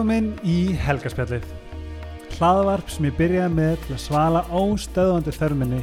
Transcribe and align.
Velkomin 0.00 0.30
í 0.48 0.70
Helgaspjallið. 0.80 1.42
Hlaðvarp 2.38 2.88
sem 2.88 3.04
ég 3.10 3.18
byrjaði 3.18 3.50
með 3.52 3.74
til 3.82 3.90
að 3.92 3.98
svala 4.00 4.40
óstöðvandi 4.48 5.34
þörminni 5.36 5.80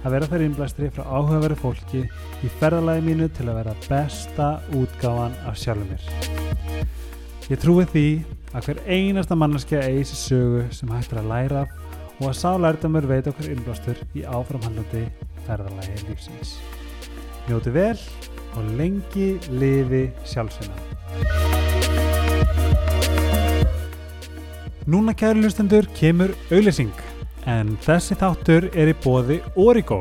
að 0.00 0.16
vera 0.16 0.28
þær 0.32 0.44
innblæstri 0.48 0.88
frá 0.90 1.04
áhugaveri 1.06 1.58
fólki 1.60 2.00
í 2.02 2.50
ferðalagi 2.58 3.04
mínu 3.06 3.30
til 3.36 3.46
að 3.46 3.60
vera 3.60 3.76
besta 3.84 4.48
útgáfan 4.74 5.38
af 5.46 5.62
sjálfum 5.62 5.86
mér. 5.86 6.82
Ég 7.46 7.62
trúi 7.62 7.86
því 7.94 8.04
að 8.50 8.66
hver 8.66 8.82
einasta 8.90 9.38
manneskja 9.38 9.86
eigi 9.86 10.08
sér 10.10 10.22
sögu 10.24 10.66
sem 10.74 10.90
hægt 10.96 11.14
er 11.14 11.22
að 11.22 11.30
læra 11.36 11.64
og 12.18 12.28
að 12.32 12.38
sá 12.42 12.50
lærdamur 12.58 13.06
veit 13.06 13.30
okkur 13.30 13.54
innblástur 13.54 14.02
í 14.18 14.26
áframhandlandi 14.26 15.06
ferðalagi 15.46 16.08
lífsins. 16.08 16.58
Njóti 17.46 17.78
vel 17.78 17.94
og 18.50 18.78
lengi 18.82 19.36
lifi 19.62 20.08
sjálfsvinna. 20.26 21.69
Núna 24.90 25.12
kæru 25.14 25.44
hlustendur 25.44 25.86
kemur 25.94 26.32
auðlýsing 26.50 26.90
en 27.46 27.68
þessi 27.84 28.16
þáttur 28.18 28.64
er 28.74 28.88
í 28.90 28.94
bóði 28.98 29.36
Origo. 29.54 30.00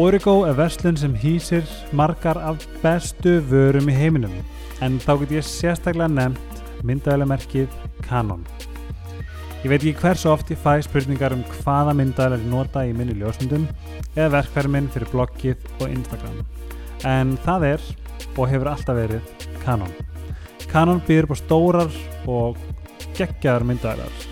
Origo 0.00 0.36
er 0.48 0.54
verslun 0.56 0.96
sem 0.96 1.12
hýsir 1.20 1.66
margar 1.92 2.40
af 2.40 2.62
bestu 2.80 3.34
vörum 3.50 3.90
í 3.92 3.96
heiminum 3.98 4.38
en 4.80 4.96
þá 5.02 5.10
get 5.20 5.34
ég 5.36 5.44
sérstaklega 5.44 6.08
nefnt 6.08 6.62
myndavælemerkið 6.88 7.74
Canon. 8.06 8.46
Ég 9.60 9.68
veit 9.68 9.82
ekki 9.82 10.00
hversu 10.00 10.32
oft 10.32 10.54
ég 10.54 10.62
fæ 10.64 10.78
spurningar 10.86 11.36
um 11.36 11.44
hvaða 11.58 11.92
myndavælar 11.98 12.40
ég 12.40 12.48
nota 12.48 12.86
í 12.88 12.96
minni 12.96 13.18
ljósmyndum 13.20 13.68
eða 14.14 14.30
verkfæri 14.38 14.72
minn 14.78 14.88
fyrir 14.94 15.12
bloggið 15.12 15.68
og 15.82 15.90
Instagram. 15.90 16.40
En 17.04 17.36
það 17.44 17.68
er 17.74 17.86
og 18.32 18.48
hefur 18.48 18.72
alltaf 18.72 19.02
verið 19.02 19.36
Canon. 19.60 19.92
Canon 20.72 21.04
býður 21.04 21.34
på 21.34 21.40
stórar 21.42 22.02
og 22.24 22.56
geggjaðar 23.18 23.66
myndavælar. 23.68 24.26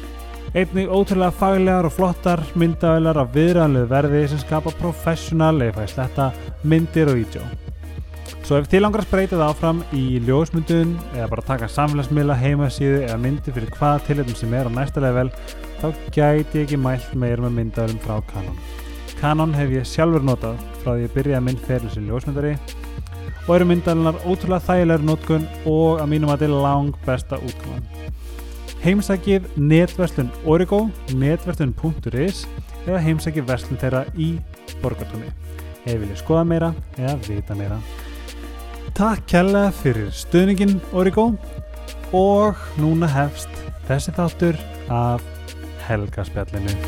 Einnig 0.56 0.88
ótrúlega 0.88 1.34
faglegar 1.36 1.88
og 1.88 1.92
flottar 1.92 2.40
myndavælar 2.56 3.18
af 3.20 3.32
viðræðanlegu 3.34 3.90
verði 3.90 4.20
sem 4.30 4.40
skapa 4.40 4.72
professional 4.78 5.58
eða 5.60 5.74
fæði 5.80 5.92
sletta 5.92 6.28
myndir 6.64 7.10
og 7.12 7.18
vídeo. 7.18 7.42
Svo 8.46 8.60
ef 8.60 8.68
þið 8.70 8.82
langar 8.84 9.02
að 9.02 9.08
spreita 9.08 9.36
það 9.40 9.48
áfram 9.50 9.82
í 9.98 10.04
ljósmyndun 10.22 10.94
eða 11.16 11.28
bara 11.32 11.44
taka 11.48 11.68
samfélagsmiðla 11.74 12.38
heimasíðu 12.38 13.00
eða 13.02 13.18
myndi 13.18 13.54
fyrir 13.54 13.72
hvaða 13.74 14.04
tilhættum 14.06 14.38
sem 14.38 14.54
er 14.54 14.70
á 14.70 14.76
næsta 14.76 15.02
level 15.02 15.32
þá 15.80 15.86
gæti 16.14 16.60
ég 16.60 16.62
ekki 16.62 16.78
mælt 16.78 17.12
meir 17.18 17.42
með 17.42 17.56
myndavælum 17.58 17.98
frá 18.06 18.20
Canon. 18.30 18.60
Canon 19.18 19.54
hef 19.58 19.74
ég 19.74 19.88
sjálfur 19.90 20.22
notað 20.24 20.62
frá 20.82 20.92
því 20.92 21.08
ég 21.08 21.16
byrjaði 21.16 21.46
minn 21.48 21.62
feril 21.66 21.90
sem 21.90 22.06
ljósmyndari 22.06 22.54
og 23.46 23.52
eru 23.56 23.68
myndavælunar 23.72 24.22
ótrúlega 24.24 24.64
þægilegur 24.70 25.08
notkun 25.10 25.50
og 25.66 26.02
að 26.02 26.12
mínum 26.14 26.30
að 26.30 26.46
þetta 26.46 26.52
er 26.52 26.64
lang 26.68 27.02
besta 27.06 27.42
útkoman. 27.42 27.84
Heimsækið 28.86 29.48
netverslun 29.58 30.28
Origo, 30.46 30.84
netverslun.is 31.18 32.44
eða 32.84 33.00
heimsækið 33.02 33.48
verslun 33.48 33.80
þeirra 33.82 34.04
í 34.14 34.28
borgartóni. 34.78 35.32
Ef 35.82 35.98
viljið 36.04 36.20
skoða 36.20 36.44
meira 36.46 36.68
eða 36.94 37.16
vita 37.26 37.56
meira. 37.58 37.80
Takk 38.94 39.26
kærlega 39.32 39.74
fyrir 39.80 40.14
stuðningin 40.14 40.78
Origo 40.94 41.32
og 42.14 42.62
núna 42.78 43.10
hefst 43.10 43.50
þessi 43.90 44.14
þáttur 44.14 44.62
af 44.86 45.26
helgaspjallinu. 45.88 46.78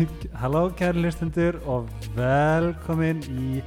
Halló, 0.00 0.70
kæri 0.72 1.02
hlustundur 1.02 1.58
og 1.68 1.88
velkomin 2.16 3.18
í 3.28 3.58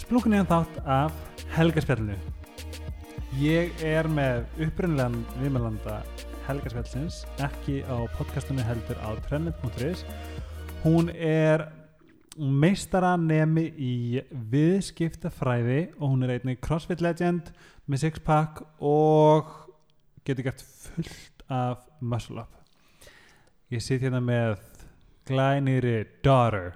splunkunniðan 0.00 0.46
þátt 0.48 0.76
af 0.88 1.16
helgaspjallinu. 1.52 2.14
Ég 3.36 3.74
er 3.84 4.08
með 4.08 4.46
upprunnilegan 4.64 5.18
viðmælanda 5.36 5.98
helgaspjallsins, 6.46 7.18
ekki 7.44 7.82
á 7.84 8.08
podcastunni 8.16 8.64
heldur 8.64 8.96
á 9.04 9.20
trendnet.is. 9.26 10.06
Hún 10.80 11.10
er 11.12 11.66
meistaranemi 12.40 13.66
í 13.76 14.22
viðskiptafræði 14.54 15.90
og 15.98 16.14
hún 16.14 16.24
er 16.24 16.38
einnig 16.38 16.62
CrossFit 16.64 17.04
legend 17.04 17.50
með 17.84 18.06
sixpack 18.06 18.64
og 18.80 19.52
getur 20.24 20.48
gert 20.48 20.64
fullt 20.64 21.44
af 21.52 21.84
muscle 22.00 22.46
up. 22.46 22.56
Ég 23.68 23.84
sitt 23.84 24.00
hérna 24.00 24.22
með 24.24 24.56
glænýri 25.26 26.04
daughter. 26.24 26.72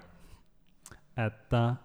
Edda 1.17 1.75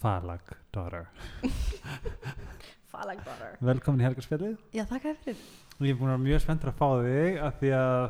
Falag 0.00 0.40
daughter. 0.74 1.06
Falag 2.92 3.20
daughter. 3.24 3.56
Velkomin 3.60 4.00
í 4.00 4.06
helgarspjallið 4.06 4.56
Já, 4.76 4.84
þakka 4.88 5.14
fyrir. 5.24 5.40
Ég 5.84 5.92
er 5.92 5.98
búin 5.98 6.08
að 6.08 6.14
vera 6.16 6.24
mjög 6.24 6.44
spenntur 6.44 6.70
að 6.72 6.78
fá 6.78 6.88
þig 7.04 7.40
af 7.44 7.58
því 7.60 7.72
að 7.76 8.04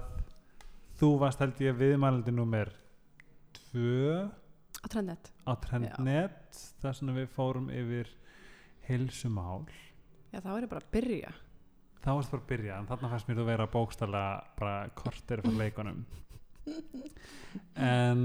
þú 1.00 1.08
varst 1.22 1.42
held 1.42 1.62
ég 1.64 1.78
viðmælandi 1.80 2.34
nummer 2.34 2.70
2 3.72 3.86
Á 4.76 4.86
trendnet. 4.92 5.32
á 5.42 5.52
Trendnet 5.64 6.60
þar 6.82 6.94
sem 6.94 7.10
við 7.16 7.26
fórum 7.34 7.66
yfir 7.74 8.12
heilsumál. 8.86 9.64
Já, 10.30 10.38
er 10.38 10.62
ég 10.62 10.70
bara 10.70 10.84
að 10.84 10.92
byrja. 10.94 11.32
Þá 12.04 12.10
varst 12.14 12.30
bara 12.30 12.42
að 12.44 12.50
byrja 12.52 12.78
en 12.78 12.86
þarna 12.86 13.10
fannst 13.10 13.28
mér 13.28 13.40
þú 13.40 13.46
vera 13.48 13.66
bókstala 13.72 14.22
bara 14.60 14.76
kortir 14.94 15.42
frá 15.42 15.50
leikunum 15.62 16.04
en 17.93 18.21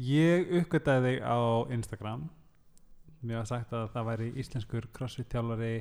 ég 0.00 0.50
uppgötaði 0.60 1.16
þig 1.16 1.22
á 1.24 1.38
Instagram. 1.76 2.26
Mér 3.26 3.40
var 3.40 3.50
sagt 3.50 3.72
að 3.74 3.88
það 3.94 4.10
væri 4.10 4.32
íslenskur 4.42 4.88
crossfit 4.94 5.32
þjálfari 5.32 5.72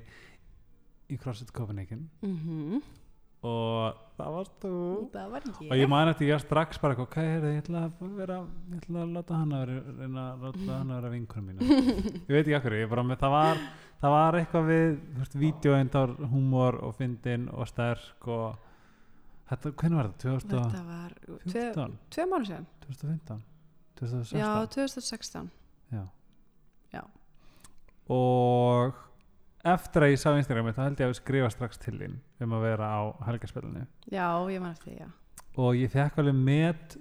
í 1.11 1.17
CrossFit 1.21 1.51
Copenhagen. 1.53 2.07
Mm 2.25 2.81
og 3.45 3.97
það 4.17 4.35
varst 4.35 4.53
þú. 4.63 4.73
Það 5.13 5.31
var 5.33 5.45
ég. 5.45 5.69
Og 5.69 5.79
ég 5.79 5.89
man 5.91 6.11
eftir 6.11 6.29
ég 6.31 6.41
strax 6.41 6.79
bara 6.81 6.97
ok, 7.03 7.17
heyrðu, 7.19 7.51
ég 7.53 7.63
ætla 7.63 7.81
að 7.85 8.13
vera 8.17 8.37
ég 8.71 8.77
ætla 8.79 9.03
að 9.03 9.15
láta 9.15 9.39
hann 9.39 9.55
að 9.55 9.73
vera 9.99 10.77
vera 10.91 11.11
vinkunum 11.13 11.49
mína 11.51 11.81
ég 12.25 12.31
veit 12.31 12.45
ekki 12.45 12.57
okkur, 12.59 12.77
ég 12.79 12.91
bara 12.91 13.05
með 13.05 13.21
það 13.21 13.35
var 13.35 13.61
það 14.01 14.15
var 14.15 14.39
eitthvað 14.39 14.69
við, 14.71 14.87
þú 15.15 15.23
veist, 15.23 15.37
vídeoendar 15.43 16.15
humor 16.31 16.79
og 16.85 16.95
fyndin 16.99 17.49
og 17.53 17.69
sterk 17.69 18.29
og 18.31 18.64
þetta, 19.49 19.71
hvernig 19.81 19.99
var 19.99 20.09
þetta? 20.11 20.21
2014? 20.23 20.69
Þetta 20.71 20.83
var 20.89 21.17
tvö, 21.45 21.87
tvö 22.15 22.27
mánu 22.31 22.49
síðan 22.49 22.67
2015? 22.85 23.41
2016? 23.99 24.39
Já, 24.39 24.51
2016 24.75 25.51
Já. 25.95 26.03
Já. 26.95 27.01
og 28.11 29.01
eftir 29.65 30.05
að 30.05 30.11
ég 30.13 30.21
sá 30.21 30.29
Instagrami 30.37 30.73
þá 30.75 30.81
held 30.85 30.99
ég 31.03 31.11
að 31.11 31.17
skrifa 31.19 31.51
strax 31.53 31.79
til 31.81 31.95
þín 31.99 32.17
um 32.45 32.55
að 32.57 32.65
vera 32.67 32.89
á 32.91 33.01
helgarspilinu 33.29 33.85
Já, 34.11 34.27
ég 34.51 34.61
man 34.61 34.75
eftir 34.75 34.99
já 34.99 35.07
og 35.55 35.77
ég 35.79 35.87
fekk 35.93 36.17
alveg 36.19 36.35
met 36.35 36.97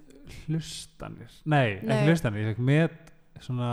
hlustanir 0.46 1.32
nei, 1.44 1.80
Nei. 1.82 1.96
ekki 1.96 2.12
hlustanir, 2.12 2.44
ég 2.44 2.52
fekk 2.54 2.62
met 2.68 3.10
svona 3.42 3.70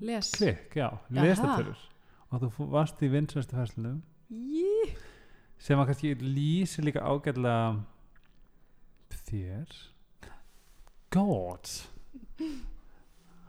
Les 0.00 0.30
klikk, 0.36 0.76
já, 0.78 0.86
Jaha. 1.10 1.24
lestartölur 1.26 1.80
og 2.30 2.44
þú 2.44 2.68
varst 2.70 3.02
í 3.02 3.10
vinsvæstu 3.12 3.58
færslunum 3.58 3.98
Jí 4.30 4.94
sem 5.60 5.80
að 5.80 5.90
kannski 5.90 6.14
lýsir 6.24 6.86
líka 6.86 7.04
ágætlega 7.04 7.80
þér. 9.30 9.74
God. 11.10 11.72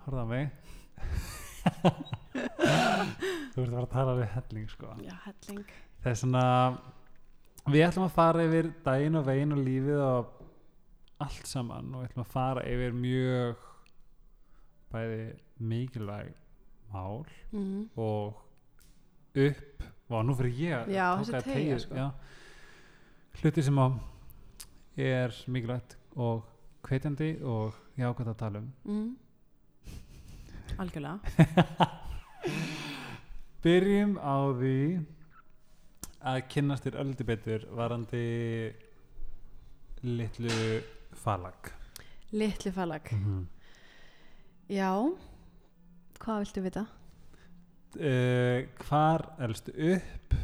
Horfða 0.03 0.25
á 0.25 0.27
mig. 0.29 0.49
Þú 3.51 3.63
ert 3.63 3.67
að 3.67 3.75
fara 3.75 3.85
að 3.85 3.93
tala 3.93 4.17
við 4.17 4.29
helling 4.35 4.67
sko. 4.71 4.91
Já, 5.05 5.15
helling. 5.27 5.73
Það 6.01 6.11
er 6.11 6.19
svona 6.21 6.45
við 7.69 7.85
ætlum 7.85 8.07
að 8.07 8.15
fara 8.15 8.45
yfir 8.47 8.71
daginn 8.85 9.19
og 9.19 9.27
veginn 9.27 9.55
og 9.55 9.65
lífið 9.65 10.03
og 10.05 10.37
allt 11.21 11.49
saman 11.49 11.91
og 11.93 12.01
við 12.01 12.09
ætlum 12.09 12.25
að 12.25 12.31
fara 12.33 12.63
yfir 12.65 12.95
mjög 12.97 13.67
bæði 14.91 15.25
mikilvæg 15.71 16.31
mál 16.91 17.21
mm 17.53 17.83
og 18.01 18.40
upp 19.35 19.83
og 20.11 20.25
nú 20.27 20.35
fyrir 20.35 20.57
ég 20.59 20.91
Já, 20.91 21.07
að 21.15 21.45
teygja, 21.47 21.79
sko. 21.79 22.07
hluti 23.41 23.63
sem 23.63 23.79
er 24.97 25.35
mikilvægt 25.47 25.97
og 26.19 26.43
hvetjandi 26.83 27.37
og 27.47 27.77
jákvæmt 27.97 28.33
að 28.33 28.39
tala 28.39 28.59
um 28.59 28.71
mm. 28.83 29.09
Algjörlega 30.81 31.87
byrjum 33.63 34.17
á 34.19 34.35
því 34.59 34.77
að 36.21 36.39
kynnast 36.51 36.85
þér 36.85 36.99
öldi 37.03 37.27
betur 37.27 37.67
varandi 37.77 38.25
litlu 40.03 40.81
falag 41.23 41.71
Litli 42.31 42.71
falag 42.71 43.11
mm 43.11 43.23
-hmm. 43.25 43.45
Já 44.69 45.17
Hvað 46.19 46.39
viltu 46.39 46.61
vita? 46.61 46.85
Uh, 47.97 48.67
hvar 48.87 49.25
elstu 49.39 49.71
upp 49.95 50.35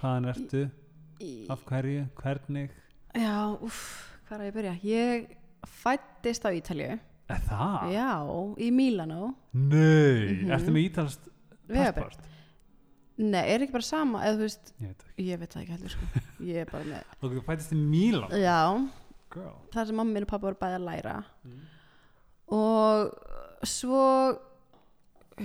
hvaðan 0.00 0.28
ertu, 0.32 0.62
Í, 1.22 1.46
af 1.52 1.60
hverju, 1.68 2.06
hvernig 2.18 2.70
já, 3.14 3.34
uff, 3.62 3.82
hvað 4.26 4.34
er 4.34 4.42
að 4.42 4.48
ég 4.48 4.54
byrja? 4.56 4.72
Ég 4.82 5.36
fættist 5.82 6.42
á 6.42 6.50
Ítalju. 6.50 6.98
það? 7.46 7.92
Já, 7.94 8.08
í 8.58 8.70
Mílanó. 8.74 9.34
Nei, 9.52 10.42
Mhm. 10.42 10.50
ertu 10.50 10.72
með 10.74 10.84
ítalst 10.90 11.28
passport? 11.68 12.18
Nei, 13.18 13.44
er 13.54 13.60
ekki 13.60 13.72
bara 13.76 13.82
sama, 13.86 14.18
eða 14.24 14.36
þú 14.40 14.46
veist, 14.48 14.72
Ég 14.80 14.88
veit 14.88 15.04
ég 15.28 15.38
veit 15.38 15.50
það 15.54 15.62
ekki 15.62 15.72
heldur, 15.76 15.90
sko. 15.90 16.06
Ég 16.42 16.56
er 16.56 16.64
bara 16.72 16.84
með, 16.84 17.04
og 17.22 17.30
þú 17.30 17.44
fættist 17.46 17.72
í 17.72 17.76
Mílan 17.78 18.30
já, 18.30 18.90
Girl 19.30 19.54
þar 19.72 19.86
sem 19.86 19.96
mamma 19.96 20.12
minn 20.12 20.24
og 20.26 20.28
pappa 20.28 20.46
voru 20.50 20.58
bæði 20.58 20.78
að 20.80 20.86
læra. 20.88 21.24
Mm. 21.46 21.60
Og 22.52 23.12
svo, 23.64 24.38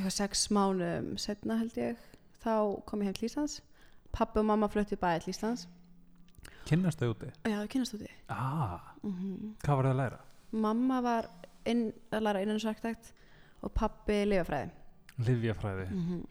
sex 0.09 0.47
mánuðum 0.53 1.17
setna 1.17 1.57
held 1.61 1.77
ég, 1.77 1.97
þá 2.43 2.83
kom 2.85 3.01
ég 3.01 3.09
heim 3.09 3.17
til 3.17 3.29
Íslands. 3.29 3.61
Pappi 4.11 4.39
og 4.39 4.45
mamma 4.45 4.69
fluttu 4.71 4.97
bæði 4.99 5.23
til 5.25 5.33
Íslands. 5.33 5.67
kynnast 6.67 6.99
þau 6.99 7.13
úti? 7.13 7.29
Já, 7.47 7.61
við 7.61 7.69
kynast 7.75 7.93
úti. 7.95 8.09
ah, 8.29 8.93
Mm 9.03 9.55
hvað 9.63 9.75
var 9.77 9.85
það 9.85 9.91
að 9.91 10.01
læra? 10.01 10.19
Mamma 10.51 11.01
var 11.01 11.29
inn, 11.65 11.93
að 12.11 12.23
læra 12.23 12.41
innansarktækt 12.41 13.13
og 13.61 13.71
pappi 13.71 14.25
lifafræði. 14.25 14.71
Livjafræði 15.17 15.87
Mm 15.91 16.25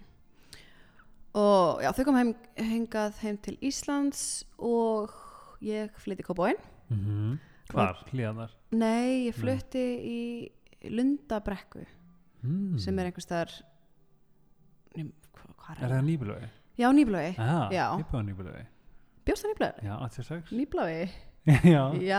Og 1.36 1.82
já, 1.82 1.92
þau 1.92 2.04
kom 2.04 2.16
heim, 2.16 2.34
hengað 2.56 3.18
heim 3.20 3.36
til 3.36 3.58
Íslands 3.60 4.44
og 4.58 5.12
ég 5.60 5.90
flytti 6.00 6.22
í 6.22 6.26
Kópóin. 6.26 6.56
mm 6.88 6.96
-hmm. 6.96 7.38
hvar, 7.72 8.06
hlíðanar 8.10 8.50
Nei, 8.70 9.28
ég 9.28 9.34
flutti 9.34 9.84
í 10.00 10.50
Lundabrekku 10.90 11.84
mm. 12.46 12.78
sem 12.82 12.98
er 13.02 13.10
einhvers 13.10 13.28
hvað 15.66 15.76
er 15.76 15.84
er 15.84 15.94
það 15.96 16.08
nýbulögi? 16.08 16.48
Já, 16.76 16.88
nýbulögi 18.30 18.66
Bjóst 19.26 19.42
það 19.42 19.50
Nýblói? 19.52 19.70
já, 19.82 19.94
86 20.06 20.52
Nýblói? 20.54 20.98
já, 21.46 21.82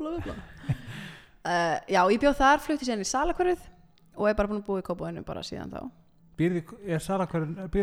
bla 0.00 0.12
bla. 0.24 0.36
uh, 1.44 1.76
já, 1.94 2.00
ég 2.12 2.22
bjóð 2.22 2.38
þar, 2.40 2.62
flutti 2.64 2.88
síðan 2.88 3.04
í 3.04 3.08
Salakvarið 3.08 3.66
og 4.16 4.30
er 4.30 4.38
bara 4.38 4.50
búin 4.50 4.62
að 4.62 4.70
búa 4.70 4.80
í 4.80 4.86
Kópóinu 4.86 5.24
bara 5.28 5.44
síðan 5.44 5.74
þá. 5.74 5.82
býrði, 6.38 6.64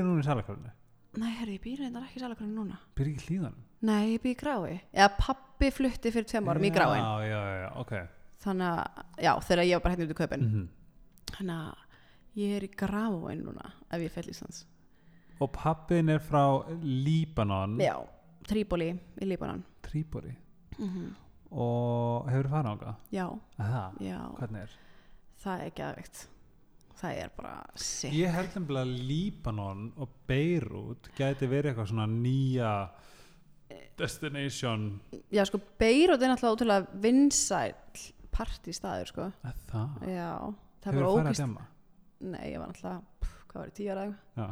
núna 0.08 0.24
í 0.24 0.28
salakvarunni? 0.28 0.74
Nei, 1.16 1.32
herri, 1.38 1.56
ég 1.56 1.64
býr 1.64 1.86
reyndar 1.86 2.04
ekki 2.08 2.20
í 2.20 2.26
Salakvarið 2.26 2.58
núna. 2.58 2.82
býrði 2.98 3.14
ekki 3.14 3.24
í 3.24 3.30
hlíðanum? 3.30 3.64
Nei, 3.86 4.04
ég 4.16 4.24
býr 4.24 4.34
í 4.34 4.40
Grái. 4.40 4.76
Eða 4.92 5.10
pappi 5.20 5.70
flutti 5.72 6.12
fyrir 6.12 6.28
tveim 6.28 6.50
árum 6.52 6.66
í 6.66 6.72
Gráin. 6.76 7.00
já, 7.00 7.30
já, 7.30 7.42
já, 7.62 7.70
ok 7.86 7.94
Þannig 8.46 8.70
að, 8.70 9.04
já, 9.26 9.32
þegar 9.48 9.66
ég 9.66 9.76
var 9.80 9.84
bara 9.88 9.96
hérna 9.96 10.06
út 10.08 10.14
í 10.16 10.20
kaupin. 10.22 10.46
mm 10.46 10.68
Þannig 11.36 11.56
að 11.58 12.40
ég 12.40 12.56
er 12.60 12.66
í 12.68 12.72
Gráin 12.78 13.42
núna 13.46 13.72
ef 13.90 14.02
ég 14.06 14.12
fell 14.14 14.30
Íslands. 14.32 14.66
og 15.42 15.52
pappin 15.52 16.10
er 16.14 16.20
frá 16.24 16.64
Líbanon 16.84 17.80
Já, 17.82 17.96
Tríbóli 18.48 18.92
í 19.22 19.26
Líbanon. 19.28 19.64
Tríbori 19.84 20.36
Mm 20.80 21.14
og 21.56 22.26
hefur 22.28 22.50
farið 22.52 22.68
ánga? 22.74 22.92
Já, 23.14 23.26
það, 23.58 24.00
já, 24.04 24.18
hvernig 24.40 24.62
er? 24.66 24.72
það 25.40 25.62
er 25.64 25.70
geðveikt. 25.78 26.24
Það 27.00 27.20
er 27.22 27.30
bara 27.38 27.54
sick. 27.76 28.14
Ég 28.18 28.34
held 28.34 28.50
nefnilega 28.58 28.86
að 28.88 29.04
Líbanon 29.12 29.84
og 30.02 30.10
Beirut 30.28 31.08
gæti 31.16 31.48
verið 31.48 31.72
eitthvað 31.72 31.92
svona 31.94 32.08
nýja 32.12 32.72
destination 34.00 34.88
Já, 35.32 35.46
sko, 35.48 35.60
Beirut 35.80 36.22
er 36.22 36.34
náttúrulega 36.34 36.56
ótrúlega 36.58 37.00
vinsæll 38.36 38.40
partístaður, 38.40 39.08
sko. 39.12 39.28
að 39.46 39.62
það, 39.72 40.08
Já, 40.12 40.30
það 40.84 40.92
hefur 40.92 41.06
að 41.06 41.16
ógist. 41.16 41.40
Nei, 42.26 42.46
ég 42.54 42.60
var 42.60 42.70
pff, 43.22 43.36
hvað 43.52 43.60
var 43.62 43.68
ég, 43.72 43.76
tíu 43.80 43.92
ára 43.92 44.06
Já. 44.36 44.48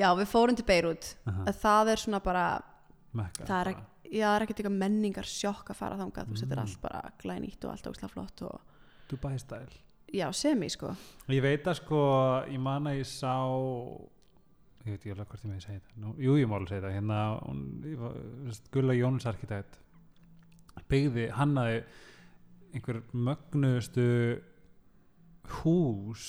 Já, 0.00 0.08
við 0.16 0.28
fórum 0.30 0.56
til 0.56 0.64
Beirut. 0.64 1.14
Aha, 1.28 1.44
En 1.50 1.52
Það 1.60 1.90
er 1.92 1.96
svona 2.04 2.20
bara, 2.24 2.44
Mekka 3.12 3.44
það 3.44 3.60
er 3.60 3.70
ekki, 3.74 3.84
já, 4.20 4.26
er 4.36 4.44
ekkert 4.46 4.60
eitthvað 4.62 4.78
menningar 4.80 5.26
sjokk 5.28 5.72
að 5.74 5.76
fara 5.80 5.98
þangað. 5.98 6.28
Þú 6.30 6.34
veist, 6.36 6.44
þetta 6.44 6.52
er 6.56 6.60
Mm. 6.60 6.68
allt 6.68 6.80
bara 6.80 7.00
glænýtt 7.20 7.64
og 7.64 7.70
allt 7.74 7.86
ógstlega 7.90 8.10
flott 8.14 8.42
og, 8.42 8.60
Dubai 9.10 9.38
style 9.38 9.80
já, 10.14 10.30
semi, 10.32 10.68
sko. 10.70 10.94
Ég 11.28 11.42
veit 11.42 11.64
að 11.66 11.74
sko, 11.82 12.00
ég 12.48 12.60
man 12.60 12.84
að 12.86 12.98
ég 13.00 13.06
sá 13.06 13.34
ég 14.86 14.94
veit 14.94 15.00
ekki 15.04 15.10
alveg 15.12 15.28
hvort 15.28 15.44
ég 15.44 15.50
með 15.50 15.60
segja 15.66 15.80
þetta 15.80 16.14
Jú, 16.24 16.36
ég 16.38 16.48
má 16.48 16.54
alveg 16.56 16.68
segja 16.68 16.80
þetta 16.80 16.94
hérna, 16.94 17.18
var, 17.98 18.14
Gulla 18.72 18.94
Jóns 18.94 19.26
arkitekt 19.26 19.78
byggði, 20.90 21.26
hannaði 21.36 21.82
einhver 22.74 23.00
mögnuðustu 23.12 24.06
hús 25.60 26.26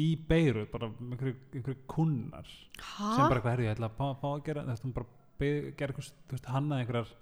í 0.00 0.12
Beirut 0.28 0.70
bara 0.72 0.88
einhverju, 0.88 1.34
einhverju 1.52 1.82
kunnar 1.90 2.46
Hæ? 2.48 3.10
sem 3.16 3.26
bara 3.26 3.36
eitthvað 3.40 3.50
herri, 3.52 3.66
ég 3.68 3.74
ætla 3.76 3.90
að 3.90 4.14
fá 4.22 4.28
að 4.30 4.44
gera 4.46 4.64
þetta 4.68 4.86
hún 4.86 4.94
bara 4.96 5.10
byggði, 5.42 5.74
gera 5.76 5.92
eitthvað, 5.92 6.08
þú 6.30 6.36
veist, 6.36 6.48
hannaði 6.54 6.84
einhverjar 6.86 7.12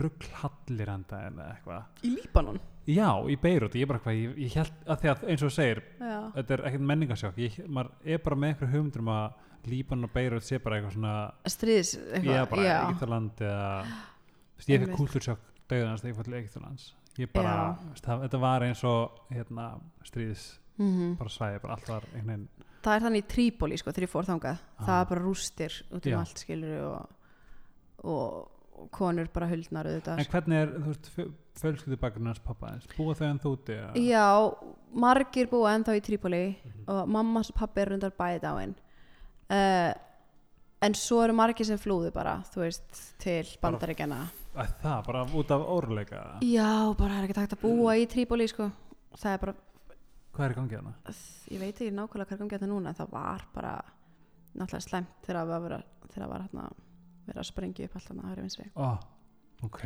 rugghallir 0.00 0.92
enda 0.94 1.20
eða 1.28 1.46
eitthvað 1.54 2.04
Í 2.08 2.12
Líbanon? 2.18 2.60
Já, 2.84 3.08
í 3.32 3.36
Beirut, 3.40 3.76
ég 3.80 3.88
bara 3.88 4.00
eitthvað, 4.00 4.18
ég, 4.20 4.36
ég 4.44 4.58
held 4.60 4.90
að 4.92 5.00
því 5.00 5.10
að 5.14 5.24
eins 5.32 5.40
og 5.44 5.48
þú 5.48 5.54
segir, 5.56 5.80
Já. 6.00 6.16
þetta 6.36 6.56
er 6.56 6.64
ekkert 6.68 6.86
menningasjokk 6.90 7.40
ég, 7.40 7.58
er 7.64 8.22
bara 8.26 8.40
með 8.40 8.52
einhverju 8.52 8.72
hugmyndur 8.74 9.04
um 9.04 9.12
að 9.14 9.40
Líban 9.64 10.04
og 10.04 10.12
Beirut 10.12 10.44
sé 10.44 10.58
bara 10.60 10.76
eitthvað 10.76 10.98
svona 10.98 11.14
Stríðs, 11.48 11.94
eitthvað, 12.10 12.34
ég 12.36 12.50
bara 12.50 12.66
já. 12.66 12.76
Egyptaland 12.90 13.40
eða 13.48 13.70
ég 13.84 14.74
Einmitt. 14.74 14.90
fikk 14.90 14.98
kultursjokk 15.00 15.53
döðanast 15.70 16.02
þegar 16.04 16.12
ég 16.12 16.16
fór 16.18 16.24
til 16.28 16.34
Egyptaland 16.40 16.84
ég 17.18 17.32
bara, 17.32 17.76
það, 18.02 18.22
þetta 18.26 18.40
var 18.40 18.60
eins 18.62 18.84
og 18.84 19.18
hérna, 19.30 19.80
stríðis, 20.04 20.58
Mm 20.78 21.14
bara 21.16 21.30
svæði 21.30 21.60
bara 21.62 21.74
allt 21.76 21.88
var 21.88 22.02
einhvern 22.14 22.26
veginn 22.26 22.48
Það 22.84 22.94
er 22.98 23.00
þannig 23.06 23.22
í 23.22 23.28
Trípoli, 23.32 23.76
sko, 23.80 23.90
þegar 23.96 24.04
ég 24.04 24.10
fór 24.12 24.26
þangað. 24.28 24.58
Það 24.80 24.88
Ah. 24.92 25.00
er 25.00 25.06
bara 25.08 25.20
rústir 25.24 25.72
út 25.90 26.06
um 26.06 26.18
allt, 26.20 26.36
skilur 26.42 26.80
og, 26.84 27.08
og, 28.04 28.50
konur 28.92 29.28
bara 29.32 29.46
huldnar 29.48 29.86
auðvitað. 29.86 30.18
en 30.18 30.24
hvernig 30.28 30.58
er, 30.60 30.68
þú 30.68 30.90
veist, 30.90 31.08
hans 32.26 32.38
pappa 32.44 32.72
búa 32.98 33.14
þau 33.14 33.24
en 33.30 33.38
þú 33.38 33.52
úti 33.56 33.72
eða? 33.72 33.94
Já, 33.94 34.26
margir 34.94 35.46
búa 35.48 35.70
ennþá 35.78 35.96
í 35.96 36.02
Trípoli 36.04 36.56
Mhm. 36.64 36.84
og 36.88 37.08
mamma 37.08 37.40
og 37.40 37.54
pappi 37.54 37.80
er 37.80 37.88
rundar 37.94 38.10
bæði 38.10 38.40
dáin 38.42 38.74
uh, 39.48 39.94
en 40.84 40.96
svo 40.98 41.20
eru 41.24 41.36
margir 41.36 41.66
sem 41.68 41.80
flúðu 41.80 42.12
bara 42.14 42.38
þú 42.52 42.64
veist, 42.64 43.02
til 43.22 43.44
bandaríkjana 43.62 44.20
það, 44.54 44.98
bara 45.06 45.24
út 45.34 45.52
af 45.54 45.66
óruleika 45.74 46.22
Já, 46.44 46.94
bara 46.98 47.18
er 47.20 47.28
ekki 47.28 47.40
hægt 47.40 47.56
að 47.56 47.64
búa 47.64 47.96
í 47.98 48.06
Trípoli 48.10 48.46
sko. 48.50 48.70
það 49.16 49.32
er 49.32 49.42
bara, 49.46 49.54
hvað 50.34 50.46
er 50.46 50.54
í 50.54 50.58
gangi 50.60 50.80
hana? 50.80 50.94
ég 51.50 51.62
veit 51.62 51.74
ekki 51.74 51.92
nákvæmlega 51.94 52.28
hvað 52.28 52.36
er 52.36 52.42
gangið 52.42 52.58
þetta 52.58 52.70
núna 52.70 52.92
en 52.92 52.98
það 53.00 53.14
var 53.14 53.46
bara 53.54 53.74
náttúrulega 54.54 54.86
slæmt 54.88 55.26
þegar 55.26 55.40
það 55.40 55.50
var, 55.50 55.64
vera, 55.66 55.80
það 56.14 56.28
var 56.30 56.44
hérna, 56.46 56.68
að 57.34 57.48
sprengja 57.48 57.88
upp 57.88 57.96
allt 57.98 58.08
þarna 58.10 58.28
hægri 58.28 58.44
vinstri. 58.44 58.66
Ó, 58.78 58.88
ok. 59.66 59.80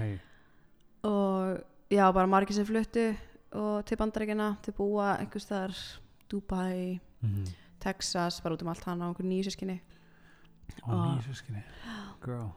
Og 1.08 1.94
já, 1.94 2.04
bara 2.12 2.28
margir 2.28 2.58
sem 2.58 2.66
fluttu 2.68 3.06
og 3.56 3.86
til 3.88 3.96
bandaríkjana 4.00 4.50
til 4.64 4.74
búa 4.76 5.14
einhvers 5.16 5.48
þar 5.48 5.78
Dubai, 6.28 6.98
mm 7.24 7.48
Texas, 7.78 8.40
bara 8.42 8.56
út 8.56 8.62
um 8.64 8.72
allt 8.72 8.82
hann 8.88 8.98
á 8.98 9.06
einhver 9.06 9.22
nýju 9.22 9.52
sískinni 10.68 10.92
og 10.92 10.98
Og- 10.98 11.04
nýju 11.08 11.26
sískinni 11.28 11.62
girl, 12.24 12.48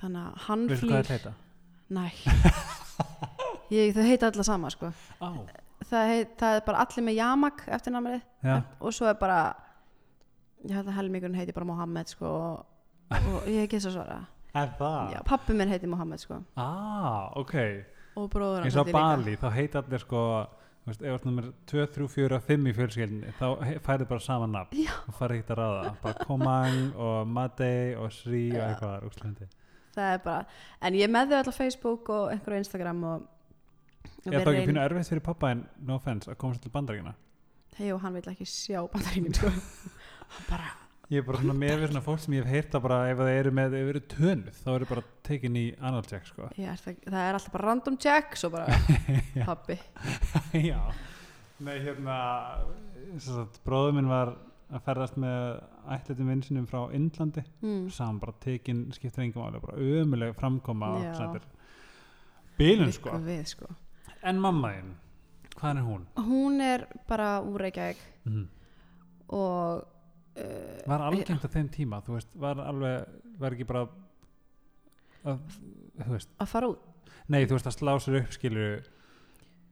þannig 0.00 0.22
að 0.26 0.44
hann 0.46 0.66
veistu 0.70 0.86
hvað 0.86 0.96
flýr 0.96 1.08
það 1.08 1.16
heita? 1.18 1.32
Næ 1.90 2.04
ég, 3.74 3.92
Þau 3.94 4.04
heita 4.06 4.30
alla 4.30 4.44
sama 4.46 4.70
sko. 4.70 4.90
á, 5.20 5.28
það, 5.90 6.08
heit, 6.12 6.34
það 6.40 6.56
er 6.58 6.64
bara 6.66 6.82
allir 6.84 7.06
með 7.06 7.16
Jamak 7.18 7.62
eftir 7.68 7.94
namrið 7.94 8.20
já, 8.44 8.56
og 8.80 8.92
svo 8.94 9.08
er 9.10 9.16
bara 9.20 9.38
ég 10.66 10.74
held 10.76 10.90
að 10.90 10.98
helmingurinn 10.98 11.38
heiti 11.38 11.54
bara 11.56 11.66
Mohammed 11.70 12.10
sko, 12.12 12.26
og, 12.26 13.16
og 13.16 13.48
ég 13.50 13.68
get 13.72 13.82
svo 13.82 13.94
svara? 13.94 14.20
Já, 14.52 15.20
pappi 15.24 15.54
minn 15.56 15.70
heiti 15.70 15.86
Mohammed 15.88 16.18
sko, 16.20 16.40
ah, 16.58 17.30
ok. 17.38 17.54
Og 18.18 18.26
bróður 18.32 18.64
eins 18.66 18.74
hans 18.74 18.82
og 18.82 18.90
á 18.90 18.90
held 18.90 18.90
ég 18.90 18.96
líka. 18.98 19.22
Bali, 19.22 19.36
þá 19.38 19.48
heita 19.54 19.78
allir 19.84 20.02
sko 20.02 20.22
veist, 20.88 21.02
ef 21.02 21.06
það 21.06 21.16
er 21.18 21.26
nummer 21.28 21.48
2, 21.72 21.86
3, 21.96 22.08
4 22.14 22.36
og 22.38 22.46
5 22.48 22.68
í 22.70 22.74
fjölskyldinni, 22.78 23.32
þá 23.38 23.46
færðu 23.86 24.08
bara 24.10 24.24
saman 24.24 24.54
nafn 24.56 24.80
Já. 24.80 24.92
og 25.06 25.16
færðu 25.18 25.38
ekkert 25.38 25.54
að 25.54 25.60
ráða 25.60 25.94
bara 26.02 26.28
Komang 26.28 27.00
og 27.08 27.32
Madei 27.38 27.96
og 28.00 28.12
Sri 28.14 28.44
og 28.54 28.62
eitthvað 28.66 29.08
úrslandi 29.10 29.50
það 29.96 30.14
er 30.14 30.22
bara, 30.24 30.60
en 30.86 30.98
ég 30.98 31.10
með 31.12 31.32
þau 31.32 31.38
alltaf 31.40 31.58
Facebook 31.60 32.12
og 32.14 32.30
einhverju 32.34 32.64
Instagram 32.64 33.02
og, 33.10 33.26
og 34.26 34.32
er 34.32 34.44
það 34.44 34.54
ekki 34.54 34.70
pínu 34.70 34.84
erfitt 34.84 35.12
fyrir 35.12 35.26
pappa 35.26 35.50
en 35.54 35.64
no 35.86 35.98
offense 35.98 36.30
að 36.30 36.38
komast 36.40 36.64
til 36.64 36.72
bandaríkina 36.74 37.16
hei 37.78 37.90
og 37.94 38.00
hann 38.04 38.16
vil 38.16 38.28
ekki 38.32 38.46
sjá 38.48 38.80
bandaríkinn 38.92 39.36
sko. 39.36 39.50
hann 40.34 40.48
bara, 40.48 40.72
ég 41.10 41.18
er 41.18 41.26
bara 41.26 41.40
svona 41.42 41.56
með 41.58 41.86
svona 41.88 42.02
fólk 42.04 42.20
sem 42.22 42.34
ég 42.36 42.44
hef 42.46 42.54
heyrt 42.54 42.76
að 42.78 42.84
bara 42.84 42.98
ef 43.10 43.18
það 43.18 43.30
eru 43.34 43.52
með, 43.58 43.72
ef 43.74 43.80
það 43.82 43.92
eru 43.92 44.02
tönuð 44.12 44.60
þá 44.60 44.68
eru 44.74 44.88
bara 44.90 45.02
tekin 45.26 45.56
í 45.58 45.64
anal 45.80 46.02
check 46.06 46.28
sko 46.28 46.46
er 46.50 46.78
það, 46.84 47.00
það 47.06 47.24
er 47.24 47.38
alltaf 47.38 47.54
bara 47.56 47.66
random 47.66 47.96
check 48.04 48.38
svo 48.38 48.52
bara 48.54 48.78
Já. 49.40 49.44
pappi 49.48 49.76
já, 50.70 50.78
nei 51.66 51.74
hérna 51.82 52.20
sagt, 53.26 53.58
bróður 53.66 53.98
minn 53.98 54.10
var 54.10 54.32
að 54.70 54.84
ferðast 54.86 55.18
með 55.18 55.60
ætletum 55.96 56.30
vinsinum 56.30 56.66
frá 56.70 56.84
Indlandi 56.94 57.42
mm. 57.58 57.84
saman 57.90 58.20
bara 58.22 58.36
tekin, 58.44 58.84
skiptir 58.94 59.26
engum 59.26 59.48
álega 59.48 59.64
bara 59.66 59.82
ömuleg 59.82 60.36
framkoma 60.38 60.92
Já. 61.02 61.40
bilun 62.60 62.92
sko 62.94 63.18
sko. 63.50 63.72
en 64.22 64.38
mamma 64.38 64.76
þín, 64.76 64.94
hvað 65.56 65.80
er 65.82 65.88
hún? 65.88 66.06
hún 66.28 66.62
er 66.62 66.86
bara 67.10 67.40
úr 67.42 67.66
Reykjavík 67.66 68.06
Mm. 68.20 68.42
og 69.32 69.86
uh, 70.36 70.86
Var 70.86 71.00
algengt 71.08 71.44
á 71.44 71.48
þeim 71.50 71.68
tíma, 71.74 72.00
þú 72.06 72.16
veist, 72.18 72.34
var 72.40 72.60
alveg, 72.64 73.06
var 73.38 73.52
ekki 73.56 73.66
bara 73.68 73.86
að, 75.24 75.38
þú 76.04 76.10
veist, 76.14 76.30
að 76.40 76.48
fara 76.54 76.70
út 76.72 76.78
nei, 77.30 77.44
þú 77.46 77.56
veist, 77.58 77.66
að 77.70 77.76
slá 77.78 77.92
sér 78.00 78.20
upp 78.22 78.32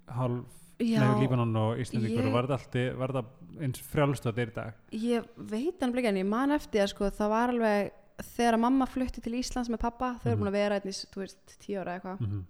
hálf, 0.09 0.45
já, 0.81 1.01
nei, 1.03 1.23
Líbanon 1.23 1.57
og 1.61 1.81
Íslandíkur 1.83 2.29
og 2.31 2.33
var 2.37 2.47
þetta 2.49 2.85
var 2.97 3.13
þetta 3.13 3.65
eins 3.67 3.81
frjálst 3.83 4.29
á 4.29 4.33
þeir 4.33 4.53
í 4.53 4.55
dag 4.57 4.99
ég 5.05 5.25
veit 5.37 5.81
hann 5.83 5.93
blika 5.93 6.09
en 6.13 6.21
ég 6.23 6.29
man 6.29 6.51
eftir 6.55 6.85
að 6.85 6.93
sko, 6.95 7.11
það 7.11 7.29
var 7.35 7.53
alveg 7.53 7.91
þegar 8.35 8.59
mamma 8.63 8.87
flutti 8.91 9.21
til 9.23 9.35
Íslands 9.39 9.69
með 9.71 9.83
pappa 9.85 10.15
þau 10.23 10.31
eru 10.31 10.37
Mhm. 10.37 10.41
búin 10.43 10.49
að 10.53 10.59
vera 10.59 10.79
einnig, 10.81 11.03
þú 11.13 11.21
veist, 11.25 11.59
tíu 11.61 11.81
ára 11.81 11.99
eitthvað 11.99 12.21
mm 12.21 12.45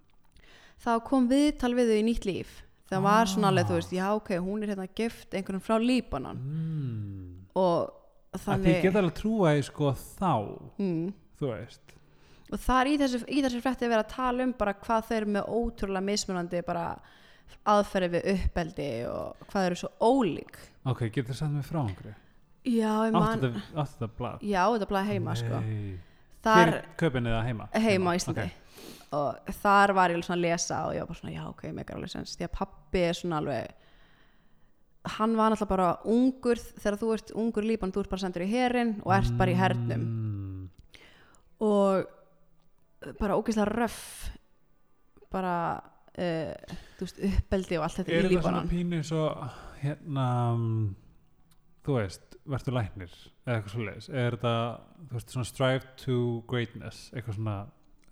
þá 0.79 1.03
kom 1.03 1.27
við 1.27 1.57
þau 1.59 1.99
í 1.99 2.03
nýtt 2.07 2.23
líf 2.25 2.63
það 2.89 3.01
var 3.03 3.25
svona 3.27 3.49
alveg, 3.51 3.65
Ah. 3.65 3.69
þú 3.69 3.75
veist, 3.75 3.91
já 3.91 4.15
ok, 4.15 4.29
hún 4.39 4.63
er 4.63 4.69
hérna 4.75 4.87
gift 4.95 5.33
einhvern 5.33 5.59
frá 5.59 5.75
Líbanon 5.77 6.37
mm. 6.39 7.38
Og 7.57 7.95
að 8.35 8.43
þannig 8.45 8.75
ég 8.75 8.83
get 8.85 8.99
alveg 8.99 9.15
trúa 9.17 9.53
í 9.57 9.63
sko 9.65 9.93
þá 9.97 10.33
mm, 10.77 11.05
þú 11.39 11.53
veist. 11.53 11.95
Og 12.49 12.61
það 12.63 12.79
er 12.81 12.89
í 12.89 12.97
þessu, 13.03 13.19
í 13.29 13.41
þessu 13.45 13.61
frétti 13.61 13.85
að 13.85 13.93
vera 13.93 14.05
að 14.05 14.13
tala 14.15 14.45
um 14.45 14.53
bara 14.57 14.73
hvað 14.77 15.07
þau 15.07 15.15
eru 15.19 15.33
með 15.35 15.51
ótrúlega 15.59 16.05
mismunandi 16.07 16.61
bara 16.65 16.85
aðferði 17.69 18.09
við 18.15 18.29
uppeldi 18.33 18.89
og 19.09 19.43
hvað 19.49 19.59
þau 19.59 19.67
eru 19.69 19.79
svo 19.81 19.91
ólík. 20.01 20.59
Ok, 20.89 21.03
getur 21.09 21.33
það 21.33 21.39
sagt 21.41 21.55
mig 21.55 21.67
frá 21.67 21.81
einhverju? 21.83 22.15
Já, 22.69 22.93
ég 23.07 23.13
man, 23.15 23.27
áttu 23.29 23.51
þetta, 23.55 24.09
blað? 24.17 24.41
Já, 24.45 24.63
þetta 24.73 24.87
blæði 24.89 25.13
heima 25.13 25.35
sko. 25.39 25.59
Nei. 25.65 25.99
þar, 26.45 26.59
Hér 26.59 26.73
í 26.75 26.95
köpinn 26.99 27.29
eða 27.29 27.43
heima? 27.45 27.67
Heima 27.73 28.13
á 28.13 28.17
Íslandi. 28.19 28.47
ok. 28.47 28.65
og 29.19 29.53
þar 29.61 29.93
var 29.97 30.13
ég 30.13 30.25
svona 30.25 30.37
að 30.37 30.43
lesa 30.45 30.81
og 30.87 30.95
ég 30.95 31.05
var 31.05 31.09
bara 31.09 31.19
svona, 31.21 31.35
já 31.35 31.43
ok, 31.49 31.63
megar 31.73 31.97
alveg 31.97 32.13
sens. 32.13 32.35
Því 32.37 32.47
að 32.49 32.55
pappi 32.59 33.05
er 33.07 33.17
svona 33.17 33.39
alveg 33.41 33.88
hann 35.05 35.35
var 35.37 35.53
náttúrulega 35.53 35.71
bara 35.71 35.89
ungur 36.11 36.59
þegar 36.59 36.97
þú 36.99 37.11
ert 37.15 37.31
ungur 37.39 37.67
líban, 37.67 37.93
þú 37.95 38.03
ert 38.03 38.11
bara 38.11 38.23
sendur 38.25 38.43
í 38.43 38.49
herin 38.51 38.97
og 39.05 39.13
ert 39.15 39.35
bara 39.39 39.53
í 39.53 39.59
hernum. 39.59 40.03
Mm. 40.03 40.39
og 41.59 42.07
bara 43.19 43.35
ógeðslega 43.39 43.71
röff 43.71 44.29
bara 45.31 45.55
uh, 46.19 46.77
þú 46.97 47.05
veist, 47.05 47.21
uppeldi 47.29 47.79
og 47.79 47.85
allt 47.85 47.99
þetta 48.01 48.11
er 48.11 48.17
í 48.17 48.29
þetta 48.29 48.43
svona 48.43 48.63
líbanon. 48.63 48.71
pínu 48.71 49.01
svo 49.07 49.25
hérna 49.79 50.27
mm, 50.55 50.87
þú 51.85 51.97
veist, 51.99 52.39
verður 52.49 52.77
læknir 52.79 53.13
eða 53.45 53.57
eitthvað 53.57 53.75
svo 53.75 53.85
leiðis 53.87 54.09
er 54.11 54.37
þetta, 54.37 54.55
þú 55.09 55.19
veist, 55.19 55.35
svona 55.35 55.49
strive 55.51 55.93
to 56.03 56.17
greatness 56.49 57.03
eitthvað 57.13 57.39
svona? 57.39 57.57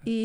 Í 0.08 0.20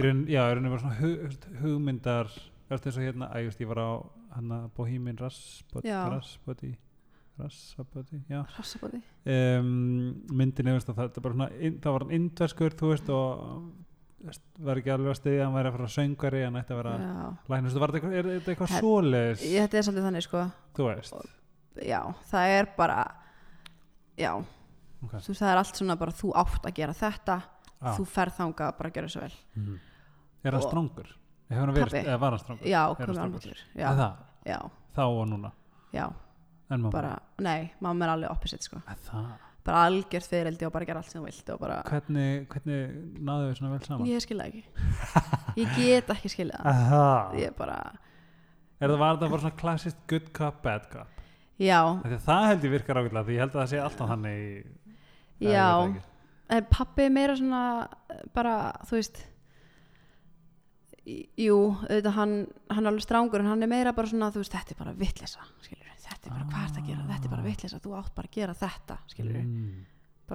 raun, 0.00 0.24
já, 0.30 0.42
rauninni 0.48 0.72
bara 0.72 0.84
svona 0.84 1.60
hugmyndar 1.62 2.32
verður 2.70 2.90
eins 2.90 3.00
og 3.00 3.06
hérna, 3.06 3.30
að 3.30 3.50
ég 3.50 3.70
var 3.70 3.82
á 3.82 3.90
hana 4.36 4.58
Bohemian 4.76 5.16
Rhapsody. 5.20 5.88
Rhapsody 6.14 6.74
Rhapsody, 7.36 8.20
um, 9.28 10.22
veist, 10.78 10.88
að 10.88 10.96
það, 11.00 11.10
það, 11.16 11.22
bara 11.26 11.34
svona, 11.36 11.48
in, 11.68 11.74
það 11.84 11.92
var 11.96 12.04
hann 12.06 12.14
indverskur, 12.16 12.76
þú 12.80 12.88
veist 12.94 13.10
og 13.12 13.66
var 14.64 14.80
ekki 14.80 14.92
alveg 14.94 15.10
að 15.12 15.18
stiðja 15.20 15.44
hann 15.44 15.54
væri 15.58 15.68
að 15.70 15.74
fara 15.76 15.88
söngari, 15.92 16.40
hann 16.46 16.56
ætti 16.62 16.72
að 16.72 16.80
vera 16.80 16.94
læknir, 17.52 17.74
þú 17.74 17.82
veist, 17.82 17.82
er 18.16 18.28
þetta 18.30 18.52
eitthvað 18.54 18.72
Ég- 19.44 19.66
þetta 19.66 19.78
er 19.82 19.86
svolítið 19.86 20.06
þannig 20.08 20.24
sko. 20.26 20.44
Þú 20.78 20.86
veist. 20.88 21.18
Já, 21.84 22.00
það 22.32 22.54
er 22.56 22.70
bara 22.78 22.98
já, 24.16 24.32
ok, 25.04 25.12
þú 25.12 25.28
veist, 25.28 25.42
það 25.44 25.52
er 25.52 25.60
allt 25.60 25.76
svona 25.82 25.98
bara 26.00 26.16
þú 26.16 26.32
átt 26.40 26.64
að 26.70 26.74
gera 26.80 26.96
þetta 26.96 27.36
á, 27.36 27.88
þú 28.00 28.06
ferð 28.08 28.38
bara 28.80 28.88
að 28.90 28.94
gera 28.96 29.12
svo 29.12 29.20
vel. 29.26 29.36
Mhm. 29.60 29.78
er 30.46 30.52
hann 30.56 30.62
og- 30.62 30.70
strongur? 30.70 31.08
Hefur 31.50 31.62
hann 31.62 31.74
verið, 31.76 31.96
eða 32.02 32.20
var 32.22 32.36
hann 32.36 32.42
strongur? 32.42 32.68
já, 32.68 32.80
komið 32.98 33.18
það, 34.00 34.22
já, 34.50 34.60
þá 34.96 35.02
og 35.06 35.26
núna? 35.30 35.50
Já, 35.96 36.06
bara, 36.92 37.12
nei, 37.46 37.72
mamma 37.84 38.06
er 38.06 38.14
alveg 38.16 38.32
opposite 38.32 38.66
sko, 38.66 38.80
það, 39.06 39.28
bara 39.66 39.82
algjört 39.88 40.30
fyrireldi 40.30 40.66
og 40.66 40.72
bara 40.74 40.88
gera 40.88 41.02
allt 41.02 41.10
sem 41.12 41.20
þú 41.20 41.26
vilt 41.28 41.52
bara, 41.62 41.80
hvernig, 41.90 42.46
hvernig 42.52 43.20
náðu 43.26 43.50
við 43.50 43.60
svona 43.60 43.72
vel 43.74 43.82
saman? 43.86 44.10
ég 44.10 44.24
skilja 44.24 44.48
ekki. 44.50 44.64
Ég 45.56 45.76
get 45.78 46.10
ekki 46.16 46.30
skilja 46.32 46.58
það. 46.62 46.72
Aha. 46.72 47.06
ég 47.40 47.54
bara, 47.58 47.78
er 48.80 48.90
það 48.92 49.00
var 49.02 49.20
það 49.20 49.30
bara 49.36 49.44
svona 49.46 49.60
klassist 49.62 50.02
good 50.10 50.32
cop, 50.36 50.62
bad 50.66 50.90
cop? 50.92 51.22
Já, 51.56 51.80
Af 51.80 52.04
því 52.04 52.16
að 52.18 52.26
það 52.26 52.42
held 52.50 52.64
ég 52.66 52.72
virkar 52.74 52.98
ágætlega 53.00 53.24
því 53.24 53.36
ég 53.36 53.40
held 53.40 53.54
að 53.54 53.60
það 53.62 53.70
sé 53.70 53.78
alltaf 53.80 54.10
hann 54.12 54.26
í 54.28 54.36
já. 55.40 55.70
En 56.52 56.66
pappi 56.70 57.06
er 57.06 57.14
meira 57.14 57.34
svona 57.38 57.62
bara, 58.36 58.52
þú 58.86 58.98
veist 59.00 59.22
jú, 61.06 61.58
auðvitað 61.86 62.16
hann 62.16 62.34
hann 62.72 62.82
er 62.82 62.90
alveg 62.90 63.04
strángur 63.04 63.42
en 63.42 63.50
hann 63.52 63.62
er 63.62 63.70
meira 63.70 63.92
bara 63.94 64.10
svona 64.10 64.32
þú 64.34 64.42
veist, 64.42 64.54
þetta 64.54 64.74
er 64.74 64.80
bara 64.80 64.94
vittlisa, 64.98 65.46
skilur 65.62 65.92
þetta 66.02 66.28
er 66.28 66.34
bara, 66.34 66.46
hvað 66.50 66.62
er 66.64 66.68
þetta 66.72 66.82
að 66.82 66.90
gera, 66.90 67.06
þetta 67.12 67.28
er 67.28 67.34
bara 67.34 67.46
vittlisa 67.46 67.80
þú 67.84 67.94
átt 68.00 68.12
bara 68.16 68.30
að 68.30 68.38
gera 68.40 68.56
þetta, 68.62 68.98
skilur 69.12 69.38
mm. 69.42 69.80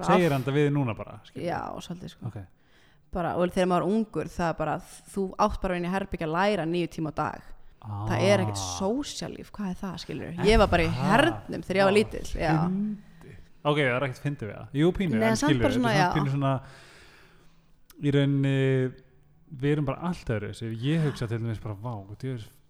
segir 0.08 0.36
hann 0.36 0.46
það 0.46 0.58
við 0.58 0.68
núna 0.72 0.96
bara 0.96 1.18
skilurðu? 1.28 1.48
já, 1.50 1.60
svolítið 1.86 2.14
sko. 2.14 2.30
Ok, 2.30 2.38
bara, 3.12 3.34
og 3.36 3.52
þegar 3.52 3.70
maður 3.72 3.86
er 3.86 3.98
ungur, 3.98 4.32
það 4.32 4.48
er 4.48 4.58
bara 4.62 4.78
þú 5.12 5.26
átt 5.46 5.60
bara 5.66 5.78
inn 5.78 5.88
í 5.88 5.92
herbyggja 5.92 6.28
að 6.30 6.36
læra 6.38 6.68
nýju 6.68 6.92
tíma 6.96 7.12
á 7.12 7.20
dag. 7.20 7.48
Ah. 7.82 8.04
það 8.06 8.24
er 8.30 8.40
ekkert 8.44 8.60
sósjalíf, 8.62 9.48
hvað 9.50 9.72
er 9.72 9.78
það, 9.80 9.94
skilur 10.04 10.42
ég 10.46 10.60
var 10.62 10.68
bara 10.70 10.84
í 10.86 10.90
hernum 10.94 11.64
þegar 11.66 11.80
ég 11.80 11.88
var 11.88 11.96
lítill 11.96 12.28
ok, 12.30 13.78
það 13.78 13.96
er 13.96 14.04
ekkert 14.06 14.20
fyndið 14.22 14.48
við 14.48 14.54
það. 14.54 14.76
Jú 14.78 14.90
pínu, 14.94 15.18
Nei, 15.18 15.24
en 15.32 15.40
skilur 15.40 15.74
svona, 15.74 15.90
þetta 15.90 16.04
er 16.04 16.06
já. 16.06 16.12
pínu 16.14 16.34
svona 16.36 16.52
í 18.02 18.12
rauninni 18.14 18.60
við 19.60 19.74
erum 19.76 19.88
bara 19.88 20.08
allt 20.08 20.32
öðru 20.32 20.52
ég 20.80 21.06
hugsa 21.06 21.28
til 21.28 21.40
dæmis 21.42 21.60
bara, 21.62 21.74
vá, 21.74 21.94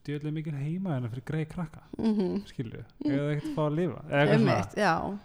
djöðlega 0.03 0.35
mikið 0.35 0.59
heima 0.59 0.97
en 0.97 1.11
fyrir 1.13 1.27
greið 1.29 1.49
krakka. 1.53 1.85
Mm 1.99 2.43
skilur, 2.51 2.87
eða 3.07 3.29
ekkert 3.37 3.55
fá 3.55 3.63
að 3.69 3.77
lifa? 3.79 4.01
Eða 4.09 4.23
eitthvað 4.23 4.75
svona. 4.75 5.19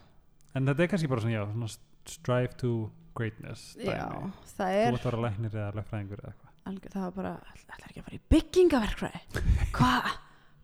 en 0.53 0.69
þetta 0.69 0.83
er 0.83 0.91
kannski 0.91 1.09
bara 1.11 1.23
svona, 1.23 1.33
já, 1.33 1.45
svona 1.51 1.69
strive 2.07 2.57
to 2.61 2.73
greatness 3.17 3.75
já, 3.81 4.05
það 4.53 4.69
þú 4.69 4.83
er 4.83 4.93
ert 4.93 5.01
að 5.01 5.09
vera 5.09 5.23
læknir 5.25 5.57
eða 5.57 5.73
lögfræðingur 5.79 6.21
eða 6.21 6.33
eitthvað. 6.33 6.91
Það 6.93 7.03
var 7.03 7.11
bara, 7.15 7.33
ætlar 7.55 7.89
ekki 7.89 8.01
að 8.01 8.07
fara 8.07 8.17
í 8.17 8.23
byggingaverkfræði? 8.35 9.43
Hvað 9.77 10.09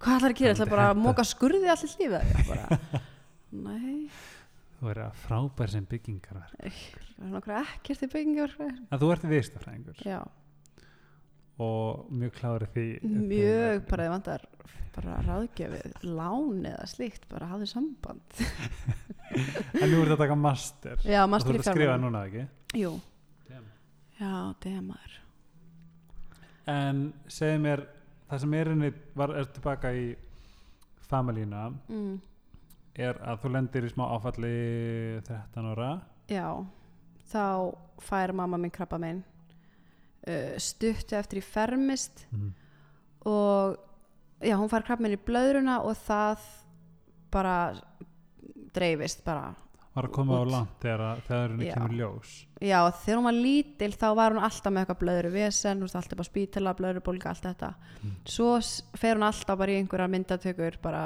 hvað 0.04 0.18
ætlar 0.18 0.34
að 0.34 0.40
gera, 0.42 0.54
ætlar 0.58 0.72
bara 0.74 0.86
að 0.92 1.02
móka 1.02 1.26
skurði 1.28 1.70
allir 1.72 1.94
lífið 2.00 2.14
ég 2.14 3.02
nei. 3.54 4.10
Þú 4.78 4.90
verður 4.90 5.04
að 5.06 5.20
frábær 5.24 5.72
sem 5.72 5.86
byggingar 5.88 6.40
það 6.42 6.66
er 6.68 6.80
nokkru 7.32 7.56
ekkert 7.62 8.04
í 8.04 8.10
byggingaverkfræði. 8.16 8.80
En 8.90 9.02
þú 9.04 9.12
ert 9.14 9.28
viðstafræðingur 9.32 10.02
já, 10.04 10.20
og 11.62 12.10
mjög 12.10 12.36
klári 12.40 12.70
því 12.74 12.88
mjög 13.04 13.86
bara 13.90 14.08
þið 14.08 14.14
vantar 14.16 14.46
bara 14.94 15.18
ráðgjöfið, 15.26 15.96
lán 16.06 16.68
eða 16.70 16.86
slíkt 16.90 17.26
bara 17.32 17.50
hafðu 17.50 17.70
samband. 17.72 18.22
En 19.34 19.90
nú 19.90 20.04
ert 20.04 20.14
að 20.14 20.20
taka 20.22 20.36
master. 20.38 21.00
Já, 21.02 21.24
og 21.24 21.26
þú 21.26 21.32
master 21.34 21.56
í 21.56 21.58
ert 21.58 21.64
að 21.64 21.72
skrifa 21.72 21.90
fjármálum. 21.96 22.06
núna 22.06 22.22
ekki? 22.28 22.44
Jú, 22.78 22.92
já, 24.20 24.34
demar 24.62 25.24
en 26.70 27.08
segðu 27.28 27.64
mér 27.64 27.84
það 28.30 28.44
sem 28.44 28.54
er 28.58 28.70
henni 28.72 28.92
var 29.18 29.34
er 29.36 29.50
tilbaka 29.52 29.92
í 29.96 30.06
familína 31.10 31.66
mm. 31.90 32.14
er 32.96 33.20
að 33.22 33.42
þú 33.44 33.52
lendir 33.56 33.88
í 33.88 33.92
smá 33.92 34.06
áfalli 34.16 34.54
13 35.28 35.70
ára. 35.74 35.92
Já, 36.32 36.48
þá 37.30 37.76
fær 38.02 38.34
mamma 38.38 38.58
minn 38.58 38.74
krabba 38.74 39.00
minn 39.02 39.22
uh, 40.28 40.54
stuttu 40.58 41.16
eftir 41.20 41.40
í 41.42 41.46
fermist 41.46 42.26
mm. 42.32 42.52
og 43.26 43.78
já, 44.44 44.56
hún 44.60 44.70
fær 44.72 44.84
krabba 44.88 45.04
minn 45.08 45.18
í 45.18 45.22
blöðruna 45.26 45.82
og 45.88 45.96
það 46.08 46.48
bara 47.34 47.58
dreifist 48.74 49.24
bara 49.26 49.52
var 49.94 50.08
að 50.08 50.14
koma 50.16 50.40
á 50.40 50.42
Út. 50.42 50.50
langt 50.52 50.78
þegar, 50.82 51.02
að- 51.06 51.20
þegar 51.28 51.52
henni 51.54 51.68
kemur 51.70 51.92
ljós 52.00 52.30
já, 52.66 52.80
þegar 53.04 53.18
hún 53.20 53.28
var 53.30 53.38
lítil 53.38 53.92
þá 53.94 54.08
var 54.18 54.34
hún 54.34 54.44
alltaf 54.48 54.74
með 54.74 54.82
eitthvað 54.88 55.02
blöðru 55.04 55.32
vesen, 55.36 55.84
alltaf 55.86 56.16
bara 56.18 56.30
spítala 56.30 56.74
blöðrubólga, 56.80 57.30
allt 57.30 57.46
þetta 57.46 57.74
Mm. 58.04 58.16
svo 58.26 58.50
fer 58.98 59.16
hún 59.16 59.24
alltaf 59.28 59.58
bara 59.58 59.72
í 59.72 59.78
einhverjar 59.80 60.10
myndatökur 60.10 60.80
bara 60.82 61.04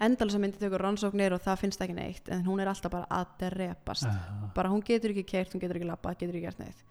endalisa 0.00 0.38
myndatökur, 0.38 0.78
rannsóknir 0.80 1.34
og 1.34 1.42
það 1.42 1.58
finnst 1.64 1.80
ekki 1.82 1.96
neitt 1.96 2.28
en 2.30 2.44
hún 2.46 2.60
er 2.62 2.70
alltaf 2.70 2.92
bara 2.94 3.08
að 3.10 3.32
drepast 3.42 4.06
uh, 4.06 4.46
bara 4.54 4.70
hún 4.70 4.80
getur 4.86 5.10
ekki 5.10 5.24
keirt, 5.26 5.52
hún 5.52 5.60
getur 5.60 5.76
ekki 5.80 5.88
labbað, 5.90 6.18
getur 6.22 6.38
ekki 6.38 6.46
gert 6.46 6.62
neitt 6.62 6.84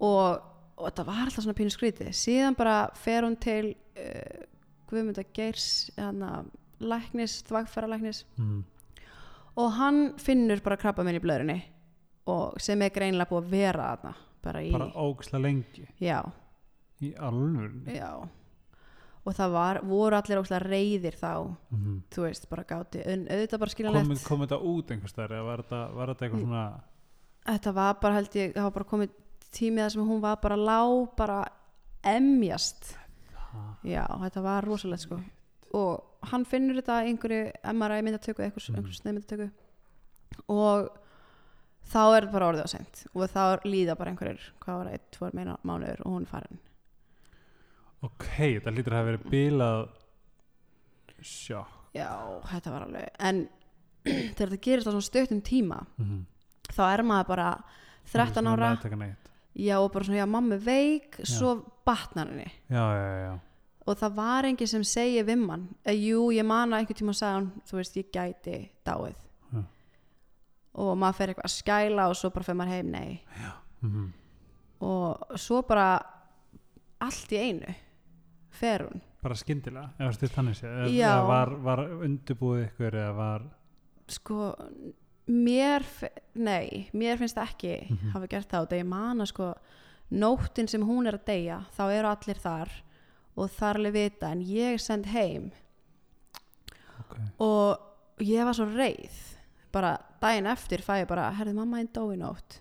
og, 0.00 0.40
og 0.76 0.88
þetta 0.88 1.06
var 1.08 1.26
alltaf 1.26 1.44
svona 1.44 1.56
pínu 1.58 1.74
skrítið. 1.74 2.10
Síðan 2.16 2.56
bara 2.58 2.78
fer 2.98 3.26
hún 3.26 3.36
til 3.40 3.74
uh, 3.74 4.46
Guðmunda 4.90 5.24
Geirs 5.36 5.90
hana, 5.98 6.40
læknis, 6.80 7.40
þvagfæralæknis 7.48 8.24
mm. 8.40 8.58
og 9.60 9.70
hann 9.76 10.02
finnur 10.18 10.62
bara 10.64 10.80
krabba 10.80 11.04
minn 11.06 11.20
í 11.20 11.22
blöðrunni 11.22 11.60
og 12.30 12.58
sem 12.62 12.80
er 12.82 12.92
greinilega 12.94 13.30
búið 13.30 13.46
að 13.46 13.54
vera 13.54 13.88
þarna 13.92 14.12
bara 14.40 14.64
í, 14.64 14.74
bara 14.74 14.90
ógislega 14.96 15.44
lengi. 15.44 15.86
Já, 16.00 16.20
í 17.04 17.14
alvörunni. 17.14 17.96
Já. 17.96 18.12
Og 19.20 19.34
það 19.36 19.50
var, 19.52 19.78
voru 19.84 20.16
allir 20.16 20.40
óslega 20.40 20.62
reyðir 20.64 21.16
þá. 21.20 21.32
Mm. 21.76 21.98
þú 22.08 22.22
veist, 22.24 22.46
bara 22.48 22.64
gáti 22.64 23.02
auðvitað 23.04 23.62
bara 23.62 23.74
skiljanlegt. 23.74 24.24
Kom 24.24 24.46
þetta 24.46 24.60
út 24.70 24.94
einhvers 24.94 25.16
þar 25.16 25.34
eða 25.36 25.44
var 25.50 25.62
þetta, 25.66 25.82
eitthvað 26.16 26.46
svona 26.46 26.64
þetta 27.46 27.72
var 27.76 27.98
bara 28.02 28.18
held 28.18 28.36
ég, 28.38 28.54
það 28.54 28.66
var 28.66 28.74
bara 28.76 28.88
komið 28.92 29.14
tímið 29.56 29.84
þar 29.84 29.92
sem 29.96 30.06
hún 30.08 30.20
var 30.22 30.36
bara 30.42 30.56
lá 30.56 30.80
bara 31.16 31.40
emjast. 32.06 32.94
Já, 33.84 34.04
þetta 34.22 34.42
var 34.44 34.64
rosalegt 34.64 35.02
sko. 35.06 35.18
Og 35.74 36.28
hann 36.30 36.44
finnur 36.44 36.78
þetta 36.80 37.00
einhverju 37.06 37.52
MRI 37.74 38.00
myndatöku 38.06 38.42
einhvers, 38.44 38.68
Mhm. 38.70 38.76
einhvers 38.78 39.00
sneiðmyndatöku 39.02 39.50
og 40.48 40.90
þá 41.90 42.00
er 42.16 42.22
þetta 42.26 42.32
bara 42.32 42.48
orðið 42.52 42.64
á 42.66 42.68
sent 42.70 43.06
og 43.14 43.28
þá 43.30 43.60
líða 43.64 43.96
bara 43.98 44.10
einhverjir 44.12 44.40
hvað 44.60 44.76
var 44.78 44.86
það, 44.86 44.92
einn, 44.92 45.06
tvoir 45.10 45.34
meina 45.34 45.56
mánuður 45.64 46.00
og 46.06 46.12
hún 46.12 46.26
farin. 46.26 46.58
Ok, 48.02 48.26
þetta 48.60 48.74
lítur 48.74 48.92
að 48.94 49.00
hafa 49.00 49.10
verið 49.10 49.30
bilað 49.30 49.88
sjá 51.22 51.64
já, 51.94 52.08
þetta 52.48 52.70
var 52.72 52.84
alveg 52.86 53.08
en 53.18 53.40
þegar 54.04 54.52
þetta 54.54 54.60
gerist 54.64 54.88
á 54.88 54.92
svona 54.94 55.08
stöttum 55.10 55.42
tíma 55.44 55.82
mm 55.98 56.26
þá 56.70 56.82
er 56.94 57.02
maður 57.02 57.26
bara 57.26 57.46
13 58.12 58.46
ára 58.46 58.68
já 59.60 59.76
og 59.80 59.92
bara 59.92 60.08
svona, 60.08 60.20
já 60.22 60.26
mamma 60.26 60.58
veik. 60.60 61.20
Svo 61.28 61.54
batnar 61.86 62.28
henni. 62.32 62.48
Já, 62.70 62.84
já, 62.96 63.08
já, 63.24 63.38
og 63.90 63.96
það 63.98 64.14
var 64.14 64.46
enginn 64.46 64.70
sem 64.70 64.84
segi 64.86 65.22
við 65.26 65.40
mann. 65.42 65.66
Eh, 65.84 65.96
jú, 65.96 66.28
ég 66.34 66.46
man 66.46 66.70
að 66.70 66.84
einhvern 66.84 66.98
tíma 67.00 67.14
sagði 67.16 67.38
hann 67.38 67.50
þú 67.66 67.78
veist, 67.80 67.96
ég 67.98 68.10
gæti 68.14 68.56
dáið. 68.86 69.26
Og 70.80 70.94
maður 70.94 71.16
fer 71.18 71.32
eitthvað 71.32 71.48
að 71.48 71.54
skæla 71.56 72.04
og 72.08 72.16
svo 72.16 72.30
bara 72.30 72.46
fer 72.46 72.54
maður 72.54 72.76
heim, 72.76 72.90
nei. 72.94 73.20
Mm 73.82 74.10
og 74.80 75.36
svo 75.36 75.62
bara 75.68 76.00
allt 77.04 77.32
í 77.36 77.40
einu 77.40 77.74
fer 78.60 78.86
hún. 78.86 79.02
Bara 79.20 79.36
skyndilega, 79.36 79.90
eða 80.00 80.84
eða 80.88 81.16
var, 81.28 81.50
var 81.60 81.82
undirbúið 82.06 82.62
ykkur 82.70 82.96
eða 82.96 83.16
var 83.18 83.42
sko, 84.10 84.54
mér 85.30 85.84
nei, 86.34 86.88
mér 86.92 87.18
finnst 87.20 87.36
það 87.36 87.48
ekki 87.54 87.74
Mhm. 87.90 88.10
hafa 88.14 88.26
gert 88.28 88.48
það. 88.50 88.62
Og 88.62 88.68
þegar 88.68 88.82
ég 88.82 88.86
man 88.90 89.18
að 89.20 89.26
sko 89.32 89.54
nóttin 90.12 90.68
sem 90.68 90.82
hún 90.82 91.06
er 91.06 91.14
að 91.18 91.24
deyja 91.26 91.58
þá 91.76 91.82
eru 91.92 92.08
allir 92.08 92.40
þar 92.42 92.70
og 93.36 93.50
þar 93.50 93.76
alveg 93.78 93.92
vita. 93.92 94.30
En 94.32 94.40
ég 94.44 94.74
er 94.74 94.78
send 94.78 95.06
heim. 95.06 95.52
Ok, 97.00 97.16
og 97.40 97.78
ég 98.20 98.44
var 98.44 98.54
svo 98.54 98.66
reið. 98.66 99.18
Bara 99.72 99.98
daginn 100.20 100.46
eftir 100.50 100.82
fæ 100.82 101.02
ég 101.04 101.08
bara 101.08 101.30
herði 101.32 101.54
mamma 101.54 101.78
einn 101.78 101.88
dó 101.94 102.08
í 102.12 102.18
nótt. 102.18 102.60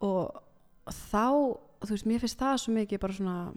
Og 0.00 0.42
þá 0.86 1.58
þú 1.82 1.90
veist, 1.92 2.06
mér 2.08 2.20
finnst 2.20 2.38
það 2.40 2.58
svo 2.62 2.72
mikið 2.74 3.00
bara 3.00 3.12
svona 3.12 3.54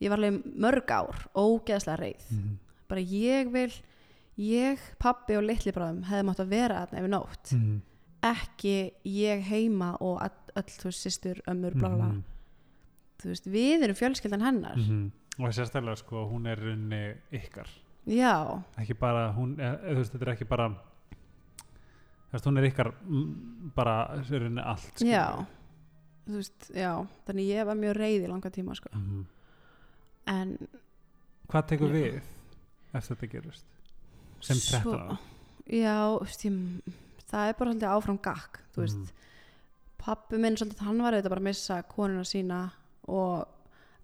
ég 0.00 0.08
var 0.12 0.18
alveg 0.18 0.44
mörg 0.56 0.86
ár 0.94 1.26
ógeðslega 1.34 1.98
reið. 1.98 2.30
Mm 2.32 2.58
bara 2.88 3.00
ég 3.04 3.50
vil 3.52 3.68
ég, 4.38 4.78
pappi 4.98 5.36
og 5.36 5.44
litli 5.44 5.72
bráðum 5.74 6.04
hefði 6.08 6.26
mátt 6.28 6.40
að 6.40 6.48
vera 6.54 6.82
þarna 6.86 7.02
yfir 7.02 7.14
nótt 7.14 7.52
mm 7.52 7.78
ekki 8.24 8.92
ég 9.06 9.44
heima 9.46 9.92
og 10.02 10.20
öll, 10.58 10.64
þú 10.66 10.90
ömmur, 11.48 11.74
bla 11.78 11.88
bla 11.88 11.96
bla 11.96 12.06
Mhm. 12.08 12.24
þú 13.18 13.28
veist, 13.28 13.46
við 13.46 13.82
erum 13.82 13.94
fjölskyldan 13.94 14.42
hennar 14.42 14.76
-hmm. 14.76 15.10
og 15.38 15.52
sérstaklega 15.52 15.96
sko, 15.96 16.28
hún 16.30 16.46
er 16.46 16.56
runni 16.58 17.14
ykkar 17.32 17.68
já, 18.06 18.62
ekki 18.78 18.94
bara, 18.94 19.32
hún 19.32 19.58
er, 19.60 19.78
eða, 19.78 19.92
þú 19.92 19.96
veist, 19.96 20.12
þetta 20.12 20.22
er 20.26 20.32
ekki 20.34 20.48
bara 20.48 20.68
þú 20.68 22.32
veist, 22.32 22.44
hún 22.46 22.58
er 22.58 22.64
ykkar 22.64 22.94
mm, 23.06 23.72
bara 23.74 24.22
runni 24.30 24.60
allt 24.62 24.92
skilur 24.94 25.12
já 25.12 25.46
þú 26.26 26.34
veist, 26.34 26.70
já, 26.74 27.06
þannig 27.26 27.46
ég 27.46 27.66
var 27.66 27.74
mjög 27.76 27.96
reið 27.96 28.24
í 28.24 28.28
langa 28.28 28.50
tíma 28.50 28.74
sko. 28.74 28.88
Mhm. 28.92 29.26
en 30.26 30.58
hvað 31.48 31.66
tekur 31.66 31.88
Já. 31.88 31.92
við 31.92 32.22
eftir 32.94 33.16
þetta 33.16 33.30
gerist 33.32 33.77
sem 34.40 34.56
13 34.56 34.94
ára 34.94 35.18
já, 35.68 36.18
ég, 36.20 36.82
það 37.30 37.48
er 37.48 37.54
bara 37.58 37.70
svolítið 37.72 37.92
áfram 37.96 38.18
gakk 38.22 38.58
Mhm. 38.98 39.08
pappi 39.98 40.38
minn 40.38 40.56
svolítið, 40.56 40.78
hann 40.86 40.98
var 41.02 41.12
auðvitað 41.12 41.28
bara 41.34 41.40
að 41.40 41.48
missa 41.48 41.82
konuna 41.82 42.24
sína 42.24 42.70
og 43.08 43.48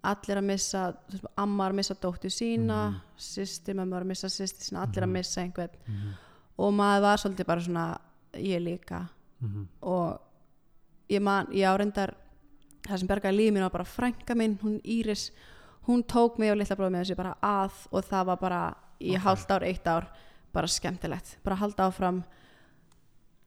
allir 0.03 0.37
að 0.37 0.43
missa 0.45 0.81
þú 1.09 1.11
veist, 1.15 1.25
amma 1.37 1.65
er 1.65 1.71
að 1.71 1.75
missa 1.79 1.95
dóttu 1.95 2.29
sína 2.29 3.01
systir 3.17 3.73
með 3.75 3.87
maður 3.89 4.01
að 4.05 4.11
missa 4.11 4.27
systir 4.29 4.67
sína 4.67 4.83
allir 4.85 5.03
að 5.03 5.07
Mhm. 5.09 5.13
missa 5.13 5.41
einhvern 5.41 5.69
Mhm. 5.87 6.13
og 6.59 6.73
maður 6.73 7.01
var 7.01 7.17
svolítið 7.17 7.45
bara 7.45 7.61
svona 7.61 7.97
ég 8.33 8.61
líka 8.61 9.09
Mhm. 9.41 9.67
og 9.81 10.19
ég 11.09 11.21
man, 11.21 11.47
ég 11.47 11.65
árendar 11.65 12.13
það 12.83 12.99
sem 12.99 13.07
bergaði 13.07 13.37
lífið 13.37 13.53
mín 13.53 13.61
var 13.61 13.69
bara 13.69 13.83
frænka 13.83 14.35
minn, 14.35 14.57
hún 14.61 14.81
Íris 14.83 15.31
hún 15.87 16.03
tók 16.03 16.37
mig 16.39 16.51
og 16.51 16.57
litla 16.57 16.75
bróðum 16.75 16.91
með 16.91 17.05
þessu 17.05 17.15
bara 17.15 17.35
að 17.41 17.71
og 17.91 18.03
það 18.05 18.25
var 18.25 18.37
bara 18.37 18.75
í 19.05 19.15
Ok. 19.15 19.23
hálft 19.25 19.51
ár, 19.51 19.63
eitt 19.67 19.87
ár 19.87 20.07
bara 20.55 20.67
skemmtilegt, 20.71 21.37
bara 21.43 21.55
halda 21.59 21.87
áfram 21.89 22.23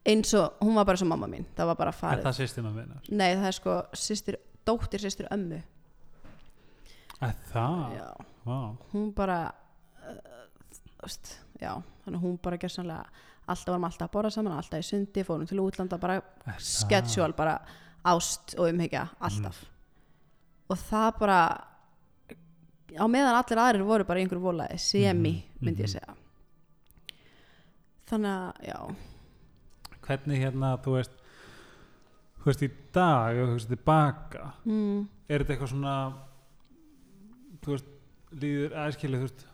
eins 0.09 0.33
og, 0.39 0.59
hún 0.63 0.75
var 0.79 0.85
bara 0.89 0.97
svo 1.01 1.07
mamma 1.09 1.27
mín, 1.29 1.45
það 1.57 1.67
var 1.73 1.77
bara 1.81 1.93
er 1.93 1.99
farið 2.01 2.25
það 2.27 2.37
sýstina 2.39 2.71
minnar? 2.73 3.03
nei 3.11 3.35
það 3.37 3.47
er 3.51 3.57
sko 3.59 3.77
systir, 3.97 4.37
dóttir 4.69 5.01
systir 5.05 5.29
ömmu 5.35 5.63
er 7.21 7.35
það? 7.53 7.97
já, 7.99 8.09
Vá. 8.47 8.59
hún 8.93 9.11
bara 9.17 9.39
uh, 10.09 10.21
veist, 11.03 11.35
já, 11.61 11.73
þannig 12.05 12.23
hún 12.25 12.39
bara 12.43 12.57
gerðsannlega 12.61 13.05
alltaf 13.49 13.73
varum 13.73 13.85
alltaf 13.89 14.09
að 14.09 14.15
borða 14.15 14.31
saman, 14.35 14.57
alltaf 14.61 14.83
í 14.85 14.87
sundi 14.87 15.25
fórum 15.25 15.49
til 15.49 15.61
útlanda, 15.65 15.99
bara 16.01 16.21
Er 16.47 16.61
schedule 16.61 17.33
bara 17.37 17.59
ást 18.09 18.55
og 18.59 18.69
umhyggja 18.71 19.09
alltaf 19.21 19.65
og 20.69 20.77
það 20.89 21.11
bara 21.19 21.41
á 22.97 23.05
meðan 23.11 23.37
allir 23.37 23.61
aðrir 23.65 23.87
voru 23.89 24.09
bara 24.09 24.21
í 24.21 24.25
einhverju 24.25 24.45
volaði 24.45 24.79
semi 24.81 25.35
Mhm, 25.43 25.65
myndi 25.67 25.85
ég 25.85 25.89
mhm. 25.89 25.95
segja. 25.99 26.15
Þannig 28.09 28.33
að 28.33 28.69
já. 28.69 28.79
Hvernig 30.09 30.41
hérna, 30.41 30.77
þú 30.81 30.95
veist 30.97 31.19
þú 32.39 32.51
veist, 32.51 32.65
í 32.65 32.71
dag 32.95 33.37
ef 33.37 33.49
þú 33.49 33.57
veist 33.57 33.71
tilbaka 33.73 34.45
mm, 34.65 35.01
er 35.29 35.43
þetta 35.43 35.55
eitthvað 35.55 35.73
svona 35.73 35.95
þú 37.65 37.75
veist, 37.75 37.91
líður 38.39 38.77
aðskilið 38.85 39.23
þú 39.23 39.27
veist, 39.27 39.45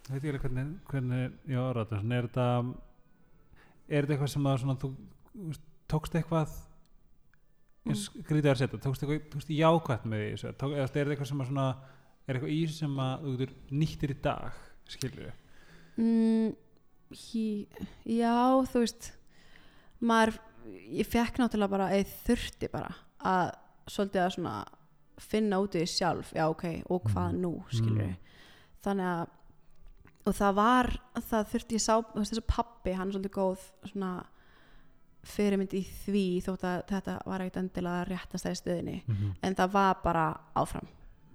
ég 0.00 0.10
veit 0.10 0.20
ekki 0.20 0.32
alveg 0.32 0.46
hvernig, 0.46 0.72
hvernig 0.90 1.52
ég 1.52 1.60
orða 1.62 1.84
þetta, 1.84 2.00
svona 2.00 2.16
er 2.16 2.28
þetta 2.28 2.48
er 3.90 4.00
þetta 4.00 4.16
eitthvað 4.16 4.34
sem 4.34 4.50
að 4.50 4.58
svona 4.64 4.76
þú, 4.80 4.92
þú 5.36 5.46
veist, 5.52 5.70
tókst 5.90 6.18
eitthvað 6.20 6.58
eins 7.90 8.04
grítið 8.28 8.50
að 8.52 8.60
setja, 8.60 8.82
tókst 8.86 9.04
eitthvað 9.04 9.24
þú 9.30 9.40
veist, 9.40 9.54
jákvætt 9.60 10.10
með 10.10 10.24
því 10.24 10.54
Tók, 10.60 10.74
eða 10.74 10.84
er 10.84 10.90
þetta 10.90 11.14
eitthvað 11.14 11.32
sem 11.32 11.44
að 11.44 11.50
svona 11.52 11.68
er 12.30 12.38
eitthvað 12.38 12.54
í 12.54 12.58
þessu 12.64 12.78
sem 12.84 12.98
að 13.04 13.24
þú 13.26 13.36
getur 13.40 13.54
nýttir 13.82 14.14
í 14.14 14.18
dag, 14.24 14.58
skilur 14.90 15.32
mm, 16.00 16.52
hí, 17.24 17.46
já 18.06 18.34
þú 18.72 18.84
veist 18.84 19.10
maður, 20.00 20.38
ég 20.94 21.08
fekk 21.10 21.40
náttúrulega 21.42 21.74
bara 21.74 21.90
eða 21.96 22.14
þurfti 22.26 22.70
bara 22.72 22.94
að 23.20 23.50
svolítið 23.90 24.22
að 24.24 24.34
svona 24.36 24.54
finna 25.20 25.58
út 25.60 25.74
í 25.76 25.82
því 25.82 25.90
sjálf, 25.92 26.30
já 26.32 26.46
ok, 26.48 26.64
og 26.88 27.02
hvað 27.10 27.32
Mm. 27.34 27.40
nú 27.42 27.52
skilur 27.68 28.06
Mm. 28.06 28.16
þannig 28.84 29.04
að 29.10 29.28
og 30.26 30.34
það 30.36 30.54
var, 30.54 30.86
það 31.16 31.46
þurfti 31.50 31.74
ég 31.74 31.80
sá 31.80 31.94
þessi 32.14 32.42
pappi, 32.46 32.92
hann 32.92 33.08
er 33.08 33.14
svolítið 33.14 33.32
góð 33.34 33.62
svona 33.88 34.10
fyrirmynd 35.24 35.72
í 35.76 35.80
því 36.04 36.24
þótt 36.44 36.64
að 36.64 36.82
þetta 36.88 37.14
var 37.26 37.40
ekkert 37.44 37.56
endilega 37.60 38.04
réttast 38.08 38.46
í 38.48 38.52
stöðinni, 38.56 39.02
mm 39.06 39.14
-hmm. 39.16 39.32
en 39.42 39.54
það 39.54 39.72
var 39.72 39.96
bara 40.04 40.40
áfram, 40.56 40.86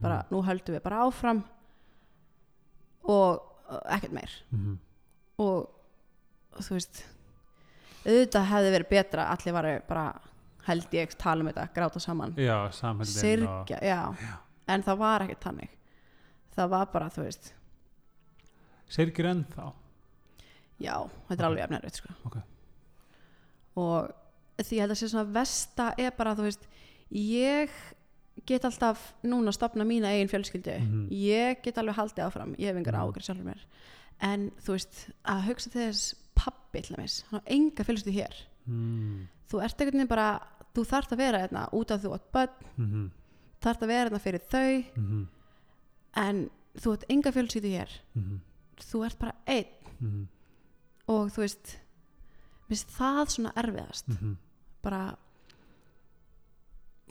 bara 0.02 0.22
Mm. 0.24 0.32
nú 0.32 0.42
höldum 0.46 0.76
við 0.76 0.84
bara 0.84 1.04
áfram 1.06 1.44
og 3.04 3.42
uh, 3.70 3.82
ekkert 3.96 4.16
meir 4.16 4.32
Mm 4.52 4.78
og 5.38 6.62
þú 6.64 6.78
veist 6.78 7.02
auðvitað 8.06 8.46
hefði 8.48 8.70
verið 8.72 8.90
betra 8.94 9.26
allir 9.34 9.54
varu 9.58 9.74
bara 9.90 10.04
held 10.68 10.94
ég 10.96 11.16
tala 11.20 11.44
um 11.44 11.50
þetta, 11.50 11.66
gráta 11.76 12.00
saman 12.00 12.32
já, 12.40 12.56
samhældin 12.72 13.18
og 13.18 13.68
sirkja, 13.68 13.80
já. 13.84 14.00
en 14.72 14.84
það 14.86 14.98
var 15.02 15.26
ekkert 15.26 15.44
þannig 15.44 15.74
það 16.56 16.70
var 16.72 16.86
bara, 16.94 17.10
þú 17.12 17.26
veist 17.26 17.52
sirkir 18.88 19.28
ennþá 19.34 19.68
já, 20.80 20.96
þetta 21.28 21.42
er 21.42 21.48
alveg 21.50 21.66
efnærið 21.68 22.00
sko. 22.00 22.16
Ok. 22.30 22.38
og 23.76 24.64
því 24.64 24.78
ég 24.80 24.86
held 24.86 24.96
að 24.96 25.02
sé 25.02 25.12
svona 25.12 25.34
versta 25.36 25.90
er 26.00 26.16
bara, 26.16 26.36
þú 26.40 26.48
veist 26.48 26.64
ég 27.12 27.76
get 28.46 28.66
alltaf 28.66 29.14
núna 29.24 29.48
að 29.50 29.58
stopna 29.58 29.84
mína 29.88 30.08
eigin 30.12 30.28
fjölskyldu 30.30 30.80
Mhm. 30.80 31.08
ég 31.12 31.62
get 31.64 31.78
alveg 31.78 31.96
haldið 31.96 32.26
áfram, 32.28 32.56
ég 32.58 32.66
hef 32.68 32.76
engar 32.76 32.94
Mhm. 32.94 33.02
ágjur 33.02 33.24
sjálfur 33.24 33.46
mér 33.46 33.62
en 34.22 34.52
þú 34.62 34.72
veist, 34.76 35.10
að 35.26 35.44
hugsa 35.48 35.70
þess 35.70 36.16
pappi 36.36 36.82
til 36.82 36.96
dæmis, 36.96 37.24
hann 37.32 37.40
á 37.42 37.44
enga 37.48 37.84
fjölskyldu 37.84 38.12
hér 38.14 38.34
mm. 38.68 39.28
þú 39.50 39.64
ert 39.64 39.78
einhvern 39.82 39.94
veginn 40.00 40.08
bara 40.08 40.40
þú 40.76 40.84
þarft 40.86 41.12
að 41.12 41.18
vera 41.18 41.40
hérna 41.48 41.70
út 41.74 41.92
af 41.92 42.02
þú 42.02 42.14
átt 42.14 42.32
börn 42.34 42.50
Mm 42.78 42.86
-hmm. 42.92 43.10
þarft 43.62 43.82
að 43.82 43.88
vera 43.88 44.10
hérna 44.10 44.20
fyrir 44.20 44.42
þau 44.50 44.86
Mm 44.96 45.06
-hmm. 45.08 45.28
en 46.16 46.50
þú 46.78 46.94
ert 46.94 47.04
enga 47.10 47.32
fjölskyldu 47.32 47.70
hér 47.70 47.90
Mm 48.16 48.40
þú 48.78 49.06
ert 49.06 49.20
bara 49.20 49.34
einn 49.48 49.66
-hmm. 50.02 50.26
og 51.08 51.30
þú 51.32 51.38
veist 51.38 51.78
minnst 52.70 52.90
það 52.90 53.30
svona 53.30 53.52
erfiðast 53.56 54.08
Mm 54.22 54.38
bara 54.84 55.16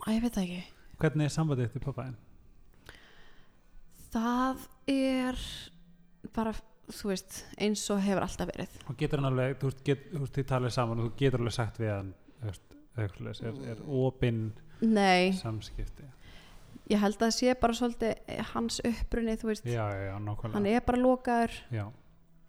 að 0.06 0.14
ég 0.16 0.22
veit 0.22 0.34
það 0.34 0.42
ekki 0.44 0.64
hvernig 1.04 1.28
er 1.28 1.36
sambandið 1.36 1.74
til 1.76 1.84
pappaðin? 1.84 2.16
það 4.14 4.64
er 4.90 5.44
bara 6.34 6.54
þú 6.92 7.10
veist 7.10 7.38
eins 7.62 7.84
og 7.92 8.02
hefur 8.04 8.26
alltaf 8.26 8.50
verið. 8.50 8.74
Og 8.90 8.98
getur 9.00 9.20
hann 9.20 9.30
alveg, 9.30 9.56
þú 9.60 9.70
veist, 9.70 9.86
þú 9.86 10.20
veist, 10.20 10.34
þið 10.36 10.50
talið 10.50 10.74
saman 10.76 11.00
og 11.00 11.08
þú 11.08 11.14
getur 11.22 11.42
alveg 11.42 11.56
sagt 11.56 11.80
við 11.80 11.92
hann 11.94 12.10
þú 12.34 12.50
veist, 12.50 12.76
svoleiðis, 13.14 13.40
er, 13.48 13.62
er 13.72 13.80
opinn 14.02 14.42
nei, 14.84 15.32
samskipti? 15.38 16.10
Ég 16.92 17.00
held 17.00 17.16
að 17.16 17.24
það 17.24 17.34
sé 17.38 17.56
bara 17.56 17.76
svolítið 17.78 18.12
eh, 18.28 18.44
hans 18.52 18.78
upprunni 18.84 19.38
þú 19.40 19.50
veist, 19.50 19.66
já, 19.66 19.84
já, 19.88 20.02
já, 20.10 20.36
hann 20.52 20.68
er 20.68 20.84
bara 20.84 21.00
lokaður 21.00 21.56
já. 21.72 21.86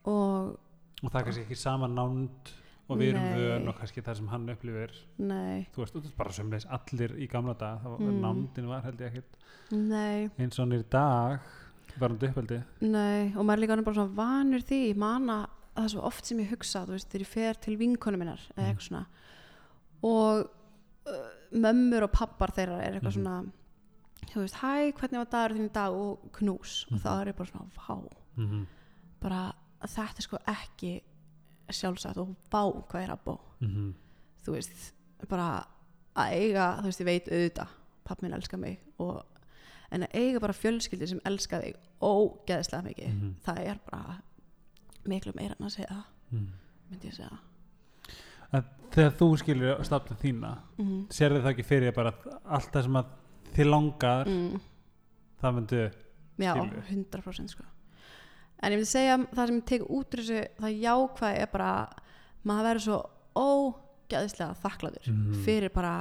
og 0.03 0.53
og 1.01 1.11
það 1.11 1.19
er 1.19 1.27
kannski 1.29 1.45
ekki 1.45 1.59
sama 1.59 1.87
nánd 1.91 2.51
og 2.89 2.97
við 2.99 3.13
erum 3.13 3.23
vön 3.39 3.67
og 3.69 3.75
kannski 3.79 4.01
það 4.05 4.15
sem 4.15 4.27
hann 4.27 4.49
upplifir 4.49 4.91
nei, 5.17 5.67
þú 5.73 5.83
veist, 5.83 6.15
bara 6.17 6.29
sömulegis 6.29 6.67
allir 6.69 7.15
í 7.17 7.27
gamla 7.31 7.53
dag 7.57 7.79
þá 7.81 7.87
var 7.89 7.99
Mm. 7.99 8.21
nándin 8.21 8.67
var 8.67 8.81
held 8.83 8.99
ég 9.01 9.11
ekkert 9.11 9.35
eins 10.39 10.59
og 10.59 10.63
hann 10.65 10.73
er 10.73 10.83
í 10.83 10.89
dag 10.89 11.39
var 11.99 12.09
hann 12.09 12.19
uppveldi 12.19 12.63
Nei, 12.81 13.33
og 13.35 13.45
maður 13.45 13.53
er 13.57 13.61
líka 13.67 13.83
bara 13.83 13.95
svona 13.95 14.15
vanur 14.15 14.59
því, 14.61 14.79
ég 14.91 14.95
man 14.97 15.25
að 15.29 15.45
það 15.75 15.89
svo 15.91 16.01
oft 16.07 16.25
sem 16.25 16.37
ég 16.39 16.49
hugsa, 16.49 16.85
þú 16.85 16.91
veist, 16.95 17.09
þegar 17.09 17.21
ég 17.25 17.27
fer 17.27 17.53
til 17.65 17.77
vinkonu 17.77 18.17
minnar 18.17 18.39
eða 18.55 18.61
Mhm. 18.63 18.69
eitthvað 18.69 18.87
svona 18.89 19.05
og 20.03 20.49
uh, 21.07 21.29
mömmur 21.53 22.03
og 22.03 22.11
pappar 22.11 22.51
þeirra 22.51 22.79
er 22.83 22.93
eitthvað 22.99 23.15
Mhm. 23.15 23.23
svona 23.23 23.51
þú 24.25 24.41
veist, 24.41 24.55
hæ, 24.61 24.91
hvernig 24.93 25.17
var 25.21 25.25
dagur 25.25 25.55
þín 25.57 25.69
í 25.69 25.73
dag 25.73 25.93
og 25.93 26.31
knús, 26.33 26.85
og 26.91 26.97
Mhm. 26.97 27.01
þá 27.03 27.27
er 27.27 27.33
bara 27.33 27.49
svona 27.49 27.69
vá, 27.75 28.09
mm 28.37 28.47
-hmm. 28.49 28.65
bara 29.21 29.53
þetta 29.81 30.17
er 30.17 30.21
sko 30.21 30.37
ekki 30.47 31.01
sjálfsagt 31.73 32.17
og 32.17 32.35
vá 32.51 32.61
hvað 32.89 33.03
er 33.03 33.09
að 33.09 33.23
bó 33.25 33.37
Mm 33.59 33.93
þú 34.45 34.51
veist, 34.53 34.93
bara 35.27 35.65
að 36.15 36.31
eiga, 36.37 36.77
þú 36.81 36.83
veist, 36.85 36.99
ég 36.99 37.05
veit 37.05 37.27
auðvitað 37.31 37.67
pappi 38.05 38.21
minn 38.23 38.33
elskar 38.33 38.59
mig 38.59 38.79
og 38.99 39.23
en 39.91 40.03
að 40.03 40.13
eiga 40.13 40.39
bara 40.39 40.53
fjölskyldi 40.53 41.07
sem 41.07 41.19
elskar 41.25 41.61
þig 41.61 41.75
ógeðslega 42.01 42.83
mikið 42.83 43.13
Mhm. 43.13 43.35
það 43.45 43.59
er 43.65 43.79
bara 43.89 44.21
miklu 45.07 45.33
meira 45.35 45.55
en 45.59 45.65
að 45.65 45.69
segja 45.71 46.03
mm. 46.31 46.47
myndi 46.91 47.07
ég 47.07 47.13
segja 47.15 47.39
þegar 48.91 49.11
þú 49.19 49.37
skilur 49.37 49.83
stafna 49.83 50.15
þína 50.21 50.57
mm. 50.77 51.07
sérðu 51.09 51.41
það 51.41 51.51
ekki 51.55 51.63
fyrir 51.65 51.95
bara 51.95 52.11
að 52.11 52.39
allt 52.45 52.71
það 52.71 52.83
sem 52.83 52.95
að 52.95 53.05
þið 53.55 53.69
langar 53.69 54.27
Mm. 54.27 54.59
það 55.41 55.55
myndu 55.55 55.91
já, 56.37 56.53
Skilur. 56.53 56.83
100% 56.89 57.47
sko 57.49 57.63
en 58.65 58.73
ég 58.73 58.79
myndi 58.81 58.89
segja 58.89 59.17
það 59.35 59.47
sem 59.51 59.59
ég 59.61 59.65
tek 59.71 59.85
út 59.87 60.15
úr 60.17 60.21
þessu 60.23 60.41
það 60.59 60.79
jákvæði 60.85 61.41
er 61.45 61.51
bara 61.53 61.71
maður 62.45 62.67
verður 62.69 62.85
svo 62.85 62.99
ógeðslega 63.35 64.57
þakklaður 64.63 65.07
Mhm. 65.11 65.43
fyrir 65.45 65.73
bara 65.73 65.93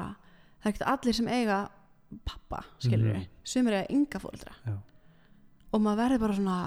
það 0.62 0.66
er 0.66 0.72
ekkert 0.72 0.88
allir 0.94 1.14
sem 1.18 1.28
eiga 1.28 1.58
pappa, 2.24 2.62
skilur 2.78 3.08
við, 3.10 3.16
Mhm. 3.20 3.28
sumir 3.44 3.72
eiga 3.74 3.90
ynga 3.90 4.20
fóreldra 4.22 4.52
Já. 4.66 4.76
og 5.72 5.80
maður 5.80 5.98
verður 6.04 6.20
bara 6.20 6.34
svona 6.34 6.58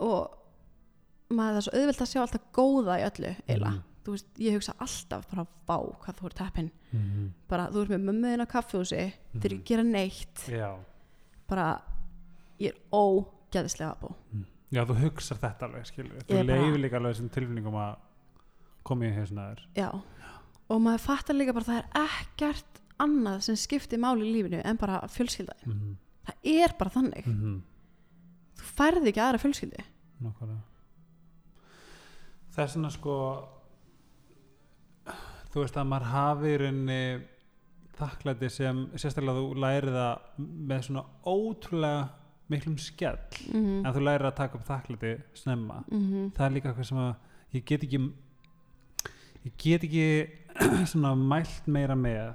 og 0.00 0.38
maður 1.34 1.56
er 1.60 1.64
svo 1.66 1.74
auðvelt 1.78 2.02
að 2.04 2.10
sjá 2.10 2.20
alltaf 2.24 2.46
góða 2.54 2.96
í 3.00 3.04
öllu 3.08 3.30
eiginlega, 3.48 3.70
Mhm. 3.70 3.82
þú 4.04 4.10
veist, 4.12 4.26
ég 4.38 4.52
hugsa 4.56 4.74
alltaf 4.80 5.28
bara 5.30 5.46
vá, 5.68 5.76
hvað 6.00 6.16
þú 6.18 6.26
ert 6.26 6.38
heppin 6.38 6.70
mm 6.92 7.32
bara, 7.48 7.68
þú 7.70 7.82
ert 7.82 7.90
með 7.90 8.04
mömmuðin 8.08 8.42
á 8.42 8.46
kaffehúsi 8.46 9.12
Mhm. 9.34 9.40
þeir 9.40 9.52
ekki 9.52 9.64
gera 9.64 9.82
neitt 9.82 10.46
já. 10.48 10.76
bara, 11.48 11.82
ég 12.60 12.72
er 12.74 12.78
ógeðslega 12.92 13.94
bó. 14.00 14.14
Já, 14.74 14.84
þú 14.84 14.94
hugsar 15.04 15.38
þetta 15.38 15.66
alveg 15.68 15.86
skilur 15.86 16.22
þú 16.22 16.34
Ég 16.34 16.46
bara- 16.46 16.58
leifir 16.58 16.80
líka 16.82 16.96
alveg 16.98 17.14
þessum 17.14 17.30
tilfinningum 17.30 17.74
að 17.78 17.96
koma 18.84 19.04
í 19.06 19.12
hausna 19.14 19.48
þér 19.54 19.60
já, 19.76 19.88
og 20.68 20.80
maður 20.80 21.00
fattar 21.00 21.34
líka 21.36 21.52
bara 21.54 21.64
það 21.64 21.78
er 21.78 22.08
ekkert 22.08 22.80
annað 22.98 23.40
sem 23.42 23.56
skiptir 23.56 23.98
máli 23.98 24.26
í 24.28 24.32
lífinu 24.34 24.60
en 24.64 24.76
bara 24.76 25.00
fjölskyldaðin 25.08 25.72
mm 25.74 25.96
það 26.24 26.36
er 26.64 26.72
bara 26.78 26.90
þannig, 26.90 27.24
-hmm. 27.26 27.56
þú 28.56 28.62
færði 28.78 29.08
ekki 29.10 29.20
aðra 29.20 29.38
fjölskyldi 29.42 29.82
Nákvæmlega. 30.24 30.60
Það 32.54 32.62
er 32.64 32.68
svona 32.72 32.90
sko 32.90 33.16
þú 35.52 35.60
veist 35.62 35.76
að 35.76 35.86
maður 35.90 36.08
hafi 36.10 36.52
í 36.54 36.58
rauninni 36.62 37.00
þakklæti 37.98 38.48
sem 38.50 38.80
sérstaklega 38.96 39.38
þú 39.38 39.54
lærið 39.62 39.98
það 39.98 40.18
með 40.70 40.80
svona 40.88 41.04
ótrúlega 41.26 42.08
miklum 42.52 42.76
skell 42.78 43.18
mm 43.52 43.84
en 43.86 43.92
þú 43.94 44.00
lærið 44.04 44.26
að 44.28 44.34
taka 44.36 44.58
upp 44.58 44.64
þakklæti 44.68 45.12
snemma. 45.34 45.84
-hmm. 45.90 46.32
það 46.36 46.46
er 46.46 46.50
líka 46.52 46.68
eitthvað 46.68 46.84
sem 46.88 46.98
að 46.98 47.14
ég 47.54 47.64
get 47.64 47.82
ekki 47.84 47.98
ég 49.44 49.52
get 49.58 49.84
ekki 49.84 50.28
svona 50.92 51.14
mælt 51.14 51.66
meira 51.66 51.94
með 51.94 52.34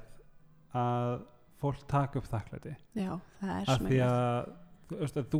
að 0.75 1.21
fólk 1.59 1.87
taka 1.87 2.19
upp 2.19 2.25
þakklæti. 2.27 2.75
Já, 2.95 3.19
það 3.41 3.49
er 3.61 3.69
af 3.69 3.77
svo 3.77 3.87
því 3.87 3.99
að 3.99 4.49
þú 4.89 5.03
að 5.03 5.29
þú, 5.29 5.39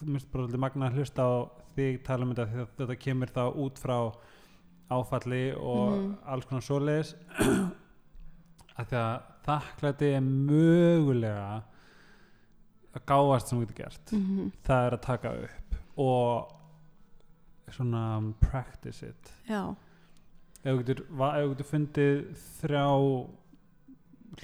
þú 0.00 0.06
minnst 0.06 0.30
bara 0.32 0.58
magna 0.58 0.88
að 0.88 0.94
hlusta 0.98 1.22
á 1.22 1.30
þig 1.76 2.02
tala 2.04 2.24
um 2.24 2.34
þetta 2.34 2.42
að 2.62 2.68
þetta 2.78 2.96
kemur 2.98 3.28
þá 3.28 3.42
út 3.54 3.78
frá 3.78 3.98
áfalli 4.90 5.54
og 5.54 5.90
Mhm. 5.98 6.14
alls 6.26 6.44
konar 6.46 6.62
svoleiðis. 6.62 7.14
Af 8.78 8.88
því 8.88 8.96
að 8.96 9.20
þakklæti 9.46 10.06
er 10.16 10.20
mögulega 10.20 11.62
að 12.96 13.04
gáast 13.06 13.50
sem 13.50 13.58
þú 13.58 13.66
getur 13.66 13.78
gert 13.84 14.14
mm 14.16 14.50
það 14.66 14.86
er 14.86 14.96
að 14.96 15.04
taka 15.06 15.34
upp 15.44 15.76
og 16.00 16.56
svona 17.70 18.02
practice 18.40 19.06
it. 19.06 19.32
Já, 19.46 19.74
ef 20.64 20.70
þú 20.72 20.78
getur, 20.80 21.02
getur 21.52 21.68
fundið 21.68 22.22
þrjá 22.58 22.86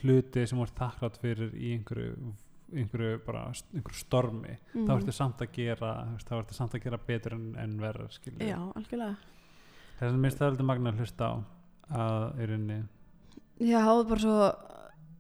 hluti 0.01 0.45
sem 0.47 0.61
voru 0.61 0.77
þakklátt 0.77 1.19
fyrir 1.23 1.55
í 1.57 1.73
einhverju 1.77 2.35
einhverju 2.77 3.21
bara 3.27 3.45
einhverju 3.51 3.99
stormi 3.99 4.57
mm 4.57 4.87
þá 4.87 4.93
ertu 4.97 5.15
samt 5.15 5.43
að 5.43 5.53
gera 5.55 5.93
þá 6.27 6.35
ertu 6.41 6.59
samt 6.59 6.75
að 6.75 6.87
gera 6.87 6.99
betur 7.07 7.37
en, 7.39 7.49
en 7.63 7.79
skilur 8.15 8.43
já, 8.47 8.59
algjörlega. 8.59 9.17
Þess 9.97 10.11
að 10.13 10.19
er 10.43 10.51
aldrei 10.51 10.67
magna 10.67 10.93
að 10.93 11.03
hlusta 11.03 11.31
á 11.31 11.35
að 11.97 12.25
rauninni 12.51 12.81
já, 13.63 13.79
það 13.81 14.01
er 14.01 14.09
bara 14.11 14.23
svo 14.25 14.39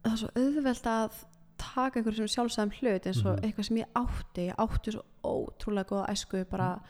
það 0.03 0.13
er 0.13 0.21
svo 0.23 0.31
auðvelt 0.43 0.91
að 0.93 1.25
taka 1.59 1.99
einhverju 2.01 2.27
sem 2.27 2.33
sjálfsæðum 2.35 2.73
hlut 2.81 3.07
eins 3.07 3.25
og 3.25 3.37
Mhm. 3.37 3.45
eitthvað 3.45 3.65
sem 3.65 3.77
ég 3.77 3.87
átti 3.95 4.47
ég 4.51 4.55
átti 4.59 4.93
svo 4.93 5.03
ótrúlega 5.25 5.85
góða 5.91 6.09
æsku 6.11 6.45
bara, 6.51 6.81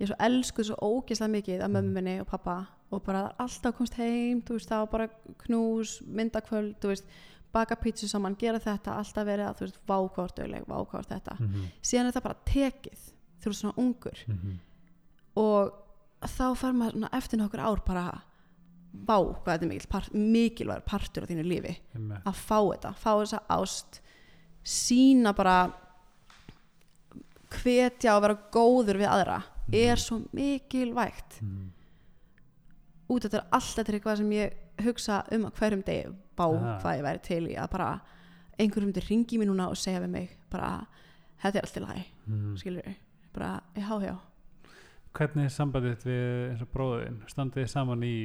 ég 0.00 0.06
svo 0.08 0.16
elskuð 0.18 0.64
svo 0.64 0.76
ógeðslega 0.76 1.30
mikið 1.36 1.60
af 1.64 1.70
mömmu 1.70 1.86
Mhm. 1.90 1.94
minni 1.94 2.20
og 2.20 2.26
pappa 2.26 2.66
og 2.92 3.02
bara 3.04 3.32
alltaf 3.38 3.76
komst 3.76 3.94
heim, 3.94 4.42
þú 4.42 4.52
veist, 4.58 4.68
það 4.68 4.78
var 4.78 4.86
bara 4.86 5.08
knús, 5.46 6.02
myndakvöld, 6.02 6.74
þú 6.80 6.88
veist 6.88 7.04
baka 7.52 7.74
pítsu 7.76 8.08
saman, 8.08 8.34
gera 8.38 8.58
þetta, 8.58 8.96
alltaf 8.98 9.26
verið 9.26 9.46
að 9.48 9.56
þú 9.56 9.60
veist, 9.60 9.78
vákvartöðleg, 9.88 10.64
vákvart 10.66 11.08
þetta 11.08 11.36
mm 11.40 11.46
-hmm. 11.48 11.64
síðan 11.82 12.06
er 12.06 12.12
þetta 12.12 12.22
bara 12.22 12.36
tekið 12.44 13.12
þú 13.40 13.44
veist 13.46 13.60
svona 13.60 13.74
ungur 13.78 14.18
og 15.36 15.72
þá 16.26 16.56
fer 16.56 16.72
maður 16.72 17.08
eftir 17.12 17.38
nokkur 17.38 17.60
ár 17.60 17.80
bara 17.86 18.22
vá 19.06 19.16
hvað 19.22 19.44
þetta 19.58 19.62
er 19.62 19.68
mikil 19.68 19.88
part, 19.88 20.12
mikilvægur 20.14 20.84
partur 20.84 21.22
á 21.22 21.26
þínu 21.30 21.44
lífi 21.46 21.76
að 22.26 22.34
fá 22.34 22.58
þetta, 22.74 22.94
fá 22.94 23.10
þessa 23.22 23.40
ást 23.48 24.00
sína 24.64 25.32
bara 25.36 25.58
hvetja 27.50 28.14
og 28.16 28.24
vera 28.24 28.38
góður 28.52 29.00
við 29.00 29.10
aðra 29.10 29.40
er 29.74 30.00
svo 30.00 30.20
mikilvægt. 30.36 31.40
Út 33.10 33.24
af 33.24 33.30
þetta 33.30 33.40
er 33.40 33.58
alltaf 33.58 33.86
til 33.86 33.96
eitthvað 33.96 34.20
sem 34.20 34.32
ég 34.36 34.84
hugsa 34.84 35.20
um 35.34 35.46
að 35.48 35.58
hverjum 35.58 35.84
degi 35.86 36.10
bá 36.38 36.46
Aha. 36.46 36.78
hvað 36.82 36.96
ég 36.98 37.06
væri 37.06 37.22
til 37.26 37.42
í 37.50 37.56
að 37.58 37.70
bara 37.74 37.90
einhverjum 38.60 38.90
myndi 38.90 39.04
ringi 39.06 39.38
mér 39.40 39.50
núna 39.50 39.68
og 39.70 39.78
segja 39.78 40.02
við 40.04 40.12
mig 40.14 40.34
bara, 40.52 40.86
þetta 41.42 41.58
er 41.58 41.66
allt 41.66 41.78
í 41.78 41.84
lagi. 41.84 42.04
Mm. 42.26 42.56
skilur 42.60 42.86
við, 42.86 42.98
bara, 43.34 43.52
já, 43.74 43.90
já. 44.04 44.16
Hvernig 45.16 45.48
er 45.48 45.54
sambandið 45.54 45.94
þitt 45.96 46.06
við 46.06 46.26
eins 46.50 46.64
og 46.64 46.72
bróðin 46.74 47.20
standið 47.30 47.64
þið 47.64 47.70
saman 47.72 48.04
í 48.06 48.16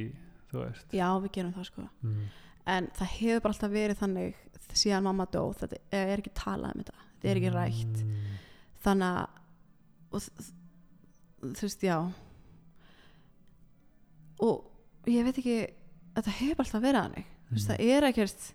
þú 0.52 0.60
veist? 0.62 0.92
Já, 0.94 1.08
við 1.22 1.32
gerum 1.34 1.54
það 1.56 1.68
sko. 1.70 1.86
Mm. 2.06 2.26
En 2.66 2.88
það 2.98 3.12
hefur 3.20 3.40
bara 3.44 3.54
alltaf 3.54 3.70
verið 3.72 4.00
þannig 4.02 4.34
síðan 4.76 5.06
mamma 5.06 5.24
dó, 5.32 5.42
þetta 5.56 5.78
er 5.94 6.18
ekki 6.18 6.32
talað 6.36 6.74
um 6.74 6.82
þetta 6.82 6.96
þetta 7.16 7.30
er 7.30 7.36
ekki 7.40 7.52
rætt. 7.54 8.00
Mm. 8.02 8.36
þannig 8.84 9.08
að 9.16 10.26
þú 11.56 11.62
veist, 11.62 11.82
já. 11.86 11.96
Og 14.42 15.08
ég 15.10 15.24
veit 15.26 15.38
ekki 15.40 15.56
þetta 16.16 16.34
hefur 16.40 16.64
alltaf 16.64 16.82
verið 16.84 17.02
þannig. 17.06 17.26
Þú 17.46 17.56
veist, 17.56 17.68
það 17.70 17.82
er 17.94 18.06
ekkert 18.10 18.46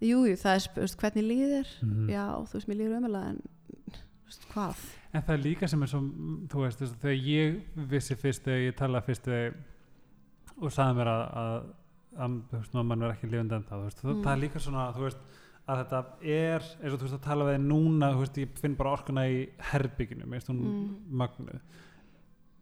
jújú, 0.00 0.30
jú, 0.32 0.36
það 0.40 0.54
er 0.56 0.64
þú 0.66 0.80
veist, 0.84 0.98
hvernig 1.00 1.26
líður 1.28 1.68
Mhm. 1.82 2.08
já, 2.10 2.24
þú 2.48 2.52
veist, 2.56 2.68
mér 2.68 2.78
líður 2.80 2.98
ömulega 3.00 3.28
en 3.30 3.40
þú 3.90 4.26
veist, 4.26 4.46
hvað? 4.52 4.76
En 5.12 5.22
það 5.22 5.34
er 5.34 5.42
líka 5.44 5.68
sem 5.68 5.82
er 5.82 5.86
svo, 5.88 6.00
þú 6.48 6.58
veist, 6.64 6.78
þegar 7.02 7.24
ég 7.24 7.60
vissi 7.76 8.14
fyrst, 8.16 8.42
þegar 8.44 8.64
ég 8.70 8.76
talaði 8.76 9.06
fyrst 9.06 9.28
og 10.60 10.70
sagði 10.72 10.96
mér 11.00 11.06
að, 11.06 11.24
að, 11.40 11.74
að 12.18 12.40
þú 12.50 12.58
veist, 12.58 12.74
mamman 12.74 13.02
er 13.06 13.12
ekki 13.14 13.28
lifandi 13.30 13.54
en 13.54 13.64
það, 13.68 13.84
veist, 13.86 14.02
Mm. 14.04 14.22
það 14.24 14.32
er 14.32 14.40
líka 14.42 14.60
svona, 14.60 14.86
veist, 14.96 15.18
að 15.70 15.84
þetta 15.84 16.00
er, 16.22 16.60
eins 16.82 16.92
og 16.94 16.98
þú 16.98 17.06
veist, 17.06 17.14
að 17.14 17.22
tala 17.28 17.44
við 17.44 17.60
núna, 17.66 18.10
ég 18.36 18.58
finn 18.58 18.74
bara 18.76 18.90
orkuna 18.96 19.26
í 19.30 19.48
herbygginu, 19.70 20.24
mér 20.26 20.40
veist, 20.40 20.48
hún 20.48 20.60
Mm. 20.60 20.96
magnuð. 21.10 21.60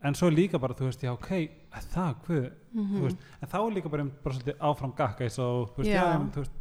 En 0.04 0.14
svo 0.14 0.28
líka 0.30 0.60
bara, 0.60 0.74
þú 0.74 0.84
veist, 0.86 1.00
já, 1.02 1.10
ok, 1.12 1.50
það, 1.72 2.14
hvað, 2.26 2.50
mm 2.74 2.94
þú 2.94 3.02
veist, 3.02 3.18
en 3.42 3.48
þá 3.48 3.56
er 3.66 3.74
líka 3.74 3.90
bara, 3.90 4.04
bara 4.04 4.34
svolítið 4.34 4.58
áfram 4.60 4.92
gakka, 4.96 5.24
eins 5.24 5.38
og, 5.38 5.70
þú 5.74 5.76
veist, 5.82 5.90
Já. 5.90 6.02
já, 6.04 6.30
þú 6.30 6.42
veist, 6.44 6.52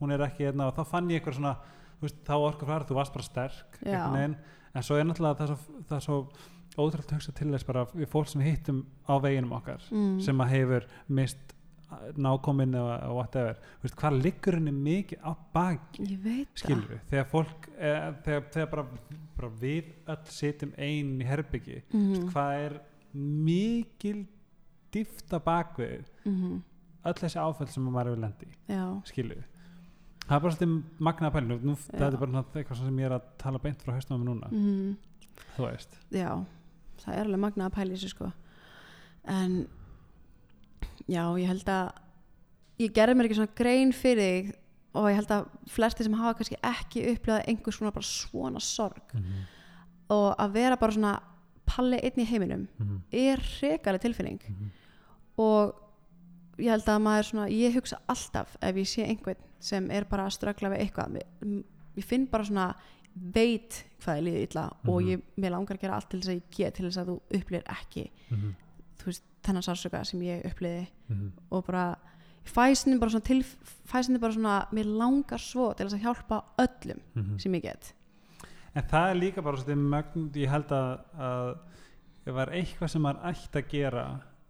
hún 0.00 0.12
er 0.12 0.18
ekki 0.20 0.44
hérna, 0.46 0.66
og 0.68 0.74
þá 0.76 0.86
fann 0.86 1.08
ég 1.10 1.20
eitthvað 1.20 1.34
svona, 1.40 1.56
þú 2.00 2.02
veist, 2.02 2.24
þá 2.24 2.34
orka 2.36 2.66
frá 2.66 2.84
þú 2.86 2.94
varst 2.94 3.12
bara 3.12 3.22
sterk, 3.24 3.80
Já. 3.84 4.06
einhvern 4.06 4.12
veginn, 4.16 4.36
en 4.74 4.82
svo 4.82 4.96
er 4.96 5.04
náttúrulega 5.04 5.36
það 5.36 5.48
svo, 5.48 5.82
það 5.88 6.00
svo 6.06 6.28
ótrúlega 6.76 7.16
hugsa 7.16 7.32
til 7.34 7.48
þess 7.52 7.64
bara 7.66 7.84
við 7.86 8.08
fólk 8.12 8.28
sem 8.28 8.42
hittum 8.44 8.82
á 9.08 9.16
veginum 9.20 9.52
okkar 9.56 9.80
mm. 9.90 10.20
sem 10.20 10.36
að 10.44 10.48
hefur 10.52 10.86
mist 11.08 11.54
nákominn 12.18 12.74
eða 12.76 12.96
whatever. 13.14 13.58
Þú 13.78 13.86
veist, 13.86 13.96
hvað 14.00 14.18
liggur 14.24 14.58
henni 14.58 14.74
mikið 14.74 15.22
á 15.22 15.32
baki? 15.54 16.06
Ég 16.10 16.22
veit 16.24 16.62
skilur 16.62 16.86
við, 16.90 17.02
þegar 17.12 17.28
fólk 17.30 17.68
eh, 17.76 18.06
þegar, 18.26 18.46
þegar 18.56 18.70
bara, 18.74 18.86
bara 19.38 19.50
við 19.62 19.90
öll 20.14 20.20
sitjum 20.36 20.72
ein 20.76 21.12
í 21.20 21.28
herbyggi 21.28 21.82
það 21.90 22.00
mm 22.00 22.30
hvað 22.32 22.62
er 22.66 22.78
mikil 23.16 24.26
dýfta 24.92 25.38
bakvið 25.40 26.04
-hmm. 26.24 26.56
öll 27.04 27.14
þessi 27.20 27.38
áfæll 27.40 27.68
sem 27.70 27.86
maður 27.86 28.10
hefur 28.10 28.22
lendi 28.24 28.48
já, 28.68 28.84
skilu 29.08 29.38
það 30.26 30.36
er 30.36 30.42
bara 30.42 30.52
svolítið 30.52 30.82
magnaða 30.98 31.32
pælinu 31.32 31.58
nú, 31.62 31.76
þetta 31.76 32.06
er 32.06 32.18
bara 32.18 32.44
eitthvað 32.54 32.82
sem 32.82 32.98
ég 32.98 33.06
er 33.06 33.16
að 33.16 33.30
tala 33.38 33.58
beint 33.62 33.82
frá 33.82 33.94
haustum 33.94 34.16
á 34.16 34.18
mig 34.18 34.28
núna, 34.28 34.48
mm 34.50 34.96
þú 35.56 35.66
veist. 35.68 35.98
Já 36.10 36.44
það 37.02 37.14
er 37.14 37.26
alveg 37.26 37.40
í 37.92 37.96
þessu 37.96 38.12
sko. 38.12 38.30
En 39.32 39.56
já, 41.08 41.22
ég 41.38 41.46
held 41.46 41.68
að 41.68 41.90
ég 42.78 42.92
gerði 42.92 43.14
mér 43.16 43.28
ekki 43.28 43.38
svona 43.38 43.56
grein 43.56 43.92
fyrir 43.92 44.22
þig 44.22 44.54
og 44.96 45.08
ég 45.10 45.16
held 45.18 45.30
að 45.30 45.46
flesti 45.68 46.04
sem 46.04 46.12
hafa 46.16 46.34
kannski 46.38 46.58
ekki 46.62 47.06
upplifað 47.12 47.48
einhvers 47.48 47.76
svona 47.78 47.92
bara 47.92 48.04
svona 48.08 48.60
sorg 48.60 49.14
mm 49.14 49.20
-hmm. 49.22 49.46
og 50.08 50.34
að 50.38 50.52
vera 50.52 50.76
bara 50.76 50.92
svona 50.92 51.20
palli 51.66 51.98
einn 52.02 52.20
í 52.22 52.24
heiminum 52.30 52.68
Mm 52.78 53.00
er 53.12 53.38
hrekaleg 53.38 54.00
tilfinning 54.00 54.40
-hmm. 54.40 54.70
og 55.36 55.74
ég 56.58 56.70
held 56.70 56.88
að 56.88 57.02
maður 57.02 57.22
svona, 57.24 57.48
ég 57.48 57.74
hugsa 57.74 57.98
alltaf 58.08 58.56
ef 58.62 58.76
ég 58.76 58.86
sé 58.88 59.02
einhvern 59.04 59.36
sem 59.60 59.90
er 59.90 60.04
bara 60.04 60.26
að 60.26 60.32
ströggla 60.32 60.70
við 60.70 60.80
eitthvað 60.80 61.22
ég 61.96 62.04
finn 62.04 62.26
bara 62.26 62.44
svona 62.44 62.74
veit 63.34 63.84
hvað 64.00 64.16
ég 64.18 64.24
líði 64.24 64.42
illa 64.48 64.70
og 64.86 65.02
Mhm. 65.02 65.08
ég, 65.08 65.20
mér 65.36 65.50
langar 65.50 65.76
að 65.76 65.80
gera 65.80 65.94
allt 65.94 66.10
til 66.10 66.20
þess 66.20 66.28
að 66.28 66.34
ég 66.34 66.42
get 66.56 66.74
til 66.74 66.86
þess 66.86 66.98
að 66.98 67.06
þú 67.06 67.20
upplýðir 67.30 67.62
ekki 67.66 68.10
þú 68.30 68.36
veist, 69.06 69.24
þennan 69.46 69.64
sársöka 69.66 70.02
sem 70.04 70.22
ég 70.26 70.44
upplýði 70.50 70.86
og 71.50 71.64
bara 71.66 71.86
fæsinu 72.46 72.98
bara 73.00 73.10
svona 73.10 73.26
til 73.26 73.42
fæsinu 73.90 74.20
bara 74.22 74.32
svona, 74.32 74.56
mér 74.72 74.90
langar 74.98 75.42
svo 75.42 75.72
til 75.74 75.86
að 75.86 76.02
hjálpa 76.02 76.42
öllum 76.62 77.00
sem 77.38 77.54
ég 77.54 77.62
get. 77.62 77.92
En 78.76 78.84
það 78.84 79.10
er 79.10 79.20
líka 79.20 79.42
bara 79.42 79.56
svolítið 79.56 79.84
mögn 79.94 80.30
ég 80.36 80.50
held 80.52 80.72
að, 80.76 80.90
að 81.16 81.52
það 82.26 82.42
er 82.42 82.54
eitthvað 82.60 82.92
sem 82.92 83.02
maður 83.06 83.30
ætti 83.30 83.62
að 83.62 83.70
gera 83.72 84.06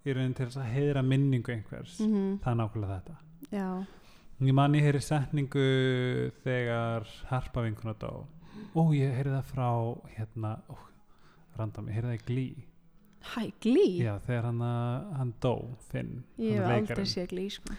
í 0.06 0.14
raunin 0.14 0.34
til 0.38 0.46
að 0.48 0.72
heiðra 0.72 1.02
minningu 1.02 1.52
einhvers 1.52 2.00
mm 2.00 2.38
það 2.42 2.50
er 2.52 2.58
nákvæmlega 2.60 2.96
þetta. 2.96 3.16
Já, 3.52 3.68
ég 4.40 4.56
man 4.56 4.74
ég 4.74 4.86
heyri 4.86 5.00
setningu 5.00 5.66
þegar 6.44 7.06
harpa 7.30 7.62
vinkuna 7.62 7.94
dó. 8.00 8.26
Ó 8.74 8.82
ég 8.96 9.12
heyri 9.14 9.30
það 9.30 9.50
frá 9.52 9.68
hérna, 10.16 10.56
ó, 10.72 10.76
random, 11.58 11.88
ég 11.88 11.98
heyri 11.98 12.10
það 12.10 12.18
í 12.18 12.24
glý 12.26 12.48
hæ, 13.34 13.44
glý 13.60 13.86
já 14.04 14.14
þegar 14.26 14.42
hann, 14.50 14.60
að- 14.60 15.12
hann 15.18 15.34
dó 15.42 15.54
Finn, 15.90 16.24
ég 16.38 16.58
hann 16.60 16.62
hef 16.62 16.70
leikarinn. 16.70 16.90
aldrei 16.90 17.06
séð 17.14 17.28
glý 17.32 17.46
sko. 17.50 17.74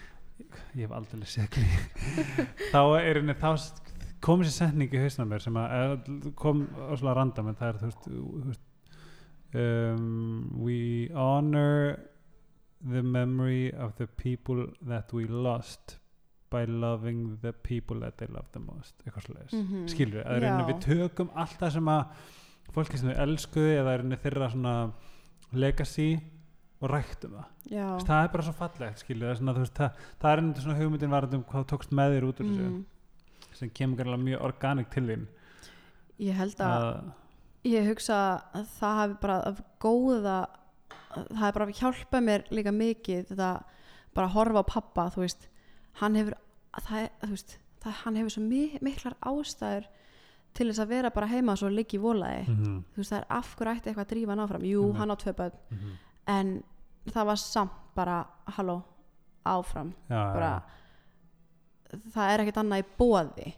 ég 0.76 0.80
hef 0.86 0.92
aldrei 0.92 1.28
séð 1.34 1.48
glý 1.50 1.66
þá 2.72 2.80
er 3.02 3.20
henni 3.22 3.34
þá 3.34 3.52
kom 4.20 4.40
þessi 4.42 4.56
setning 4.58 4.90
í 4.94 4.98
hausna 5.02 5.24
mér 5.30 5.40
sem 5.44 5.54
að 5.54 6.32
kom 6.36 6.66
svona 6.96 7.14
random 7.14 7.48
en 7.52 7.54
það 7.60 7.68
er 7.68 7.76
þú 7.82 7.90
veist, 7.90 8.08
þú 8.08 8.46
veist 8.48 8.64
um, 9.54 10.50
we 10.58 11.08
honor 11.14 11.98
the 12.80 13.02
memory 13.02 13.72
of 13.72 13.96
the 13.98 14.06
people 14.06 14.66
that 14.82 15.12
we 15.12 15.26
lost 15.26 15.98
by 16.50 16.64
loving 16.64 17.38
the 17.42 17.52
people 17.52 18.00
that 18.00 18.16
they 18.18 18.26
love 18.32 18.46
the 18.52 18.60
most 18.60 18.94
eitthvað 19.04 19.24
svolítið 19.26 19.52
Mhm. 19.58 19.88
skilur 19.88 20.24
við, 20.24 20.46
að 20.48 20.68
við 20.70 20.80
tökum 20.84 21.30
allt 21.34 21.58
það 21.60 21.72
sem 21.72 21.84
að 21.84 22.04
fólki 22.72 22.98
sem 22.98 23.10
þau 23.10 23.18
elskuðu 23.26 23.72
eða 23.80 23.96
rauninni 23.98 24.18
þeirra 24.22 24.50
svona 24.52 24.74
legacy 25.52 26.10
og 26.78 26.92
ræktum 26.92 27.34
það. 27.38 27.46
Já, 27.68 27.86
það 28.06 28.20
er 28.22 28.30
bara 28.34 28.44
svo 28.46 28.54
fallegt 28.56 29.10
er, 29.10 29.38
svona, 29.38 29.54
veist, 29.58 29.74
það, 29.76 30.04
það 30.20 30.30
er 30.30 30.42
einnig 30.42 30.62
svona 30.62 30.78
hugmyndin 30.78 31.12
varðandi 31.12 31.38
um 31.40 31.46
hvað 31.48 31.66
tókst 31.72 31.94
með 31.96 32.14
þér 32.14 32.26
út 32.28 32.42
úr 32.42 32.50
þessu 32.50 32.68
mm, 32.68 32.78
sem 33.58 33.72
kemur 33.74 34.00
gæmlega 34.00 34.24
mjög 34.24 34.44
organik 34.48 34.92
til 34.94 35.04
þín. 35.08 35.26
Ég 36.22 36.38
held 36.38 36.62
að 36.62 36.86
að, 36.86 37.10
ég 37.72 37.90
hugsa 37.90 38.20
að 38.54 38.70
það 38.78 39.00
hafi 39.02 39.18
bara 39.24 39.38
að 39.50 39.62
góða 39.82 40.38
það 41.12 41.42
hefur 41.42 41.58
bara 41.58 41.78
hjálpað 41.80 42.26
mér 42.28 42.44
líka 42.54 42.74
mikið 42.74 43.30
þetta 43.32 43.52
bara 44.16 44.26
að 44.28 44.34
horfa 44.36 44.62
á 44.62 44.70
pappa 44.72 45.06
þú 45.14 45.24
veist, 45.24 45.48
hann 46.00 46.18
hefur 46.18 46.38
það, 46.78 47.08
þú 47.24 47.30
veist, 47.32 47.54
það, 47.82 47.96
hann 48.04 48.20
hefur 48.20 48.34
svo 48.36 48.44
mi 48.44 48.62
miklar 48.84 49.16
ástæður 49.30 49.88
til 50.54 50.66
þess 50.70 50.78
að 50.82 50.88
vera 50.88 51.10
bara 51.10 51.26
heima 51.26 51.56
svo 51.56 51.68
liggi 51.68 51.96
í 51.98 52.00
volaði 52.02 52.48
mm 52.48 52.84
þú 52.94 52.96
veist 52.96 53.12
það 53.12 53.18
er 53.20 53.26
af 53.30 53.56
hverju 53.56 53.74
ætti 53.76 53.88
eitthvað 53.90 54.04
að 54.06 54.10
drífa 54.12 54.30
hann 54.30 54.40
áfram? 54.46 54.64
Jú, 54.64 54.82
Einmitt. 54.82 54.98
hann 54.98 55.10
á 55.10 55.16
tvö 55.16 55.32
börn. 55.36 55.52
-hmm. 55.70 55.92
en 56.26 56.62
það 57.12 57.24
var 57.26 57.36
samt 57.36 57.70
bara 57.94 58.26
halló, 58.46 58.82
áfram. 59.44 59.92
Já, 60.10 60.32
bara 60.34 60.62
það 62.14 62.32
er 62.34 62.42
ekkert 62.44 62.60
annað 62.62 62.82
í 62.82 62.86
bóði 62.98 63.54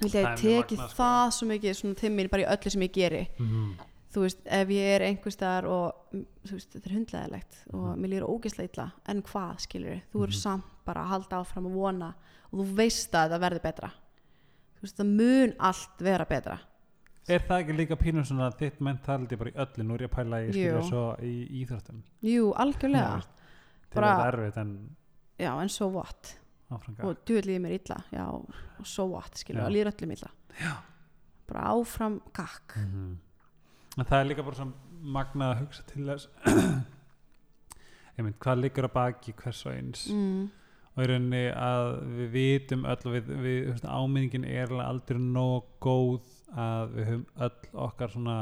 vildi 0.00 0.20
Það 0.20 0.24
ég 0.24 0.36
teki 0.40 0.76
magnað, 0.76 0.90
sko. 0.90 1.02
það 1.02 1.32
svo 1.36 1.46
mikið 1.48 1.74
svona 1.78 1.94
til 2.00 2.10
mín 2.14 2.30
bara 2.30 2.42
í 2.42 2.46
öllu 2.56 2.70
sem 2.70 2.82
ég 2.82 2.92
geri. 2.92 3.28
Mm 3.40 3.74
þú 4.14 4.20
veist, 4.22 4.38
ef 4.46 4.68
ég 4.70 4.94
er 4.94 5.02
einhvers 5.02 5.34
staðar 5.34 5.64
og 5.66 5.94
mm, 6.14 6.26
veist, 6.52 6.70
þetta 6.70 6.86
er 6.86 6.92
hundleðilegt 6.94 7.56
og 7.74 7.80
Mhm. 7.88 7.98
mér 7.98 8.10
lýra 8.12 8.28
ógeðslega 8.30 8.68
illa, 8.70 8.92
en 9.08 9.22
hvað 9.22 9.56
skilur 9.58 10.02
þú 10.12 10.22
eru 10.22 10.30
Mhm. 10.32 10.38
samt 10.42 10.64
bara 10.86 11.00
að 11.02 11.08
halda 11.08 11.36
áfram 11.42 11.66
og 11.66 11.72
vona 11.72 12.14
og 12.52 12.58
þú 12.60 12.74
veist 12.76 13.10
að 13.12 13.30
þetta 13.30 13.40
verður 13.40 13.62
betra 13.62 13.90
veist, 14.84 14.98
það 15.00 15.10
mun 15.18 15.54
allt 15.70 16.04
vera 16.06 16.26
betra. 16.30 16.58
Er 17.28 17.40
það 17.48 17.62
ekki 17.64 17.76
líka 17.78 17.96
pínur 17.96 18.26
svona 18.28 18.50
þitt 18.52 18.80
mentality 18.84 19.36
bara 19.40 19.50
í 19.50 19.58
öllu, 19.64 19.84
nú 19.88 19.94
er 19.96 20.04
ég 20.04 20.10
að 20.10 20.16
pæla 20.18 20.40
í 20.44 20.48
í 21.24 21.34
íþróttum. 21.62 22.02
Jú, 22.28 22.50
algjörlega, 22.60 23.14
að 23.18 23.28
þetta 23.94 24.10
er 24.28 24.34
erfitt 24.38 24.58
en 24.60 24.74
já, 25.40 25.50
en 25.62 25.68
so 25.72 25.88
what? 25.94 26.34
Áfranga 26.74 27.04
og 27.08 27.22
djúvel 27.28 27.46
líður 27.48 27.62
mér 27.64 27.76
illa, 27.78 27.96
já, 28.12 28.24
og 28.28 28.86
so 28.88 29.04
what 29.08 29.36
skilur, 29.40 29.64
og 29.66 29.72
líður 29.72 29.92
öllum 29.94 30.12
illa. 30.16 30.30
Já. 30.60 30.74
bara 31.46 31.60
áfram 31.74 32.20
gakk 32.32 32.76
Mhm. 32.76 33.18
en 33.98 34.04
það 34.04 34.20
er 34.20 34.24
líka 34.30 34.42
bara 34.44 34.64
magnað 35.02 35.50
að 35.54 35.58
hugsa 35.60 35.82
til 35.86 36.06
þess 36.06 36.28
ég 38.16 38.24
mynd, 38.24 38.38
hvað 38.40 38.60
liggur 38.62 38.86
að 38.88 38.94
baki 38.94 39.34
hvers 39.42 39.60
og 39.66 39.72
eins? 39.74 40.04
Mm, 40.12 40.46
og 40.94 41.02
í 41.02 41.08
rauninni 41.10 41.42
að 41.50 41.88
við 42.18 42.28
vitum 42.34 42.84
öll 42.90 43.12
við, 43.12 43.30
við 43.42 43.56
veist, 43.70 43.86
áminningin 43.86 44.46
er 44.46 44.74
aldrei 44.84 45.18
nóg 45.20 45.72
góð 45.82 46.28
að 46.54 46.94
við 46.94 47.08
höfum 47.10 47.24
öll 47.46 47.80
okkar 47.86 48.14
svona 48.14 48.36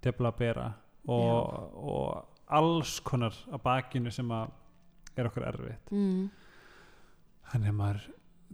tefla 0.00 0.32
að 0.32 0.38
bera 0.40 0.68
og, 1.10 1.74
og 1.76 2.54
alls 2.60 2.96
konar 3.04 3.36
að 3.50 3.64
bakinu 3.66 4.12
sem 4.14 4.30
að 4.32 4.56
er 5.18 5.28
okkur 5.28 5.44
erfitt. 5.44 5.90
Mm, 5.92 6.30
þannig 7.50 7.72
að 7.72 7.76
maður, 7.82 8.06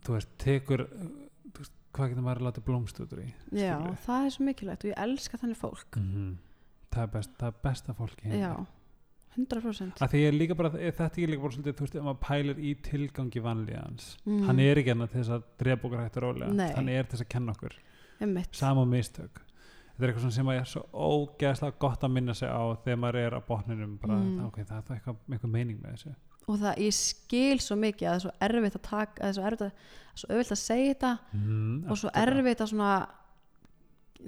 þú 0.03 0.17
veist, 0.17 0.33
tekur 0.43 0.83
þú 0.89 1.61
veist, 1.61 1.77
hvað 1.95 2.11
getur 2.11 2.27
maður 2.27 2.43
að 2.43 2.49
láta 2.49 2.67
blómst 2.67 2.99
út 3.05 3.15
úr 3.15 3.23
í 3.23 3.29
já, 3.61 3.77
það 4.07 4.27
er 4.27 4.35
svo 4.35 4.49
mikilvægt 4.49 4.85
og 4.87 4.91
ég 4.91 5.01
elska 5.07 5.41
þannig 5.43 5.61
fólk. 5.63 6.01
Mm 6.03 6.35
það, 6.97 7.05
er 7.05 7.13
best, 7.13 7.37
það 7.41 7.53
er 7.53 7.61
besta 7.65 7.95
fólki 7.97 8.41
já, 8.41 8.53
100% 9.37 10.01
að 10.03 10.11
því 10.13 10.21
ég 10.25 10.37
líka 10.39 10.55
bara, 10.57 10.71
þetta 10.71 11.07
ekki 11.11 11.27
líka 11.31 11.43
bara 11.43 11.55
svolítið, 11.57 11.75
þú 11.77 11.85
veist, 11.87 11.97
ef 11.97 12.03
maður 12.07 12.21
pælir 12.27 12.59
í 12.61 12.75
tilgangi 12.83 13.43
vanlíðans 13.45 14.07
Mm. 14.27 14.45
hann 14.47 14.61
er 14.61 14.77
ekki 14.81 14.91
hérna 14.95 15.09
til 15.11 15.21
þess 15.23 15.35
að 15.37 15.43
drepa 15.59 15.89
okkur 15.89 16.01
hægt 16.05 16.17
og 16.17 16.23
rólega. 16.23 16.75
Hann 16.77 16.89
er 16.89 17.03
til 17.05 17.17
þess 17.19 17.27
að 17.27 17.29
kenna 17.29 17.53
okkur. 17.53 17.75
Sama 18.53 18.85
mistök. 18.85 19.43
Þetta 19.97 20.05
er 20.05 20.13
eitthvað 20.13 20.33
sem 20.33 20.49
er 20.49 20.65
svo 20.65 20.83
ógeðslega 20.93 21.79
gott 21.79 22.01
að 22.05 22.11
minna 22.13 22.35
sig 22.35 22.49
á 22.49 22.63
þegar 22.85 22.99
maður 23.01 23.17
er 23.27 23.33
á 23.37 23.41
botninum 23.49 23.99
bara, 24.01 24.15
Mm. 24.17 24.47
ok, 24.47 24.57
það 24.65 24.77
er 24.77 24.83
það 24.83 24.97
eitthvað, 24.97 25.17
eitthvað 25.31 25.51
meining 25.51 25.79
með 25.83 25.93
þessu. 25.97 26.15
Og 26.49 26.59
það, 26.61 26.77
ég 26.79 26.93
skil 26.95 27.59
svo 27.59 27.77
mikið 27.77 28.07
að 28.07 28.13
það 28.13 28.17
er 28.17 28.21
svo 28.21 28.33
erfitt 28.41 28.77
að 28.77 28.83
taka 28.83 29.23
að 29.23 29.27
það 29.27 29.29
er 29.29 29.33
svo 29.35 29.45
erfitt 29.47 29.63
að, 29.67 29.73
svo 30.15 30.29
auðvilt 30.31 30.53
að 30.53 30.61
segja 30.63 30.95
þetta 30.95 31.19
mm, 31.35 31.91
og 31.91 31.97
svo 31.97 32.11
erfitt 32.15 32.61
að 32.61 32.69
svona 32.71 32.91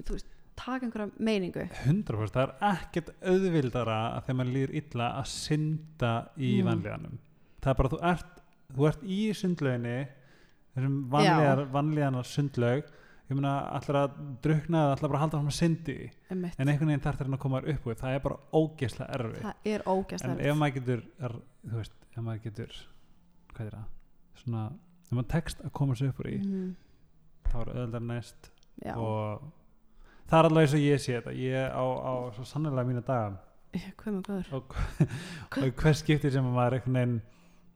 þú 0.03 0.11
veist, 0.15 0.25
taka 0.59 0.85
einhverja 0.87 1.09
meiningu. 1.29 1.65
100% 1.85 2.35
það 2.35 2.43
er 2.45 2.53
ekkert 2.73 3.09
auðvildara 3.31 3.97
þegar 4.25 4.39
maður 4.41 4.53
líður 4.57 4.75
illa 4.81 5.09
að 5.19 5.27
synda 5.33 6.13
í 6.37 6.51
Mm. 6.59 6.69
vanlíðanum. 6.69 7.17
Það 7.63 7.71
er 7.73 7.79
bara, 7.81 7.89
þú 7.95 7.99
ert, 8.13 8.39
þú 8.75 8.87
ert 8.91 9.03
í 9.03 9.19
sundlauginni 9.35 9.97
þessum 10.75 10.97
vanlíðar, 11.11 11.61
vanlíðanar 11.73 12.27
sundlaug. 12.29 12.95
Ég 13.29 13.37
meina, 13.37 13.51
allar 13.77 13.97
að 14.09 14.13
drukna 14.41 14.79
eða 14.87 14.93
allar 14.95 15.09
bara 15.11 15.19
halda 15.21 15.37
fram 15.37 15.49
að 15.51 15.57
syndi 15.59 15.95
en 16.33 16.45
einhvern 16.71 16.89
veginn 16.89 17.03
þarf 17.03 17.19
þeirra 17.19 17.35
að 17.37 17.41
koma 17.43 17.59
upp 17.61 17.83
úr. 17.85 17.97
Það 17.99 18.15
er 18.15 18.23
bara 18.23 18.37
ógeðslega 18.57 19.17
erfið 19.19 19.43
það 19.43 19.67
er 19.73 19.83
ógæst 19.85 20.25
en 20.25 20.39
ef 20.39 20.55
maður 20.57 20.73
getur 20.79 21.03
er, 21.27 21.35
þú 21.69 21.75
veist, 21.77 21.93
ef 22.15 22.23
maður 22.25 22.41
getur 22.47 22.73
hvað 23.53 23.67
er 23.67 23.75
það? 23.77 23.83
Svona, 24.41 24.63
ef 25.05 25.11
maður 25.13 25.29
tekst 25.35 25.61
að 25.61 25.71
koma 25.77 25.93
sér 25.99 26.09
upp 26.09 26.23
úr 26.23 26.29
í 26.31 26.39
mm, 26.41 26.71
þá 27.51 27.55
er 27.61 27.71
auðvitað 27.75 28.07
næst 28.09 28.49
já, 28.81 28.95
og 28.97 29.45
það 30.29 30.39
er 30.39 30.49
alveg 30.49 30.65
eins 30.65 30.75
og 30.77 30.83
ég 30.85 31.01
sé 31.03 31.15
þetta. 31.17 31.35
Ég 31.35 31.73
á, 31.73 31.83
á 31.83 32.13
svo 32.35 32.45
sannlega 32.47 32.87
mína 32.87 33.03
daga. 33.05 33.39
Hvað 33.69 34.15
með 34.15 34.21
góður 34.25 34.53
og, 34.57 34.75
og 35.61 35.81
hver 35.83 35.97
skiptir 35.97 36.33
sem 36.33 36.45
að 36.45 36.55
maður 36.55 36.79
einhvern 36.79 36.95
veginn 36.97 37.17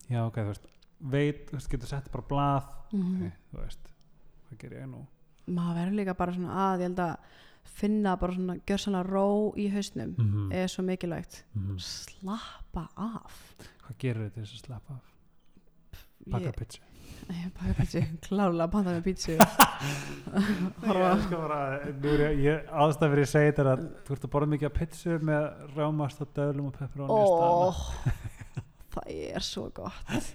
já 0.09 0.21
ok, 0.25 0.39
þú 0.39 0.49
veist, 0.49 0.69
veit 1.13 1.43
þú 1.49 1.57
veist, 1.59 1.71
getur 1.73 1.91
sett 1.91 2.11
bara 2.13 2.25
blað. 2.31 2.71
Mm, 2.93 3.11
ok, 3.13 3.41
þú 3.51 3.59
veist, 3.61 3.91
hvað 4.47 4.63
ger 4.63 4.77
ég 4.79 4.87
nú? 4.89 5.03
Maður 5.53 5.79
verður 5.81 5.97
líka 5.99 6.15
bara 6.17 6.33
svona 6.33 6.59
að 6.69 6.85
ég 6.85 6.89
held 6.89 7.03
að 7.03 7.41
finna 7.73 8.15
bara 8.19 8.35
svona 8.35 8.57
gjörsanlega 8.67 9.07
ró 9.07 9.27
í 9.59 9.69
hausnum 9.71 10.15
mm 10.17 10.51
er 10.53 10.67
svo 10.67 10.83
mikilvægt. 10.83 11.43
-hmm. 11.53 11.79
slappa 11.79 12.87
af. 12.97 13.55
Hvað 13.85 13.97
gerir 13.99 14.29
þetta 14.29 14.41
þess 14.41 14.53
að 14.53 14.65
slappa 14.65 14.93
af? 14.93 15.13
Baka 16.25 16.45
Ég- 16.45 16.57
pizza 16.57 16.79
Pítsu, 17.77 18.01
klárlega 18.25 18.65
að 18.65 18.71
panta 18.73 18.93
með 18.93 19.03
pítsu. 19.07 19.35
Ástæð 22.83 23.13
fyrir 23.13 23.23
að 23.23 23.31
segja 23.31 23.51
þetta 23.51 23.65
að 23.73 23.83
þú 24.03 24.15
ert 24.15 24.25
að 24.27 24.33
borða 24.33 24.49
mikið 24.53 24.69
af 24.69 24.75
pizzu 24.77 25.17
með 25.29 25.43
rámast 25.77 26.23
og 26.23 26.33
döðlum 26.35 26.69
og 26.69 26.75
pepperoni. 26.77 27.09
Ó, 27.13 27.15
það 28.95 29.05
er 29.13 29.47
svo 29.47 29.65
gott. 29.75 30.33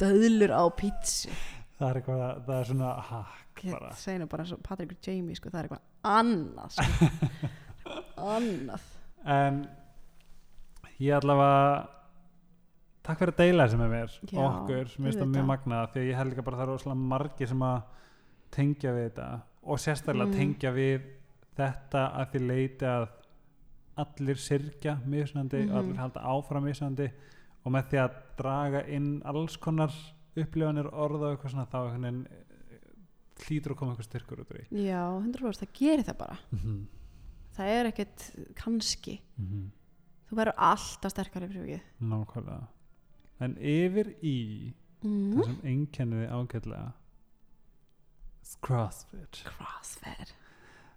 Döðlur 0.00 0.52
á 0.54 0.64
pítsu. 0.78 1.34
Það 1.78 1.88
er 1.90 2.00
eitthvað 2.00 2.22
það 2.46 2.56
er 2.56 2.70
svona 2.72 2.94
hakk 3.08 3.60
bara. 3.68 3.92
bara 4.30 4.44
eins 4.44 4.54
og 4.54 4.62
Patrick 4.66 4.94
og 4.94 4.98
Jamie 5.06 5.36
sko, 5.38 5.50
það 5.52 5.60
er 5.60 5.68
eitthvað 5.68 5.84
annað 6.14 6.70
sko. 6.78 7.10
annað. 8.34 8.88
En 9.28 9.60
ég 10.98 11.14
allavega 11.20 11.97
takk 13.08 13.18
fyrir 13.22 13.32
að 13.34 13.38
deila 13.42 13.64
þessu 13.66 13.78
með 13.80 13.92
mér 13.94 14.16
Já, 14.28 14.40
okkur, 14.44 14.90
mér 14.98 15.06
finnst 15.08 15.22
það 15.22 15.30
mjög 15.34 15.46
magnað 15.48 15.86
því 15.94 16.00
að 16.02 16.08
ég 16.10 16.18
held 16.20 16.32
líka 16.34 16.44
bara 16.46 16.56
að 16.56 16.60
það 16.62 16.68
eru 16.68 16.82
svona 16.84 17.08
margir 17.12 17.48
sem 17.52 17.62
að 17.68 17.78
tengja 18.58 18.92
við 18.96 19.06
þetta 19.08 19.28
og 19.68 19.80
sérstaklega 19.82 20.28
Mm. 20.28 20.36
tengja 20.38 20.72
við 20.76 21.06
þetta 21.58 22.02
að 22.20 22.30
því 22.32 22.42
leiti 22.46 22.86
að 22.88 23.08
allir 23.98 24.38
syrkja 24.38 24.94
misnandi 25.04 25.62
Mhm. 25.64 25.70
og 25.72 25.78
allir 25.80 25.96
halda 25.98 26.20
áfram 26.22 26.64
misnandi 26.68 27.08
og 27.64 27.72
með 27.72 27.88
því 27.90 27.98
að 28.04 28.20
draga 28.38 28.84
inn 28.88 29.22
alls 29.24 29.56
konar 29.56 29.90
upplifanir 30.36 30.86
orða 30.92 31.32
og 31.32 31.38
eitthvað 31.38 31.50
svona 31.50 31.66
þá 31.66 31.80
eh, 32.06 32.38
hlýtur 33.48 33.72
að 33.72 33.76
koma 33.76 33.92
eitthvað 33.92 34.08
styrkur 34.10 34.40
út 34.40 34.50
úr 34.52 34.60
því. 34.60 34.84
Já, 34.86 35.02
100% 35.18 35.58
það 35.64 35.72
gerir 35.74 36.04
það 36.04 36.18
bara. 36.18 36.38
Mm 36.52 36.58
-hmm. 36.58 36.86
það 37.56 37.66
er 37.66 37.86
ekkert 37.86 38.54
kannski. 38.54 39.20
Mm 39.38 39.70
þú 40.28 40.36
verður 40.36 40.58
alltaf 40.58 41.10
sterkari 41.10 41.48
fyrir 41.48 41.64
vikið. 41.64 41.80
Nákvæmlega 42.04 42.66
en 43.44 43.56
yfir 43.58 44.14
í 44.22 44.38
mm. 45.04 45.36
það 45.36 45.44
sem 45.50 45.60
einkenniði 45.72 46.30
ágætlega 46.32 46.88
crossfit. 48.64 49.42
Crossfit. 49.46 50.34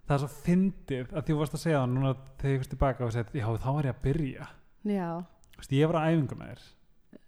Það 0.02 0.14
er 0.16 0.22
svo 0.22 0.30
fyndið 0.42 1.12
að 1.12 1.26
því 1.26 1.34
þú 1.34 1.40
varst 1.40 1.56
að 1.56 1.62
segja 1.62 1.80
það 1.82 1.90
núna 1.92 2.12
þegar 2.40 2.52
ég 2.52 2.62
fyrst 2.62 2.72
tilbaka 2.74 3.06
og 3.06 3.12
segja 3.14 3.42
já 3.42 3.50
þá 3.62 3.68
var 3.68 3.88
ég 3.88 3.94
að 3.94 4.02
byrja. 4.06 4.48
Já, 4.82 5.08
Vist, 5.58 5.74
ég 5.76 5.90
var 5.90 6.02
á 6.02 6.10
æfingu 6.10 6.38
með 6.38 6.56
þér. 6.56 7.20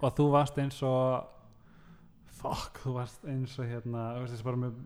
Og 0.00 0.14
þú 0.16 0.26
varst 0.32 0.56
eins 0.58 0.80
og 0.82 1.28
fuck, 2.40 2.80
þú 2.82 2.94
varst 2.96 3.26
eins 3.28 3.56
og 3.60 3.68
hérna, 3.68 4.06
þú 4.16 4.22
veist 4.24 4.34
þessi 4.34 4.46
bara 4.48 4.60
með 4.62 4.78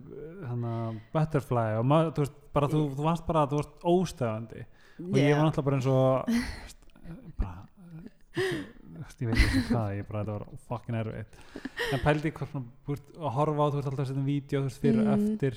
hérna, 0.43 0.73
butterfly 1.15 1.67
og 1.79 1.87
maður, 1.89 2.11
þú 2.17 2.25
veist, 2.25 2.41
bara 2.59 2.71
þú, 2.73 2.81
þú 2.99 3.07
varst 3.07 3.27
bara, 3.29 3.45
þú 3.49 3.61
varst 3.61 3.87
óstöðandi. 3.95 4.65
Og 5.05 5.19
ég 5.21 5.39
var 5.39 5.49
náttúrulega 5.49 5.69
bara 5.71 5.79
eins 5.79 5.89
og 5.95 6.03
bara 7.41 7.55
ég 8.35 9.29
veit 9.29 9.39
ekki 9.39 9.63
hvað, 9.69 9.97
ég 9.99 10.09
bara, 10.09 10.23
þetta 10.25 10.33
var 10.39 10.47
fucking 10.69 10.99
erfitt. 10.99 11.39
En 11.93 12.03
pældi 12.05 12.33
hvað 12.35 12.51
svona, 12.51 12.73
veist, 12.89 13.13
að 13.19 13.35
horfa 13.39 13.67
á, 13.67 13.67
þú 13.71 13.79
veist 13.79 13.91
alltaf 13.91 14.09
setja 14.09 14.21
um 14.21 14.27
vídeo, 14.29 14.61
þú 14.61 14.69
veist, 14.69 14.83
fyrir 14.83 15.01
og 15.05 15.07
Mm. 15.15 15.33
eftir 15.35 15.55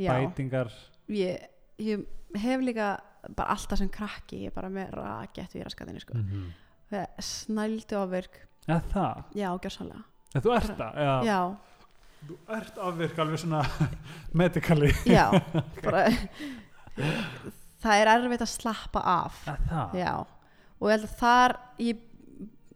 Já, 0.00 0.10
bætingar. 0.14 0.72
Ég, 1.08 1.48
ég 1.78 2.06
hef 2.40 2.60
líka 2.60 2.90
bara 3.36 3.50
alltaf 3.54 3.78
sem 3.78 3.88
krakki 3.92 4.44
ég 4.44 4.50
er 4.50 4.54
bara 4.54 4.70
með 4.72 4.94
rakett 4.96 5.52
við 5.54 5.66
raskatinu 5.66 6.00
sko. 6.00 6.14
mm 6.14 6.24
-hmm. 6.24 6.52
mm. 6.90 7.06
snældu 7.18 7.96
ávirk 7.96 8.46
eða 8.68 8.82
það, 8.92 9.24
já, 9.34 9.48
gjörsanlega 9.60 10.02
eða 10.34 10.42
þú 10.44 10.54
ert 10.56 10.76
það? 10.78 10.96
Eða, 10.96 11.24
já, 11.24 11.56
þú 12.26 12.36
ert 12.56 12.78
afvirk 12.78 13.18
alveg 13.18 13.38
svona 13.38 13.62
medically. 14.40 14.92
Já, 15.06 15.30
bara 15.84 16.08
það 17.80 17.94
er 18.00 18.06
erfitt 18.06 18.44
að 18.44 18.52
slappa 18.52 19.00
af. 19.00 19.46
Eða 19.46 19.56
það, 19.70 19.94
já, 19.98 20.26
og 20.80 20.88
ég 20.88 20.94
held 20.96 21.04
að 21.08 21.18
þar 21.20 21.56
ég, 21.78 21.96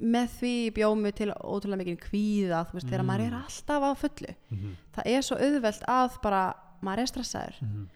með 0.01 0.29
því 0.41 0.53
bjómi 0.77 1.13
til 1.17 1.31
ótrúlega 1.33 1.81
mikið 1.85 1.99
kvíða, 2.09 2.65
þú 2.69 2.73
veist, 2.77 2.89
þegar 2.91 3.01
Mm. 3.03 3.07
maður 3.07 3.27
er 3.27 3.35
alltaf 3.39 3.83
á 3.83 3.91
fullu 3.97 4.35
mm 4.51 4.59
-hmm. 4.59 4.75
það 4.95 5.07
er 5.07 5.21
svo 5.23 5.37
auðvelt 5.37 5.83
að 5.89 6.21
bara 6.23 6.55
maður 6.83 6.99
er 7.01 7.07
stressaður, 7.07 7.57
Mm 7.63 7.69
-hmm. 7.69 7.87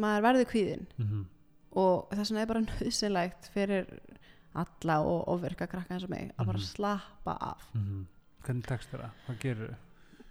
maður 0.00 0.22
verður 0.22 0.50
kvíðin 0.52 0.86
Mm 0.98 1.26
og 1.76 2.08
þess 2.10 2.30
vegna 2.30 2.40
er 2.42 2.46
bara 2.46 2.60
nöðsynlegt 2.70 3.48
fyrir 3.52 3.86
alla 4.54 5.00
og 5.04 5.28
ofvirka 5.28 5.66
krakka 5.66 5.94
eins 5.94 6.04
og 6.04 6.10
mig 6.10 6.32
að 6.38 6.46
bara 6.46 6.58
Mhm. 6.58 6.64
slappa 6.66 7.36
af 7.40 7.70
-hmm. 7.74 8.06
hvernig 8.42 8.64
tekst 8.66 8.88
það, 8.90 9.10
hvað 9.26 9.38
gerir 9.40 9.68
þau 9.68 9.74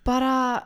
bara 0.03 0.63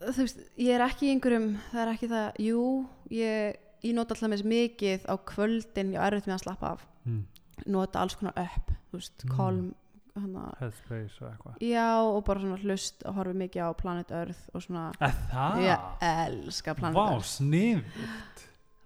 þú 0.00 0.16
veist, 0.22 0.38
ég 0.58 0.70
er 0.74 0.80
ekki 0.88 1.06
í 1.06 1.10
einhverjum 1.14 1.58
það 1.72 1.80
er 1.86 1.92
ekki 1.94 2.08
það, 2.08 2.32
jú 2.38 2.86
ég, 3.10 3.56
ég 3.84 3.94
nota 3.94 4.14
alltaf 4.14 4.30
með 4.32 4.44
mikið 4.44 5.04
á 5.06 5.14
kvöldin 5.32 5.92
ég 5.94 6.00
er 6.00 6.12
erfitt 6.16 6.26
með 6.30 6.38
að 6.38 6.44
slappa 6.46 6.72
af. 6.76 6.86
Mm. 7.06 7.24
nota 7.66 7.98
alls 8.00 8.14
konar 8.14 8.36
upp, 8.38 8.70
þú 8.92 8.98
veist, 9.00 9.24
Mm. 9.24 9.36
kolm 9.36 9.74
hana, 10.18 10.44
headspace 10.60 11.22
og 11.22 11.28
eitthvað. 11.30 11.56
Já 11.62 11.88
og 12.02 12.24
bara 12.24 12.40
svona 12.40 12.58
hlust 12.62 13.02
og 13.06 13.14
horfi 13.14 13.34
mikið 13.38 13.62
á 13.62 13.70
Planet 13.76 14.10
Earth 14.10 14.48
og 14.54 14.62
svona, 14.62 14.92
það, 14.98 15.58
ég 15.62 15.78
elska 16.00 16.74
Planet 16.74 16.96
vá, 16.96 17.12
Earth. 17.12 17.26
snið 17.38 17.82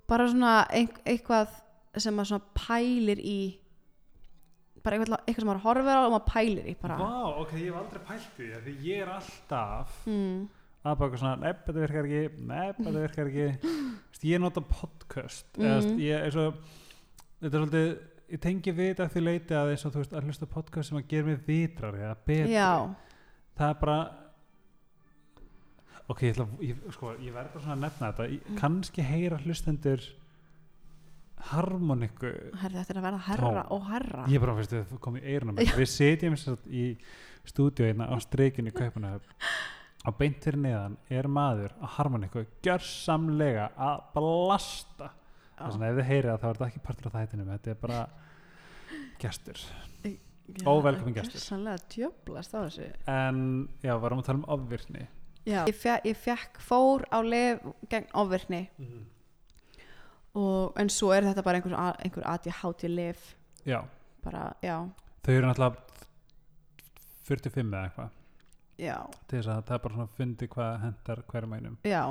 bara 0.08 0.26
svona 0.28 0.54
eitthvað 0.70 1.48
sem 1.96 2.14
maður 2.16 2.30
svona 2.32 2.44
pælir 2.54 3.18
í 3.20 3.58
bara 4.82 4.96
eitthvað, 4.98 5.20
eitthvað 5.26 5.42
sem 5.44 5.48
maður 5.52 5.62
horfir 5.66 5.94
á 5.94 6.02
og 6.06 6.12
maður 6.16 6.26
pælir 6.32 6.66
í 6.72 6.74
bara. 6.80 6.96
Vá, 6.98 7.40
ok, 7.42 7.52
ég 7.60 7.68
hef 7.70 7.78
aldrei 7.82 8.02
pælt 8.08 8.30
því 8.36 8.48
því 8.64 8.74
ég 8.88 9.02
er 9.04 9.12
alltaf 9.14 10.06
mm, 10.06 10.48
að 10.82 10.96
baka 10.98 11.20
svona, 11.20 11.36
nepp, 11.42 11.66
þetta 11.66 11.84
virkar 11.84 12.08
ekki 12.08 12.46
nepp, 12.48 12.78
þetta 12.80 13.02
virkar 13.04 13.30
ekki. 13.30 13.74
Vist, 14.12 14.24
ég 14.26 14.42
nota 14.42 14.62
podcast 14.66 15.46
mm. 15.58 15.66
eða, 15.66 15.82
Mhm. 15.82 16.00
ég, 16.02 16.24
eins 16.26 16.40
og, 16.42 16.56
þetta 17.42 17.52
er 17.52 17.62
svolítið 17.62 17.92
ég 18.32 18.40
tengi 18.40 18.72
að 18.72 19.12
því 19.12 19.22
leiti 19.22 19.54
að 19.54 19.74
þú 19.76 20.00
veist 20.00 20.16
að 20.16 20.26
hlusta 20.26 20.48
podcast 20.48 20.88
sem 20.88 20.98
að 20.98 21.08
gera 21.10 21.26
mig 21.28 21.40
vitrar 21.46 21.98
eða 22.00 22.16
betri. 22.26 22.54
Já, 22.54 22.94
það 23.58 23.68
er 23.68 23.78
bara 23.82 23.98
ok, 26.08 26.22
ég, 26.22 26.40
að- 26.40 26.62
ég, 26.64 26.80
sko, 26.96 27.12
ég 27.20 27.32
verð 27.34 27.52
bara 27.52 27.64
svona 27.64 27.76
að 27.76 27.84
nefna 27.86 28.12
þetta. 28.12 28.28
Ég, 28.32 28.58
kannski 28.58 29.02
heyra 29.06 29.38
hlustendur 29.44 30.02
harmoniku 31.52 32.30
þetta 32.54 32.84
er 32.86 32.98
að 33.00 33.06
verða 33.06 33.22
herra 33.26 33.66
og 33.74 33.86
herra. 33.90 34.24
Ég 34.30 34.40
bara, 34.40 34.54
veistu, 34.54 34.82
það 34.90 35.00
kom 35.00 35.16
í 35.18 35.22
eyrunum. 35.26 35.56
Mér. 35.58 35.76
við 35.82 35.90
setjum 35.90 36.38
að 36.38 36.66
í 36.70 36.84
stúdíu 37.44 37.88
hérna 37.88 38.06
á 38.08 38.16
streikinu 38.22 38.70
í 38.70 38.76
Kaupanahöfn 38.76 39.38
á 40.02 40.10
beint 40.18 40.42
fyrir 40.42 40.60
neðan 40.62 40.96
er 41.12 41.28
maður 41.30 41.74
á 41.78 41.86
harmoniku 41.96 42.44
gjörsamlega 42.64 43.70
að 43.76 44.04
blasta. 44.16 45.12
Já. 45.52 45.62
þess 45.62 45.78
að 45.78 45.86
ef 45.88 45.96
þið 45.98 46.08
heyrið 46.08 46.28
það 46.30 46.42
þá 46.42 46.46
er 46.48 46.58
þetta 46.58 46.68
ekki 46.68 46.84
partur 46.86 47.08
af 47.08 47.16
þættinum 47.16 47.50
þetta 47.52 47.72
er 47.72 47.80
bara 47.82 48.02
gestur. 49.22 49.64
Já, 50.02 50.64
óvelkomin 50.66 51.14
gestur. 51.16 51.38
gjörsamlega 51.38 51.84
djöblast 51.94 52.56
á 52.56 52.60
þessu. 52.64 52.88
En 53.12 53.42
já, 53.84 53.94
varum 54.02 54.22
að 54.22 54.28
tala 54.30 54.42
um 54.42 54.48
ofvirkni. 54.56 55.06
Ég, 55.46 55.70
ég 56.06 56.18
fekk 56.18 56.58
fór 56.62 57.06
á 57.10 57.18
lef 57.22 57.62
gegn 57.90 58.10
ofvirkni. 58.18 58.64
Og, 60.32 60.72
en 60.80 60.88
svo 60.88 61.10
er 61.12 61.26
þetta 61.28 61.44
bara 61.44 61.60
einhver, 61.60 61.76
einhver 61.76 62.24
ADHD 62.24 62.88
lif 62.88 63.34
já, 63.68 63.82
bara, 64.24 64.46
já, 64.64 64.78
þau 65.20 65.32
eru 65.34 65.50
náttúrulega 65.50 65.76
45 67.28 67.68
eða 67.68 67.82
eitthvað 67.90 68.21
já, 68.82 68.96
til 69.30 69.38
þess 69.38 69.50
að 69.54 69.62
það 69.68 69.74
er 69.76 69.82
bara 69.86 69.94
svona 69.98 70.14
fundi 70.18 70.48
hvað 70.52 70.80
hendar 70.82 71.22
hverjum 71.30 71.56
einum. 71.58 71.76
Já. 71.86 72.02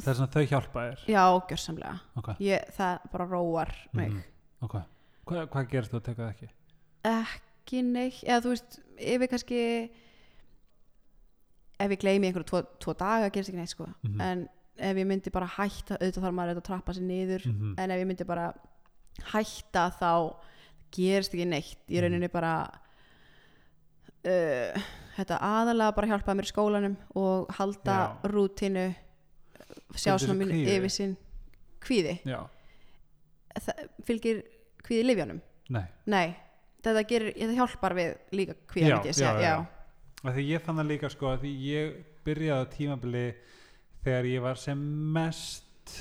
Það 0.00 0.08
er 0.12 0.18
svona 0.20 0.32
þau 0.34 0.44
hjálpa 0.50 0.84
þér. 0.86 1.00
Já, 1.12 1.24
gjörsamlega. 1.50 1.94
Ok, 2.16 2.28
ég, 2.40 2.70
það 2.76 3.08
bara 3.12 3.26
róar 3.34 3.74
mig. 3.92 4.10
Mhm. 4.14 4.22
ok. 4.66 4.76
Hva, 5.30 5.42
hvað 5.52 5.68
gerist 5.70 5.92
þú 5.92 5.98
að 6.00 6.06
teka 6.08 6.22
það 6.22 6.30
ekki? 6.34 6.48
Ekki 7.10 7.82
neitt, 7.86 8.22
eða 8.24 8.40
þú 8.44 8.54
veist 8.54 8.78
ef 8.98 9.20
ég 9.26 9.30
kannski 9.30 9.58
ef 11.80 11.92
ég 11.94 12.00
gleymi 12.02 12.28
einhverju 12.28 12.48
tvo, 12.50 12.60
tvo 12.82 12.94
daga 12.98 13.30
gerist 13.32 13.50
ekki 13.52 13.60
neitt 13.60 13.72
sko, 13.74 13.86
Mhm. 14.04 14.20
en 14.20 14.48
ef 14.80 14.96
ég 14.96 15.06
myndi 15.06 15.30
bara 15.32 15.46
hætta, 15.46 15.96
auðvitað 16.00 16.22
þarf 16.24 16.34
maður 16.34 16.50
auðvitað 16.54 16.62
að 16.64 16.68
trappa 16.70 16.92
sér 16.96 17.02
niður. 17.06 17.46
Mhm. 17.46 17.74
en 17.78 17.90
ef 17.90 17.98
ég 18.00 18.06
myndi 18.06 18.26
bara 18.26 18.54
hætta 19.32 19.84
þá 20.00 20.36
gerist 20.90 21.34
ekki 21.34 21.46
neitt. 21.46 21.76
Í 21.88 21.96
Mhm. 21.96 22.02
rauninni 22.04 22.28
bara 22.32 22.70
uh, 24.24 24.80
þetta 25.20 25.38
aðalega 25.50 25.94
bara 25.96 26.10
hjálpaði 26.10 26.38
mér 26.40 26.48
í 26.48 26.52
skólanum 26.52 26.96
og 27.20 27.50
halda 27.58 27.96
Já. 28.00 28.30
rútinu 28.32 28.86
sjá 29.94 30.14
svona 30.18 30.38
mín 30.40 30.52
kvíði? 30.54 30.76
yfir 30.76 30.94
sín 30.96 31.16
kvíði, 31.80 32.14
það 33.60 33.88
fylgir 34.08 34.42
kvíði 34.84 35.06
livjónum, 35.08 35.40
nei 35.72 35.84
nei 36.06 36.28
þetta, 36.84 37.02
gerir, 37.08 37.32
þetta 37.36 37.56
hjálpar 37.58 37.94
við 37.98 38.10
líka 38.36 38.54
Já, 38.54 38.96
myndi 38.96 39.12
ég 40.50 40.62
fann 40.64 40.76
það 40.80 40.90
líka 40.90 41.10
sko 41.12 41.30
að 41.34 41.44
því 41.44 41.52
ég 41.64 41.94
byrjaði 42.26 42.60
á 42.60 42.72
tímabili 42.74 43.24
þegar 44.04 44.28
ég 44.28 44.42
var 44.44 44.58
sem 44.60 44.80
mest 45.14 45.96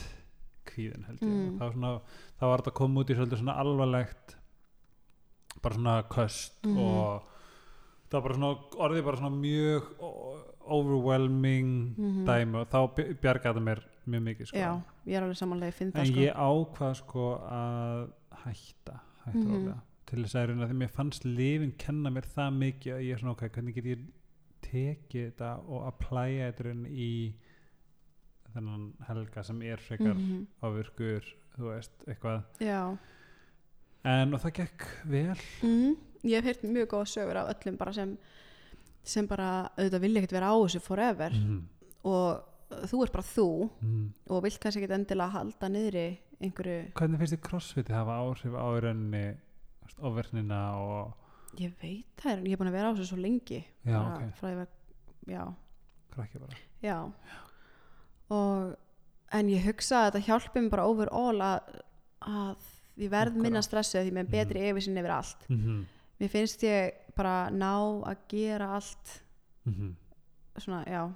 kvíðin 0.70 1.06
held 1.08 1.20
ég 1.24 1.30
Mm. 1.30 1.58
þá, 1.60 1.66
svona, 1.74 1.92
þá 2.40 2.44
var 2.48 2.62
þetta 2.62 2.72
að 2.72 2.80
koma 2.80 3.02
út 3.02 3.10
í 3.10 3.16
svolítið 3.18 3.40
svona 3.42 3.56
alvarlegt 3.60 4.36
bara 5.64 5.76
svona 5.76 5.96
köst 6.12 6.54
Mhm. 6.64 6.78
og 6.78 7.24
það 8.10 8.16
var 8.18 8.22
bara 8.26 8.36
svona 8.36 8.54
orðið 8.86 9.04
bara 9.06 9.18
svona 9.18 9.40
mjög 9.40 9.84
overwhelming 10.70 11.96
Mhm. 11.98 12.26
dæmi 12.26 12.56
og 12.62 12.68
þá 12.70 12.80
bj- 12.96 13.14
bjargaði 13.22 13.62
mér 13.64 13.80
mjög 14.08 14.24
mikið 14.28 14.46
sko 14.48 14.58
já, 14.58 14.82
ég 15.08 15.14
er 15.18 15.24
alveg 15.24 15.38
samanlega, 15.38 15.68
ég 15.72 15.74
finn 15.74 15.92
það 15.92 16.00
en 16.00 16.06
sko 16.06 16.20
ég 16.20 16.36
ákvað 16.36 16.96
sko 16.96 17.26
að 17.50 18.12
hætta 18.44 19.00
hætta 19.26 19.38
Mhm. 19.40 19.52
rólega 19.54 19.82
til 20.06 20.24
þess 20.24 20.36
að 20.36 20.48
reyna 20.48 20.68
því 20.68 20.78
mér 20.78 20.90
fannst 20.90 21.26
lifin 21.26 21.72
kenna 21.78 22.10
mér 22.10 22.26
það 22.26 22.54
mikið 22.58 22.94
að 22.94 23.04
ég 23.06 23.14
er 23.14 23.18
svona 23.20 23.32
ok, 23.32 23.50
hvernig 23.50 23.76
get 23.76 23.86
ég 23.86 24.00
tekið 24.62 25.32
þetta 25.32 25.60
og 25.70 25.82
að 25.88 26.00
plæja 26.00 26.52
þetta 26.52 26.64
raun 26.66 26.86
í 26.88 27.34
þennan 28.54 28.94
helga 29.08 29.44
sem 29.44 29.62
er 29.62 29.78
frekar 29.78 30.16
Mhm. 30.16 30.48
ávirkur, 30.64 31.24
þú 31.58 31.64
veist, 31.70 31.92
eitthvað 32.08 32.44
já 32.60 32.98
en 34.06 34.34
og 34.34 34.40
það 34.42 34.54
gekk 34.54 34.88
vel 35.06 35.36
mm. 35.64 35.96
Ég 36.24 36.40
hef 36.40 36.46
heyrt 36.50 36.64
mjög 36.68 36.90
góða 36.94 37.10
sögur 37.14 37.42
af 37.42 37.52
öllum 37.54 37.78
bara 37.80 37.94
sem 37.96 38.18
sem 39.04 39.28
bara 39.28 39.50
auðvitað 39.78 40.04
vilja 40.04 40.22
ekkert 40.22 40.36
vera 40.38 40.52
á 40.52 40.56
þessu 40.60 40.82
forever 40.84 41.36
mm. 41.36 41.60
og 42.10 42.88
þú 42.90 43.04
ert 43.04 43.14
bara 43.16 43.26
þú 43.26 43.50
Mm. 43.82 44.10
og 44.30 44.44
vilt 44.44 44.60
kannski 44.62 44.84
ekkert 44.84 44.98
endilega 45.00 45.34
halda 45.34 45.70
niðri 45.70 46.08
einhverju, 46.40 46.92
hvernig 46.96 47.20
finnst 47.20 47.36
þið 47.36 47.42
crossfiti 47.48 47.96
hafa 47.96 48.20
áhrif 48.24 48.54
á 48.56 48.68
rauninni 48.80 49.24
ofverknina 50.00 50.60
og 50.80 51.60
ég 51.60 51.74
veit 51.82 52.22
það 52.22 52.32
er 52.32 52.44
ég 52.46 52.54
er 52.54 52.62
búin 52.62 52.70
að 52.70 52.78
vera 52.78 52.92
á 52.92 52.94
þessu 52.94 53.10
svo 53.10 53.20
lengi 53.20 53.60
já, 53.60 53.96
bara 53.96 54.14
ok, 54.16 54.36
frá 54.38 54.48
því 54.48 54.60
að 54.62 55.34
já, 55.34 55.44
krakki 56.14 56.42
bara 56.44 56.62
já 56.86 56.98
og 58.30 58.76
en 59.40 59.50
ég 59.50 59.66
hugsa 59.66 60.04
að 60.04 60.12
þetta 60.12 60.26
hjálpi 60.28 60.64
mér 60.64 60.74
bara 60.76 60.88
overall 60.90 61.42
að, 61.42 61.80
að 62.22 62.68
ég 63.00 63.12
verð 63.12 63.34
Akkúrat. 63.34 63.44
minna 63.48 63.64
stressuð 63.66 64.06
því 64.06 64.14
með 64.20 64.32
betri 64.36 64.62
mm. 64.62 64.70
yfirsinn 64.72 65.02
yfir 65.02 65.16
allt 65.16 65.50
mm 65.50 65.80
mér 66.20 66.30
finnst 66.30 66.64
ég 66.64 66.94
bara 67.16 67.50
ná 67.50 67.74
að 68.06 68.18
gera 68.30 68.76
allt 68.76 69.24
-hmm. 69.66 69.96
svona, 70.58 70.84
já 70.88 71.14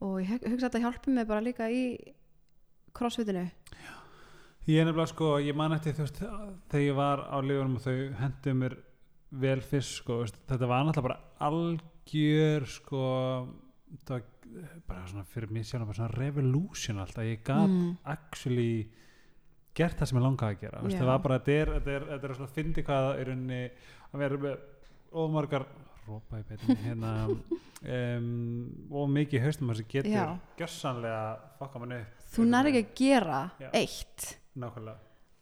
og 0.00 0.20
ég 0.20 0.28
hug- 0.28 0.48
hugsa 0.50 0.66
að 0.66 0.72
þetta 0.72 0.84
hjálpi 0.84 1.10
mig 1.10 1.26
bara 1.26 1.40
líka 1.40 1.70
í 1.70 2.14
crossfitinu 2.92 3.50
Ég 4.68 4.82
er 4.82 4.84
nefnilega 4.84 5.08
sko, 5.08 5.38
ég 5.40 5.56
man 5.56 5.72
eftir 5.72 5.94
þú 5.96 6.04
veist 6.04 6.18
þegar 6.68 6.82
ég 6.84 6.94
var 6.94 7.22
á 7.24 7.36
lifunum 7.40 7.76
og 7.76 7.84
þau 7.86 8.12
hendu 8.18 8.54
mér 8.54 8.74
vel 9.30 9.60
fyrst 9.64 10.02
sko, 10.02 10.18
veist, 10.22 10.36
þetta 10.48 10.68
var 10.68 10.84
náttúrulega 10.84 11.08
bara 11.08 11.20
algjör 11.48 12.66
sko 12.68 13.02
það 14.04 14.12
var 14.18 14.26
bara 14.88 15.06
svona 15.08 15.24
fyrir 15.24 15.52
mig 15.52 15.64
sjálf 15.64 15.88
bara 15.88 15.96
svona 15.96 16.16
revolution 16.16 17.00
alltaf, 17.00 17.24
ég 17.24 17.42
gat 17.44 17.68
mm. 17.68 17.96
actually 18.04 18.90
gert 19.78 19.98
það 20.00 20.10
sem 20.10 20.18
ég 20.20 20.24
langaði 20.26 20.56
að 20.56 20.62
gera, 20.64 20.80
veist, 20.84 20.96
Já. 20.96 21.00
það 21.02 21.10
var 21.12 21.22
bara, 21.26 21.38
þetta 21.38 21.56
er, 21.62 21.72
þetta 21.78 21.94
er, 21.98 22.06
þetta 22.12 22.28
er 22.30 22.34
svona 22.38 22.54
fyndi 22.56 22.84
hvað 22.88 23.08
í 23.22 23.26
rauninni 23.28 23.60
að 24.08 24.22
vera 24.24 24.40
með 24.44 24.64
ómargar 25.22 25.66
rópa 26.08 26.40
í 26.40 26.46
betin 26.48 26.78
hérna 26.84 27.12
um, 27.98 28.30
og 28.98 29.10
mikið 29.12 29.44
haustum 29.44 29.72
sem 29.76 29.88
getur 29.92 30.12
Já. 30.14 30.24
gjössanlega 30.58 31.22
fokka 31.60 31.82
mann 31.82 31.96
upp 31.98 32.26
þú 32.34 32.46
nær 32.48 32.68
ekki 32.70 32.82
að 32.84 32.92
gera 33.02 33.40
Já. 33.62 33.68
eitt 33.76 34.28
nákvæmlega 34.58 34.98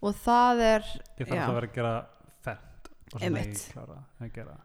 og 0.07 0.19
það 0.23 0.63
er 0.67 0.89
ég 1.17 1.31
þarf 1.31 1.43
að 1.49 1.57
vera 1.57 1.71
að 1.71 1.77
gera 1.79 1.95
fendt 2.45 2.91
og 2.93 3.17
svo 3.17 3.25
Einmitt. 3.27 3.53
megi 3.55 3.73
klára 3.75 3.99
að 4.21 4.33
gera 4.37 4.57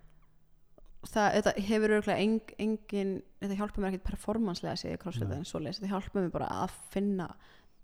það, 1.01 1.27
þetta 1.37 1.53
hefur 1.69 1.95
örgulega 1.97 2.21
eng, 2.25 2.53
engin 2.61 3.13
þetta 3.41 3.57
hjálpa 3.61 3.81
mér 3.81 3.93
ekkert 3.95 4.09
performanslega 4.11 4.75
að 4.75 4.81
segja 4.83 4.99
crossfit 5.01 5.31
en 5.33 5.47
svoleiðis, 5.49 5.79
þetta 5.81 5.93
hjálpa 5.95 6.21
mér 6.25 6.33
bara 6.35 6.49
að 6.65 6.75
finna 6.93 7.29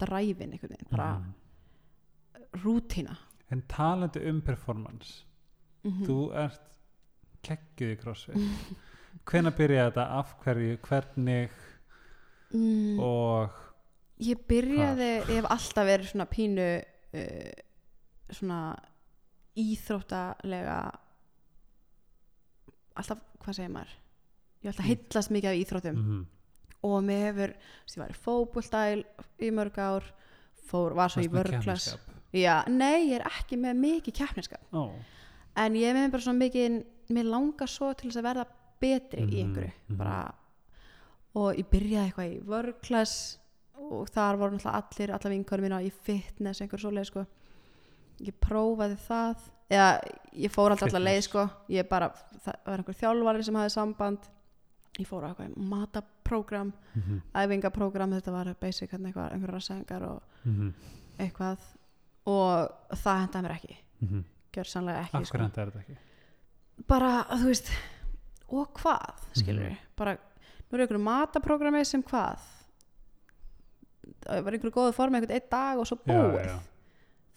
dræfin 0.02 0.52
einhvern 0.54 0.74
veginn, 0.76 0.92
bara 0.92 1.08
Mhm. 1.18 1.34
Rútína 2.64 3.16
en 3.52 3.64
talandi 3.70 4.24
um 4.30 4.42
performance 4.42 5.24
mm 5.84 6.04
þú 6.04 6.18
ert 6.36 6.64
keggjuð 7.46 7.92
í 7.94 7.98
crossfit. 8.02 8.74
Hvenær 9.28 9.54
byrjaði 9.56 9.92
þetta, 9.92 10.04
af 10.20 10.34
hverju, 10.42 10.78
hvernig? 10.84 11.54
Mm, 12.52 12.98
og 13.00 13.56
ég 14.20 14.42
byrjaði, 14.50 15.08
ég 15.30 15.38
hef 15.38 15.48
alltaf 15.54 15.88
verið 15.88 16.10
svona 16.12 16.28
pínu 16.28 16.66
uh, 17.22 17.54
svona 18.34 18.60
íþróttalega 19.58 20.80
alltaf, 23.00 23.24
hvað 23.46 23.60
segir 23.62 23.74
maður? 23.78 23.96
Ég 24.58 24.68
hef 24.68 24.74
alltaf 24.74 24.90
heitlast 24.90 25.34
mikið 25.38 25.54
af 25.54 25.62
íþróttum. 25.62 26.02
Mm 26.04 26.26
og 26.86 27.02
mér 27.04 27.24
hefur, 27.32 27.54
þú 27.58 27.88
veist, 27.88 27.96
ég 27.96 28.02
var 28.02 28.12
í 28.12 28.20
fótboltæl 28.22 29.00
í 29.42 29.50
mörg 29.56 29.80
ár 29.82 30.06
fór, 30.68 30.96
var 30.98 31.12
svo 31.12 31.24
í 31.26 31.32
vörklass 31.32 31.96
já, 32.42 32.56
nei, 32.70 33.10
ég 33.10 33.20
er 33.20 33.28
ekki 33.30 33.58
með 33.62 33.80
mikið 33.82 34.18
keppniskap. 34.22 34.62
Ó, 34.74 34.90
en 35.58 35.76
ég 35.80 35.90
er 35.90 35.98
með 35.98 36.12
bara 36.16 36.26
svona 36.28 36.42
mikið 36.44 36.78
mér 37.16 37.30
langar 37.32 37.72
svo 37.72 37.94
til 37.98 38.10
þess 38.12 38.22
að 38.22 38.28
verða 38.30 38.46
betri 38.82 39.24
í 39.24 39.26
Mhm, 39.26 39.42
einhverju 39.44 39.72
mhm. 39.90 39.98
bara, 39.98 40.34
og 41.36 41.56
ég 41.58 41.70
byrjaði 41.72 42.06
eitthvað 42.12 42.32
í 42.34 42.40
vörklass 42.46 43.16
og 43.78 44.10
þar 44.10 44.38
voru 44.42 44.60
allir 44.72 45.14
allar 45.14 45.34
vinkarum 45.34 45.64
mína 45.68 45.82
í 45.86 45.92
fitness 45.92 46.62
einhver 46.62 46.82
svoleið 46.82 47.10
sko. 47.12 47.26
Ég 48.26 48.34
prófaði 48.42 48.98
það 49.08 49.46
eða 49.70 49.90
ég 50.34 50.52
fór 50.54 50.72
alltaf 50.74 50.90
allar 50.90 51.06
leið 51.06 51.22
sko. 51.28 51.46
Ég 51.70 51.88
bara, 51.90 52.10
það 52.44 52.60
var 52.66 52.82
einhver 52.82 52.98
þjálfari 53.02 53.44
sem 53.46 53.56
hafði 53.60 53.74
samband. 53.76 54.30
Ég 54.98 55.06
fór 55.06 55.28
á 55.28 55.30
eitthvað 55.30 55.58
mataprógram 55.72 56.72
mhm, 56.96 57.20
æfingaprógram, 57.38 58.16
þetta 58.18 58.34
var 58.34 58.54
basic 58.60 58.94
einhverja 58.98 59.52
rassengar 59.52 60.06
og 60.10 60.24
mhm, 60.44 60.72
eitthvað 61.20 61.60
og 62.28 62.98
það 62.98 63.22
hendaði 63.24 63.44
mér 63.48 63.56
ekki 63.58 63.78
mhm. 64.04 64.24
gjör 64.58 64.70
sannlega 64.74 65.04
ekki 65.06 65.18
af 65.22 65.28
sko. 65.30 65.38
er 65.38 65.50
þetta 65.56 65.82
ekki 65.84 65.98
bara, 66.88 67.12
þú 67.34 67.46
veist 67.52 67.72
og 68.48 68.70
hvað, 68.80 69.24
skilur 69.42 69.70
Mhm. 69.72 69.78
bara, 69.98 70.18
nú 70.68 70.76
er 70.78 70.84
einhverju 70.86 71.04
mataprógrami 71.04 71.86
sem 71.88 72.04
hvað 72.04 72.44
það 74.24 74.44
var 74.46 74.56
einhverju 74.58 74.76
góðu 74.76 74.94
form 74.96 75.16
einhvern 75.18 75.36
einn 75.38 75.50
dag 75.52 75.80
og 75.82 75.88
svo 75.90 75.98
Já, 76.00 76.12
búið 76.12 76.46
já. 76.48 76.60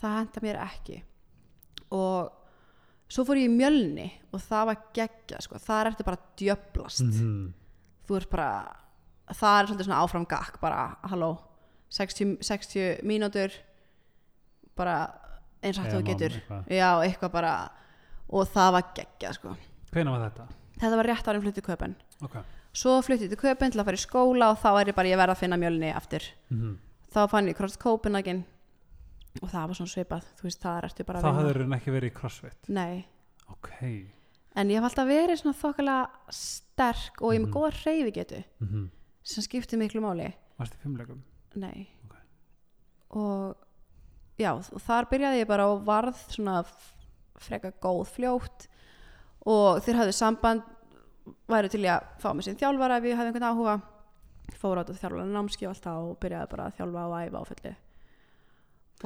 það 0.03 0.19
henda 0.19 0.43
mér 0.45 0.59
ekki 0.65 1.01
og 1.91 2.31
svo 3.11 3.25
fór 3.27 3.41
ég 3.41 3.49
í 3.51 3.55
mjölni 3.57 4.09
og 4.33 4.41
það 4.45 4.67
var 4.71 4.77
geggja 4.95 5.41
sko. 5.43 5.59
það 5.59 5.81
er 5.81 5.91
eftir 5.91 6.07
bara 6.07 6.17
að 6.17 6.29
djöblast 6.43 7.03
Mhm. 7.07 7.55
þú 8.07 8.17
ert 8.17 8.31
bara 8.31 8.77
það 9.31 9.61
er 9.63 9.67
svolítið 9.67 9.87
svona 9.89 10.03
áfram 10.05 10.27
gakk 10.27 10.61
bara, 10.61 10.97
halló 11.05 11.39
60, 11.91 12.39
60 12.43 13.01
mínútur 13.03 13.51
bara 14.81 14.97
eins 15.61 15.81
og 15.81 15.91
þú 15.91 16.01
getur 16.09 16.37
eitthvað. 16.39 16.71
já, 16.73 16.89
eitthvað 17.05 17.35
bara 17.37 17.53
og 18.31 18.49
það 18.55 18.73
var 18.77 18.89
geggja 18.97 19.35
sko 19.37 19.57
hvenær 19.91 20.17
var 20.17 20.25
þetta? 20.29 20.47
þetta 20.81 21.01
var 21.01 21.11
rétt 21.11 21.31
árin 21.31 21.45
fluttið 21.45 21.69
köpen 21.69 21.97
ok 22.25 22.39
svo 22.71 23.01
fluttið 23.03 23.33
til 23.33 23.41
köpen 23.41 23.73
til 23.75 23.83
að 23.83 23.91
fara 23.91 23.99
í 23.99 24.05
skóla 24.05 24.53
og 24.53 24.61
þá 24.63 24.71
er 24.81 24.93
ég 24.93 24.97
bara, 24.97 25.11
ég 25.11 25.19
verð 25.19 25.35
að 25.35 25.43
finna 25.43 25.59
mjölni 25.61 25.91
aftur 25.95 26.27
mhm. 26.53 26.77
þá 27.11 27.21
fann 27.33 27.51
ég 27.51 27.59
Cross 27.59 27.81
Copenhagen 27.83 28.45
og 29.41 29.51
það 29.51 29.67
var 29.71 29.79
svona 29.79 29.93
svipað 29.95 30.29
veist, 30.43 30.63
það 30.63 31.27
hafður 31.27 31.63
hún 31.65 31.77
ekki 31.77 31.95
verið 31.95 32.11
í 32.11 32.15
crossfit 32.17 32.71
nei, 32.71 33.05
ok 33.51 33.71
en 34.59 34.71
ég 34.73 34.81
hef 34.81 34.89
alltaf 34.89 35.07
verið 35.11 35.41
svona 35.43 35.59
þokkalega 35.61 36.35
sterk 36.35 37.21
og 37.23 37.35
ég 37.35 37.39
er 37.41 37.45
með 37.45 37.51
Mhm. 37.51 37.57
góða 37.57 37.73
hreyfi 37.83 38.15
getu 38.17 38.43
mhm. 38.59 38.87
sem 39.23 39.47
skiptir 39.47 39.79
miklu 39.79 40.03
máli 40.03 40.33
varst 40.59 40.75
í 40.75 40.83
fimmleikum? 40.83 41.23
nei 41.55 41.89
Ok. 42.07 42.15
og 43.11 43.57
já, 44.41 44.51
þar 44.87 45.09
byrjaði 45.11 45.43
ég 45.43 45.49
bara 45.51 45.69
og 45.71 45.85
varð 45.87 46.19
svona 46.33 46.63
freka 47.41 47.73
góð 47.81 48.03
fljótt 48.15 48.67
og 49.49 49.81
þeir 49.85 50.01
hafðu 50.01 50.17
samband 50.17 50.67
væri 51.51 51.71
til 51.73 51.83
að 51.89 52.09
fá 52.21 52.33
mig 52.35 52.47
sinn 52.47 52.59
þjálfara 52.61 52.99
ef 53.01 53.09
ég 53.09 53.19
hafði 53.19 53.33
einhvern 53.33 53.49
áhuga. 53.51 53.77
Fór 54.61 54.81
át 54.81 54.91
að 54.91 54.99
þjálfara 55.01 55.29
námski 55.31 55.67
og 55.69 55.75
allt 55.75 55.87
það 55.87 56.09
og 56.09 56.19
byrjaði 56.25 56.51
bara 56.53 56.67
að 56.67 56.77
þjálfa 56.81 57.07
og 57.07 57.17
æfa 57.21 57.41
á 57.41 57.45
fullu. 57.51 57.75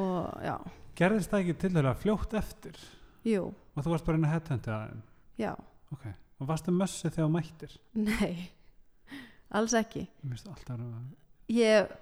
Og 0.05 0.45
já, 0.49 0.55
gerðist 0.99 1.31
það 1.31 1.45
ekki 1.45 1.57
til 1.63 1.73
þeirra 1.77 1.97
fljótt 2.01 2.37
eftir? 2.41 2.81
Jú, 3.25 3.45
og 3.53 3.85
þú 3.85 3.93
varst 3.93 4.09
bara 4.09 4.19
inn 4.19 4.27
að 4.29 4.35
headhundi 4.35 4.73
að 4.75 4.87
þeim? 4.89 5.03
Já. 5.41 5.53
Ok. 5.95 6.07
Og 6.43 6.49
varstu 6.49 6.75
mössu 6.75 7.11
þegar 7.15 7.31
mættir? 7.31 7.77
Nei, 7.95 8.49
alls 9.55 9.75
ekki. 9.79 10.09
Ég 11.55 11.93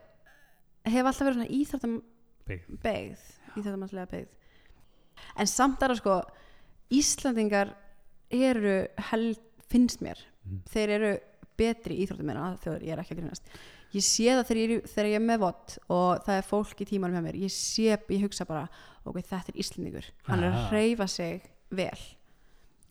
hef 0.89 1.07
alltaf 1.07 1.27
verið 1.27 1.37
svona 1.37 1.53
íþróttam 1.59 1.99
Beygð. 2.49 2.79
beigð 2.83 3.27
íþróttamannslega 3.57 4.11
beigð 4.11 4.29
en 5.39 5.47
samt 5.47 5.79
það 5.81 5.97
sko 6.01 6.17
Íslandingar 6.93 7.71
eru 8.33 8.87
held, 9.11 9.39
finnst 9.71 10.03
mér 10.05 10.19
Mhm. 10.43 10.63
þeir 10.73 10.89
eru 10.99 11.13
betri 11.57 12.01
íþróttum 12.03 12.31
en 12.33 12.57
þjóður, 12.59 12.83
ég 12.83 12.93
er 12.93 12.99
ekki 12.99 13.15
að 13.15 13.19
grínast. 13.21 13.43
Ég 13.93 14.03
sé 14.03 14.25
það 14.33 14.47
þegar 14.49 14.61
ég, 14.73 14.83
þegar 14.91 15.07
ég 15.07 15.15
er 15.15 15.21
með 15.21 15.39
vott 15.39 15.79
og 15.89 16.25
það 16.25 16.39
er 16.39 16.43
fólk 16.49 16.81
í 16.81 16.87
tímanum 16.89 17.15
hjá 17.15 17.23
mér 17.23 17.37
ég 17.39 17.51
sé, 17.53 17.97
ég 18.09 18.23
hugsa 18.25 18.45
bara, 18.49 18.69
ok, 19.07 19.17
þetta 19.23 19.53
er 19.53 19.61
Íslandingur 19.63 20.05
hann 20.27 20.43
er 20.43 20.51
að 20.51 20.69
hreyfa 20.71 21.09
sig 21.09 21.43
vel. 21.71 21.99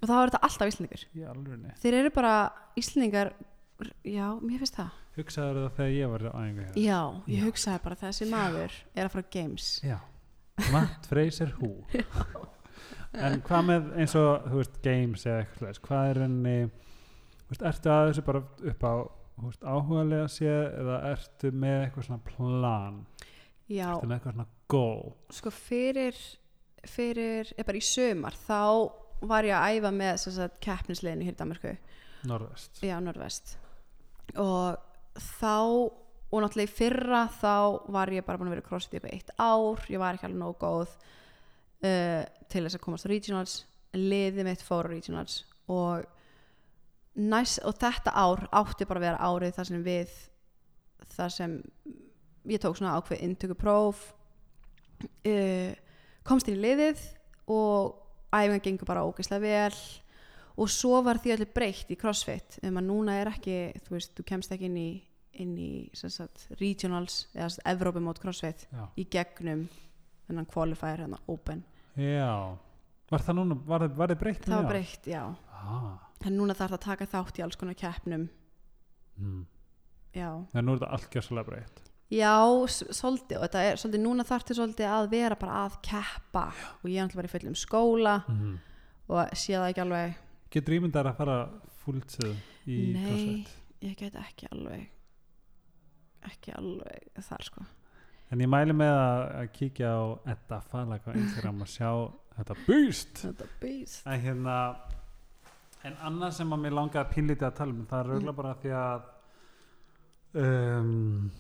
Og 0.02 0.08
þá 0.10 0.14
er 0.24 0.30
þetta 0.30 0.44
alltaf 0.48 0.72
Íslandingur 0.72 1.06
í 1.14 1.26
þeir 1.82 1.94
eru 2.00 2.10
bara 2.12 2.52
Íslandingar 2.78 3.34
já, 4.06 4.40
mér 4.40 4.60
finnst 4.62 4.76
það 4.78 4.92
hugsaður 5.18 5.60
það 5.66 5.76
þegar 5.78 5.94
ég 5.96 6.12
var 6.14 6.26
á 6.28 6.32
æfingu 6.32 6.66
hér 6.68 6.80
já, 6.80 7.00
ég 7.28 7.42
Já. 7.42 7.46
hugsaði 7.48 7.84
bara 7.84 8.00
þessi 8.02 8.28
maður 8.32 8.76
er 8.96 9.06
að 9.08 9.14
fara 9.16 9.26
á 9.28 9.34
games. 9.36 9.68
Já. 9.84 9.98
Matt 10.72 11.10
Fraser 11.12 11.54
Who? 11.60 11.72
En 13.12 13.42
hvað 13.44 13.66
með 13.68 13.88
eins 14.00 14.14
og 14.16 14.46
þú 14.48 14.60
veist 14.62 14.78
games 14.86 15.26
eða 15.28 15.42
eitthvað 15.44 15.80
hvað 15.84 16.10
er 16.12 16.20
henni 16.24 16.54
þú 16.70 17.50
veist, 17.52 17.66
ertu 17.68 17.92
að 17.92 18.06
þessu 18.08 18.24
bara 18.30 18.42
upp 18.72 18.86
á 18.88 18.94
þú 19.36 19.50
veist, 19.50 19.66
áhugalega 19.68 20.30
séð 20.32 20.62
eða 20.80 21.00
ertu 21.10 21.52
með 21.52 21.78
eitthvað 21.82 22.08
svona 22.08 22.24
plan? 22.30 23.02
Já, 23.68 23.90
ertu 23.90 24.08
með 24.08 24.16
eitthvað 24.16 24.38
svona 24.38 24.48
goal? 24.72 25.12
Sko 25.36 25.52
fyrir 25.52 26.22
fyrir, 26.88 27.52
eða 27.58 27.68
bara 27.68 27.82
í 27.82 27.86
sömar 27.86 28.38
þá 28.48 28.62
var 29.28 29.46
ég 29.50 29.58
að 29.60 29.76
æfa 29.76 29.92
með 29.94 30.48
keppnisliðinu 30.64 31.28
hér 31.28 31.36
í 31.36 31.40
Danmarku 31.42 31.76
Norðvest. 32.32 32.80
Já, 32.86 32.96
Norðvest. 33.02 33.56
Og 34.40 34.78
þá 35.20 35.58
og 36.32 36.40
náttúrulega 36.40 36.70
í 36.70 36.72
fyrra 36.72 37.26
þá 37.42 37.56
var 37.92 38.12
ég 38.16 38.26
bara 38.26 38.40
búin 38.40 38.52
að 38.52 38.56
vera 38.56 38.68
crossfit 38.68 38.96
í 38.96 39.00
eitthvað 39.02 39.16
eitt 39.18 39.34
ár. 39.36 39.84
Ég 39.92 40.02
var 40.02 40.16
ekki 40.16 40.28
alveg 40.30 40.40
nóg 40.40 40.58
góð 40.62 40.94
uh, 41.84 42.24
til 42.48 42.64
þess 42.64 42.78
að 42.78 42.84
komast 42.86 43.08
á 43.08 43.12
regionals. 43.12 43.56
Liðið 43.98 44.48
mitt 44.48 44.64
fór 44.64 44.88
á 44.88 44.92
regionals 44.94 45.42
og, 45.72 46.06
næs, 47.20 47.58
og 47.68 47.76
þetta 47.80 48.14
ár 48.16 48.46
átti 48.62 48.88
bara 48.88 49.02
að 49.02 49.08
vera 49.10 49.28
árið 49.28 49.58
þar 49.58 49.70
sem 49.70 49.84
við 49.84 50.14
þar 51.12 51.34
sem 51.36 51.58
ég 52.48 52.62
tók 52.64 52.78
svona 52.80 52.96
ákveð 52.96 53.26
inntöku 53.26 53.58
próf 53.60 54.06
uh, 55.28 55.74
komst 56.28 56.48
inn 56.48 56.60
í 56.60 56.64
liðið 56.64 57.04
og 57.52 57.98
æfingan 58.32 58.64
gengur 58.64 58.88
bara 58.88 59.04
ógeðslega 59.04 59.44
vel 59.44 59.82
og 60.58 60.72
svo 60.72 61.00
var 61.06 61.22
því 61.22 61.36
allir 61.36 61.52
breytt 61.54 61.92
í 61.94 61.98
crossfit 62.00 62.60
um 62.68 62.80
að 62.82 62.88
núna 62.90 63.20
er 63.22 63.32
ekki 63.32 63.58
þú 63.86 63.96
veist, 63.96 64.14
þú 64.18 64.26
kemst 64.32 64.56
ekki 64.56 64.68
inn 64.68 64.80
í, 64.80 64.90
inn 65.44 65.54
í 65.60 65.72
sagt, 65.94 66.48
regionals 66.60 67.26
eða 67.36 67.64
Evrópi 67.74 68.04
mót 68.04 68.20
crossfit 68.24 68.68
Já, 68.72 68.84
í 68.96 69.08
gegnum 69.12 69.68
þennan 70.28 70.50
qualifier 70.52 71.06
hérna 71.06 71.22
open 71.32 71.64
Já. 72.00 72.58
Var 73.12 73.24
það 73.26 73.36
núna, 73.42 73.56
var, 73.68 73.84
það- 73.84 73.96
var 74.00 74.14
þið 74.14 74.20
breytt? 74.22 74.46
það 74.48 74.62
var 74.62 74.70
breytt, 74.72 75.08
já 75.12 75.24
ah. 75.52 75.96
en 76.24 76.38
núna 76.38 76.56
þarf 76.56 76.76
það 76.76 76.80
að 76.80 76.86
taka 76.88 77.10
þátt 77.14 77.40
í 77.40 77.46
alls 77.46 77.60
konar 77.60 77.80
keppnum 77.80 78.28
mm. 79.20 79.46
já, 80.16 80.30
En 80.54 80.66
nú 80.68 80.76
er 80.76 80.82
þetta 80.82 80.92
allt 80.96 81.16
gjössalega 81.16 81.50
breytt 81.52 81.88
já 82.12 82.36
svolítið 82.68 83.38
og 83.40 83.46
þetta 83.46 83.62
er 83.64 83.80
svolítið, 83.80 84.04
núna 84.04 84.26
þarf 84.28 84.44
þetta 84.44 84.58
svolítið 84.60 84.90
að 84.92 85.06
vera 85.14 85.38
bara 85.40 85.62
að 85.66 85.78
keppa 85.88 86.44
og 86.82 86.90
ég 86.92 86.98
er 86.98 87.06
alltaf 87.06 87.22
bara 87.22 87.30
í 87.30 87.34
fullum 87.36 87.56
skóla 87.56 88.16
mm. 88.28 88.58
og 89.12 89.38
sé 89.40 89.56
það 89.56 89.70
ekki 89.70 89.84
alveg 89.86 90.18
Getur 90.52 90.76
ímyndar 90.78 91.08
að 91.12 91.18
fara 91.22 91.36
fullsið 91.84 92.32
í 92.68 92.80
Nei. 92.96 93.04
crossfit? 93.06 93.52
ég 93.82 93.96
get 93.98 94.16
ekki 94.22 94.46
alveg 94.52 94.90
ekki 96.32 96.52
alveg 96.54 97.22
þar 97.26 97.46
sko 97.48 97.64
En 98.32 98.40
ég 98.40 98.48
mæli 98.48 98.72
með 98.78 98.94
að, 98.96 99.22
að 99.42 99.48
kíkja 99.58 99.90
á 99.92 100.02
Edda 100.36 100.60
Falag 100.72 101.08
á 101.08 101.12
Instagram 101.18 101.64
og 101.66 101.72
sjá 101.72 101.90
þetta 102.38 102.56
boost 102.68 103.24
þetta 103.26 103.48
beast 103.64 104.06
En 104.08 104.22
hérna 104.24 104.58
En 105.84 105.96
annað 106.06 106.36
sem 106.38 106.52
að 106.54 106.62
mér 106.62 106.76
langaði 106.78 107.02
að 107.02 107.14
pínlítið 107.16 107.48
að 107.48 107.56
tala 107.58 107.74
um 107.74 107.88
það 107.90 108.00
er 108.00 108.06
Mm. 108.06 108.12
rauglega 108.14 108.38
bara 108.38 108.54
því 108.62 108.72
að 108.78 109.02
um, 110.44 111.32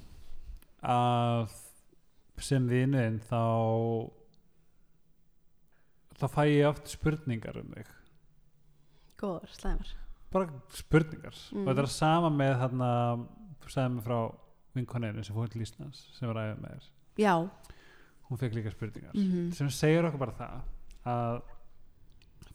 að 0.82 1.53
sem 2.41 2.66
vinuðin 2.72 3.20
þá 3.30 3.41
þá 6.18 6.26
fæ 6.34 6.41
ég 6.49 6.68
oft 6.72 6.89
spurningar 6.91 7.59
um 7.62 7.70
þig 7.78 7.91
góður, 9.22 9.51
slæmar. 9.57 9.91
Bara 10.32 10.47
spurningar. 10.76 11.36
Mm. 11.51 11.65
og 11.65 11.72
þetta 11.74 11.84
er 11.86 11.91
sama 11.91 12.30
með 12.34 12.53
þarna 12.61 12.89
þú 13.61 13.72
sagði 13.74 13.93
mig 13.95 14.03
frá 14.05 14.19
vinkoninu 14.76 15.24
sem 15.28 15.36
fór 15.36 15.49
til 15.51 15.61
Íslands 15.65 16.03
sem 16.17 16.30
var 16.32 16.39
æfið 16.45 16.61
með 16.63 16.76
þér. 16.76 16.89
Já, 17.19 17.34
hún 18.30 18.39
fekk 18.39 18.53
líka 18.55 18.72
spurningar. 18.72 19.11
Mm 19.15 19.51
sem 19.57 19.69
segir 19.69 20.07
okkur 20.07 20.19
bara 20.19 20.38
það 20.39 20.61
að 21.11 21.41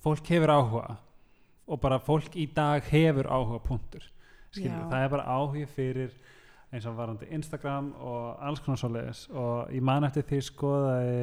fólk 0.07 0.31
hefur 0.31 0.53
áhuga 0.55 0.97
og 1.67 1.81
bara 1.83 1.99
fólk 1.99 2.37
í 2.39 2.47
dag 2.55 2.83
hefur 2.93 3.27
áhuga 3.29 3.61
punktur. 3.67 4.05
Það 4.57 4.97
er 5.03 5.11
bara 5.13 5.27
áhuga 5.29 5.67
fyrir 5.69 6.15
eins 6.73 6.87
og 6.89 6.97
varandi 6.99 7.27
Instagram 7.35 7.93
og 8.01 8.39
alls 8.43 8.61
konar 8.65 8.79
svoleiðis. 8.81 9.27
Og 9.31 9.69
ég 9.75 9.83
man 9.85 10.05
eftir 10.09 10.25
því 10.27 10.41
skoðaði 10.49 11.19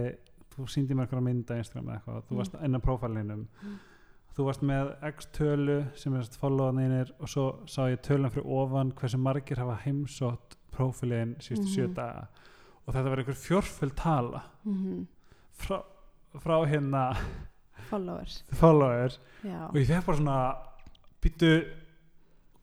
þú 0.53 0.67
síndi 0.69 0.93
mér 0.95 1.07
eitthvað 1.07 1.25
mynda 1.25 1.57
Instagram 1.57 1.87
eða 1.89 1.95
eitthvað, 1.97 2.21
þú 2.27 2.31
Mm. 2.33 2.37
varst 2.37 2.57
inn 2.63 2.77
á 2.77 2.81
prófælinum. 2.85 3.47
Mm. 3.63 3.79
Þú 4.33 4.45
varst 4.47 4.63
með 4.65 4.91
x 5.11 5.27
tölu 5.35 5.77
sem 5.99 6.15
er 6.17 6.29
followanir 6.41 7.11
og 7.19 7.29
svo 7.29 7.45
sá 7.69 7.83
ég 7.91 8.01
tölun 8.05 8.31
fyrir 8.33 8.45
ofan 8.49 8.91
hversu 8.97 9.17
margir 9.21 9.57
hafa 9.61 9.75
heimsótt 9.85 10.57
prófælin 10.73 11.35
síðustu 11.39 11.69
sjö 11.75 11.87
Mhm. 11.87 11.93
daga. 11.93 12.27
Og 12.87 12.93
þetta 12.93 13.09
var 13.09 13.17
einhver 13.21 13.37
fjórföld 13.39 13.95
tala 13.95 14.41
-hmm. 14.65 15.05
frá, 15.53 15.83
frá 16.39 16.65
hérna 16.65 17.15
followers. 17.89 18.43
Followers. 18.61 19.19
Og 19.67 19.75
ég 19.75 19.87
fekk 19.87 20.05
bara 20.05 20.17
svona 20.17 20.55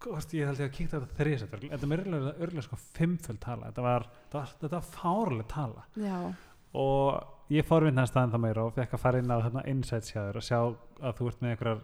Hvort, 0.01 0.33
ég 0.33 0.47
held 0.47 0.59
ég 0.63 0.71
að 0.71 0.77
kíkta 0.77 1.01
þetta 1.01 1.17
þrísett 1.19 1.51
þetta 1.51 1.87
er 1.93 2.01
örgulega, 2.41 2.63
sko 2.63 2.77
fimmföld 2.77 3.39
tala. 3.39 3.67
Þetta 3.67 3.83
var, 3.83 4.07
var, 4.33 4.55
var 4.71 4.81
fárlega 4.81 5.49
tala. 5.49 5.83
Já, 5.95 6.35
og 6.73 7.40
ég 7.51 7.67
fórvind 7.67 7.99
hans 7.99 8.11
staðan 8.13 8.33
það 8.35 8.43
meira 8.45 8.65
og 8.65 8.75
fekk 8.77 8.93
að 8.97 9.03
fara 9.03 9.19
inn 9.23 9.31
á 9.33 9.39
þarna 9.43 9.65
insights 9.73 10.13
hjá 10.15 10.21
þér 10.29 10.37
og 10.41 10.47
sjá 10.47 10.59
að 10.61 11.17
þú 11.19 11.29
ert 11.33 11.41
með 11.43 11.51
einhverjar 11.55 11.81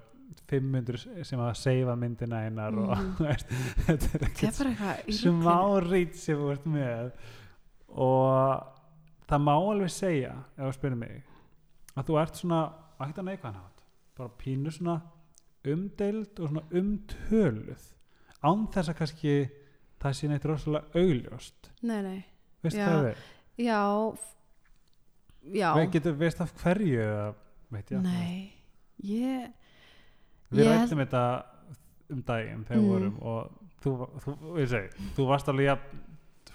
500 0.51 1.25
sem 1.27 1.41
að 1.43 1.53
seifa 1.59 1.95
myndina 1.99 2.41
einar 2.47 2.75
og 2.83 2.93
Mhm. 2.97 3.27
veist, 3.27 3.51
þetta 3.87 3.95
er 3.95 4.09
það 4.09 4.17
er 4.21 4.29
ekkert 4.29 5.19
smá 5.21 5.57
rít 5.87 6.17
sem 6.19 6.39
þú 6.41 6.51
ert 6.55 6.67
með. 6.67 7.11
Og 7.97 8.63
það 9.31 9.43
má 9.47 9.53
alveg 9.57 9.91
segja 9.95 10.33
ef 10.57 10.65
þú 10.69 10.73
spyrir 10.77 10.99
mig 11.01 11.23
að 11.97 12.09
þú 12.11 12.19
ert 12.23 12.41
svona 12.41 12.61
ekkert 13.01 13.21
að 13.23 13.29
neikvæðan 13.31 13.61
hátt. 13.61 13.85
Bara 14.17 14.31
pínu 14.41 14.73
svona 14.75 14.97
umdeild 15.67 16.41
og 16.41 16.51
svona 16.51 16.65
umtöluð. 16.81 17.87
Án 18.47 18.67
þess 18.75 18.93
að 18.93 18.99
kannski 19.01 19.37
það 20.03 20.15
sé 20.19 20.29
neitt 20.31 20.45
rosalega 20.47 21.01
augljóst. 21.01 21.71
Nei, 21.83 22.01
nei, 22.05 22.19
veist 22.63 22.77
Já. 22.79 22.87
hvað 22.87 23.07
við 23.09 23.25
já 23.67 23.81
Ve 25.53 25.87
getur 25.93 26.17
veist 26.19 26.41
af 26.41 26.53
hverju 26.63 27.35
veit 27.71 27.91
ég 27.91 28.03
nei 28.03 28.53
ég 29.03 29.53
við 30.53 30.65
Ég 30.65 30.73
rættum 30.73 30.99
þetta 31.05 31.23
um 32.11 32.23
daginn 32.23 32.65
þegar 32.65 32.77
við 32.79 32.83
Mm. 32.83 32.91
vorum 32.93 33.17
og 33.23 33.51
þú, 33.83 33.93
þú, 34.23 34.35
ég 34.61 34.69
segi, 34.69 34.89
þú 35.17 35.27
varst 35.29 35.49
alveg 35.49 35.67
jafn 35.67 35.99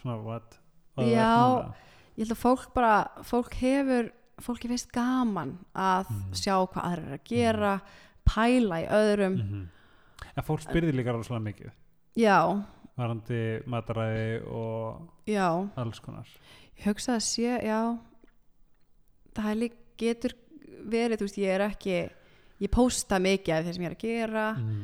svona 0.01 0.23
what 0.23 0.57
Já. 0.97 1.73
ég 2.17 2.25
held 2.25 2.31
að 2.31 2.41
fólk 2.41 2.73
bara 2.73 3.07
fólk 3.23 3.53
hefur, 3.61 4.11
fólki 4.41 4.67
finnst 4.67 4.91
gaman 4.91 5.57
að 5.75 6.05
Mhm. 6.09 6.33
sjá 6.33 6.55
hvað 6.67 6.83
aðrir 6.83 7.07
er 7.11 7.17
að 7.17 7.23
gera 7.25 7.81
pæla 8.25 8.81
í 8.83 8.87
öðrum. 8.89 9.35
Mhm. 9.37 9.67
en 10.37 10.43
fólk 10.43 10.61
spyrði 10.61 10.93
líka 10.93 11.11
rosalega 11.13 11.43
mikið. 11.43 11.71
Já, 12.15 12.63
varandi 12.97 13.63
mataræði 13.67 14.45
og 14.47 15.09
já. 15.27 15.69
alls 15.77 15.99
konar. 15.99 16.27
Ég 16.77 16.85
hugsa 16.85 17.15
að 17.15 17.21
sé, 17.21 17.63
já 17.63 17.99
það 19.37 19.67
getur 20.01 20.35
verið, 20.89 21.19
þú 21.19 21.27
veist, 21.27 21.39
ég 21.41 21.53
er 21.55 21.63
ekki 21.67 21.99
ég 22.61 22.71
pósta 22.73 23.19
mikið 23.21 23.55
af 23.55 23.67
þeir 23.67 23.77
sem 23.77 23.85
ég 23.85 23.91
er 23.91 23.95
að 23.95 24.03
gera. 24.03 24.47
Mm. 24.57 24.81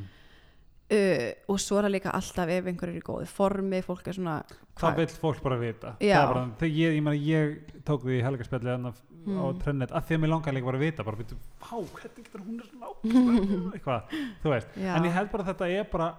uh, 0.98 1.26
og 1.54 1.60
svo 1.62 1.80
er 1.80 1.88
það 1.88 1.96
líka 1.98 2.14
alltaf 2.18 2.54
ef 2.54 2.70
einhver 2.72 2.92
er 2.94 3.00
í 3.00 3.04
góði 3.06 3.28
formi, 3.32 3.82
fólk 3.86 4.08
er 4.08 4.18
svona 4.18 4.38
hvað? 4.78 5.02
vill 5.02 5.18
fólk 5.26 5.44
bara 5.46 5.60
vita. 5.62 5.94
Bara, 6.02 6.46
ég, 6.66 6.96
ég, 6.98 7.04
meni, 7.06 7.22
ég 7.28 7.76
tók 7.88 8.06
því 8.06 8.22
helgarspjalli 8.26 8.74
mm. 8.78 9.36
á 9.38 9.46
trennet 9.64 9.94
að 9.94 10.08
því 10.08 10.18
að 10.18 10.24
mér 10.24 10.34
langar 10.34 10.58
líka 10.58 10.70
bara 10.70 10.82
að 10.82 10.88
vita 10.88 11.08
bara, 11.08 11.22
veitu, 11.22 11.40
há, 11.68 11.76
hvernig 11.76 12.24
getur 12.24 12.46
hún 12.46 12.64
er 12.64 12.72
svona 12.72 13.74
eitthvað, 13.76 14.18
þú 14.44 14.56
veist. 14.56 14.80
Já, 14.80 14.94
en 14.96 15.10
ég 15.10 15.20
held 15.20 15.34
bara 15.34 15.46
að 15.46 15.52
þetta 15.54 15.70
er 15.76 15.92
bara 15.92 16.10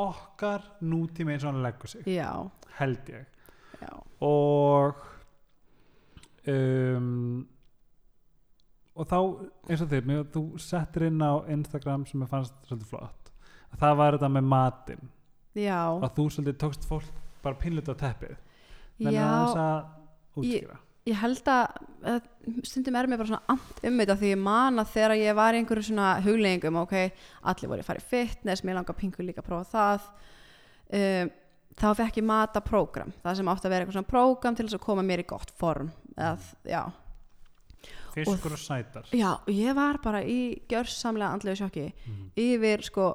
okkar 0.00 0.66
nútími 0.86 1.34
eins 1.34 1.44
og 1.44 1.50
hann 1.50 1.64
leggur 1.64 1.90
sig 1.90 2.06
já, 2.06 2.30
held 2.78 3.14
ég. 3.14 3.26
Já, 3.80 3.94
og 4.22 5.06
og 6.40 6.89
þá 9.10 9.18
eins 9.70 9.84
og 9.84 9.90
þig, 9.90 10.12
þú 10.34 10.44
settir 10.62 11.08
inn 11.08 11.22
á 11.22 11.32
Instagram 11.50 12.06
sem 12.08 12.22
ég 12.22 12.30
fannst 12.30 12.54
svolítið 12.68 12.92
flott. 12.92 13.32
Að 13.70 13.82
það 13.82 13.96
var 14.00 14.16
þetta 14.16 14.30
með 14.36 14.52
matinn. 14.52 15.08
Já, 15.58 15.80
að 15.98 16.12
þú 16.16 16.28
svolítið 16.36 16.60
tókst 16.62 16.86
fólk 16.86 17.24
bara 17.44 17.58
pinlut 17.58 17.90
á 17.90 17.94
teppið. 17.98 18.38
Menn 19.00 19.16
að 19.16 19.34
þess 19.34 19.58
já 19.58 19.64
að 19.64 19.80
útskýra. 20.40 20.78
ég 21.08 21.18
held 21.20 21.50
að, 21.50 22.20
stundum 22.68 22.98
er 23.00 23.08
mér 23.08 23.20
bara 23.20 23.30
svona 23.30 23.54
amt 23.54 23.82
um 23.88 24.00
þetta 24.02 24.16
því 24.20 24.32
ég 24.34 24.40
man 24.44 24.82
að 24.82 24.94
þegar 24.94 25.16
ég 25.18 25.38
var 25.38 25.56
í 25.56 25.60
einhverju 25.60 25.86
svona 25.88 26.10
hugleggingum 26.24 26.80
ok, 26.82 26.96
allir 27.50 27.72
voru 27.72 27.84
að 27.84 27.88
fara 27.88 28.02
í 28.02 28.08
fitness 28.10 28.64
mér 28.66 28.78
langar 28.78 28.98
pingu 28.98 29.24
líka 29.24 29.42
að 29.42 29.48
prófa 29.48 29.70
það 29.72 30.08
um, 31.00 31.32
þá 31.80 31.88
fekk 32.02 32.20
ég 32.20 32.28
mata 32.28 32.62
prógram 32.64 33.14
það 33.24 33.40
sem 33.40 33.52
átti 33.52 33.68
að 33.68 33.74
vera 33.74 33.86
eitthvað 33.86 33.98
svona 33.98 34.12
prógram 34.12 34.58
til 34.58 34.66
þess 34.66 34.78
að 34.78 34.86
koma 34.86 35.06
mér 35.06 35.24
í 35.24 35.28
gott 35.32 35.54
form. 35.56 35.92
Eða, 36.16 36.34
já, 36.68 36.82
fiskur 38.14 38.52
og 38.56 38.58
sætar. 38.60 39.08
Já, 39.16 39.30
ég 39.48 39.74
var 39.78 39.98
bara 40.02 40.22
í 40.22 40.38
gjörsamlega 40.70 41.32
andlega 41.34 41.60
sjokki 41.62 41.86
mm. 41.92 42.30
yfir 42.36 42.82
sko 42.86 43.10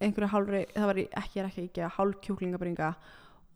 einhverju 0.00 0.30
hálfri, 0.32 0.62
það 0.74 0.86
var 0.92 1.00
í, 1.02 1.06
ekki, 1.20 1.42
ekki 1.42 1.66
ekki 1.68 1.82
að 1.84 1.94
hálf 1.98 2.20
kjúklingabringa 2.22 2.92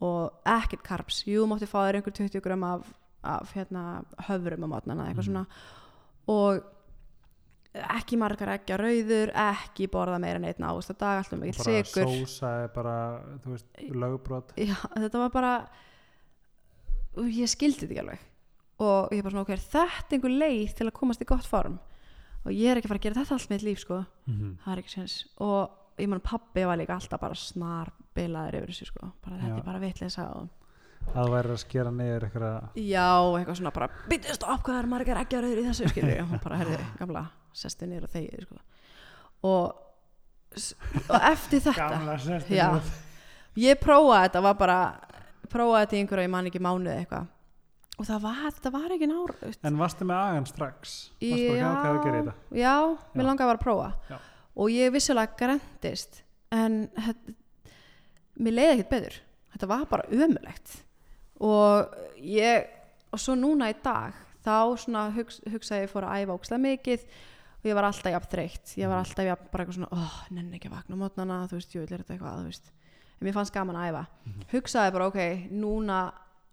og 0.02 0.48
ekkert 0.50 0.82
karps, 0.82 1.22
jú 1.30 1.46
mátti 1.46 1.68
fá 1.70 1.78
þér 1.86 2.00
einhver 2.00 2.16
20 2.18 2.42
gram 2.42 2.64
af, 2.66 2.88
af 3.22 3.52
hérna, 3.54 4.02
höfrum 4.26 4.66
á 4.66 4.68
mótnana 4.72 5.06
eitthvað 5.06 5.28
Mhm. 5.28 5.30
svona. 5.30 5.46
Og 6.26 6.62
ekki 7.72 8.18
margar 8.20 8.50
ekki 8.58 8.76
rauður 8.76 9.30
ekki 9.32 9.86
borða 9.88 10.18
meira 10.20 10.36
en 10.36 10.44
einn 10.44 10.66
ávist 10.68 10.90
að 10.92 10.98
dag 10.98 11.22
alltaf 11.22 11.40
bara 11.40 11.52
sigur 11.52 12.10
sósa 12.10 12.50
er 12.64 12.68
bara 12.74 12.96
þú 13.44 13.54
veist, 13.54 13.70
lögbrot. 13.88 14.52
Já, 14.56 14.76
þetta 14.98 15.22
var 15.22 15.30
bara 15.30 15.68
ég 17.16 17.48
skildi 17.48 17.86
þetta 17.86 17.92
ekki 17.94 18.02
alveg 18.04 18.28
og 18.82 19.12
ég 19.14 19.20
er 19.20 19.26
bara 19.26 19.34
svona 19.34 19.46
ok, 19.46 19.52
er 19.56 19.64
þetta 19.72 20.16
einhver 20.16 20.34
leið 20.42 20.74
til 20.78 20.86
að 20.88 20.96
komast 20.98 21.22
í 21.24 21.28
gott 21.28 21.46
form? 21.48 21.78
Og 22.42 22.50
ég 22.50 22.72
er 22.72 22.80
ekki 22.80 22.88
að 22.88 22.94
fara 22.94 23.00
að 23.02 23.06
gera 23.06 23.20
þetta 23.20 23.36
allt 23.38 23.52
með 23.52 23.66
líf 23.68 23.82
sko. 23.84 24.00
Mhm. 24.26 24.56
það 24.64 24.72
er 24.72 24.82
ekki 24.82 24.94
sens 24.96 25.14
og 25.38 25.78
ég 26.02 26.08
man 26.08 26.20
pappi 26.24 26.64
var 26.66 26.80
líka 26.80 26.96
alltaf 26.96 27.20
bara 27.20 27.38
snar 27.38 27.92
bilaður 28.16 28.58
yfir 28.62 28.72
þessu 28.72 28.88
sko. 28.90 29.12
Bara 29.22 29.38
þetta 29.38 29.58
er 29.60 29.68
bara 29.68 29.82
vitleisa 29.82 30.26
og 30.34 30.48
að 31.18 31.30
væri 31.34 31.50
að 31.52 31.60
skera 31.60 31.90
niður 31.90 32.24
eitthvað 32.28 32.76
já, 32.78 33.06
eitthvað 33.36 33.56
svona 33.58 33.72
bara 33.74 33.88
byttu 34.08 34.34
stopp 34.36 34.62
hvað 34.66 34.78
er 34.78 34.90
margar 34.92 35.20
eggjarauður 35.22 35.60
í 35.60 35.64
þessu? 35.66 35.88
skilur 35.90 36.20
og 36.22 36.28
hún 36.30 36.42
bara 36.44 36.58
herði 36.60 36.76
gamla 37.00 37.22
sestu 37.52 37.88
niður 37.90 38.06
og 38.06 38.12
þegið 38.14 38.44
sko. 38.46 38.60
Og, 39.42 39.64
og 41.08 41.26
eftir 41.32 41.62
þetta 41.66 42.18
sérstu 42.22 42.54
Já. 42.56 42.68
ég 43.58 43.80
prófaði 43.82 44.28
þetta 44.28 44.44
var 44.46 44.58
bara 44.60 44.78
prófaði 45.52 45.82
þetta 45.82 45.96
í 45.96 46.02
einhverja 46.04 46.28
ég 46.28 46.34
man 46.36 46.50
ekki 46.52 46.62
mánuð 46.62 46.94
eitthvað 46.94 47.26
og 48.02 48.08
það 48.08 48.20
var, 48.26 48.40
þetta 48.58 48.72
var 48.74 48.94
ekki 48.96 49.08
náru 49.10 49.52
en 49.70 49.78
varstu 49.80 50.08
með 50.08 50.20
agan 50.26 50.48
strax? 50.50 50.96
Varstu 51.22 51.54
að 51.54 51.98
gera 52.02 52.18
þetta. 52.18 52.34
Já, 52.58 52.74
mér 53.14 53.22
Já. 53.24 53.28
langaði 53.30 53.48
bara 53.52 53.58
að 53.60 53.64
prófa. 53.66 53.88
Já. 54.10 54.18
og 54.62 54.72
ég 54.74 54.92
vissilega 54.92 55.36
grendist 55.38 56.22
en 56.52 56.80
þetta, 56.98 57.34
mér 58.42 58.56
leiði 58.58 58.74
ekkert 58.76 58.92
beður 58.96 59.18
þetta 59.54 59.70
var 59.70 59.86
bara 59.92 60.08
ömulegt 60.12 60.76
og 61.42 61.94
ég 62.18 62.66
og 63.12 63.20
svo 63.20 63.34
núna 63.36 63.70
í 63.72 63.76
dag 63.84 64.16
þá 64.42 64.74
hugs, 65.16 65.38
hugsaði 65.46 65.84
ég 65.86 65.90
fór 65.92 66.06
að 66.08 66.24
æfa 66.24 66.34
ókslega 66.36 66.64
mikið 66.66 67.04
og 67.62 67.68
ég 67.70 67.76
var 67.78 67.86
alltaf 67.86 68.10
jafn 68.10 68.30
þreytt. 68.32 68.72
Ég 68.74 68.88
var 68.90 68.96
Mhm. 68.98 69.04
alltaf 69.06 69.24
jafn 69.28 69.50
bara 69.52 69.64
eitthvað 69.64 69.76
svona 69.76 69.92
oh, 69.94 70.14
nenni 70.34 70.56
ekki 70.58 70.66
að 70.66 70.72
vakna 70.74 70.96
mótnana, 70.98 71.36
þú 71.46 71.58
veist, 71.60 71.74
jú, 71.76 71.82
er 71.82 71.92
þetta 72.02 72.14
eitthvað 72.16 72.40
þú 72.40 72.46
veist, 72.48 72.72
en 73.20 73.26
mér 73.28 73.34
fannst 73.36 73.52
gaman 73.54 73.76
að 73.78 73.86
æfa. 73.92 74.06
Mhm. 74.26 74.42
hugsaði 74.50 74.92
bara, 74.92 75.06
ok, 75.06 75.20
núna 75.52 75.98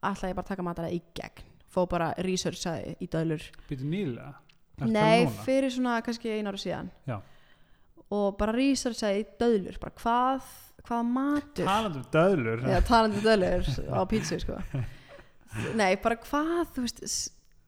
ætla 0.04 0.30
ég 0.32 0.36
bara 0.38 0.46
að 0.46 0.52
taka 0.54 0.64
matara 0.64 0.90
í 0.94 1.02
gegn 1.18 1.44
fó 1.70 1.84
bara 1.90 2.14
researchaði 2.26 2.96
í 3.04 3.08
dölur 3.12 3.44
býtu 3.70 3.86
Ertu 4.80 4.92
Nei, 4.94 5.26
fyrir 5.44 5.70
svona 5.76 5.98
kannski 6.02 6.32
einu 6.32 6.50
ára 6.54 6.58
síðan 6.62 6.90
Já. 7.08 7.18
og 8.16 8.38
bara 8.40 8.54
researchaði 8.56 9.20
í 9.22 9.28
döðlur 9.42 9.80
bara 9.82 9.92
hvað, 10.00 10.46
hvað 10.88 11.04
matur 11.18 11.66
talandi 11.68 12.00
um 12.00 12.06
döðlur 12.16 12.64
Já, 12.64 12.80
talandi 12.88 13.20
um 13.20 13.26
döðlur 13.28 13.68
á 14.00 14.02
pítsu 14.10 14.40
sko. 14.40 14.56
Nei, 15.76 15.96
bara 16.00 16.16
hvað 16.24 16.72
þú 16.76 16.86
veist 16.86 17.04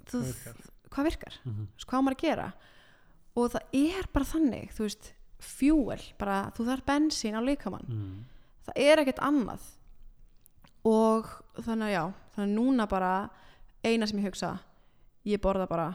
þú, 0.08 0.22
virkar? 0.24 0.62
hvað 0.92 1.08
virkar, 1.10 1.36
Mhm. 1.46 1.68
Þú 1.68 1.76
veist, 1.76 1.88
hvað 1.90 2.00
á 2.00 2.04
maður 2.08 2.18
að 2.18 2.24
gera 2.26 2.48
og 3.36 3.52
það 3.52 3.78
er 3.82 4.08
bara 4.14 4.26
þannig 4.32 4.72
þú 4.76 4.88
veist, 4.88 5.12
fuel, 5.42 6.02
bara 6.20 6.40
þú 6.56 6.66
þarf 6.72 6.86
bensín 6.88 7.36
á 7.36 7.42
líkamann, 7.44 7.88
Mhm. 7.92 8.24
það 8.68 8.82
er 8.88 8.98
ekkert 9.04 9.20
annað 9.28 9.62
og 10.88 11.28
þannig 11.62 11.88
að 11.90 11.94
já 11.96 12.04
þannig 12.36 12.48
að 12.48 12.56
núna 12.58 12.88
bara 12.90 13.12
eina 13.86 14.08
sem 14.08 14.20
ég 14.22 14.30
hugsa 14.32 14.54
ég 15.28 15.42
borða 15.44 15.68
bara 15.70 15.90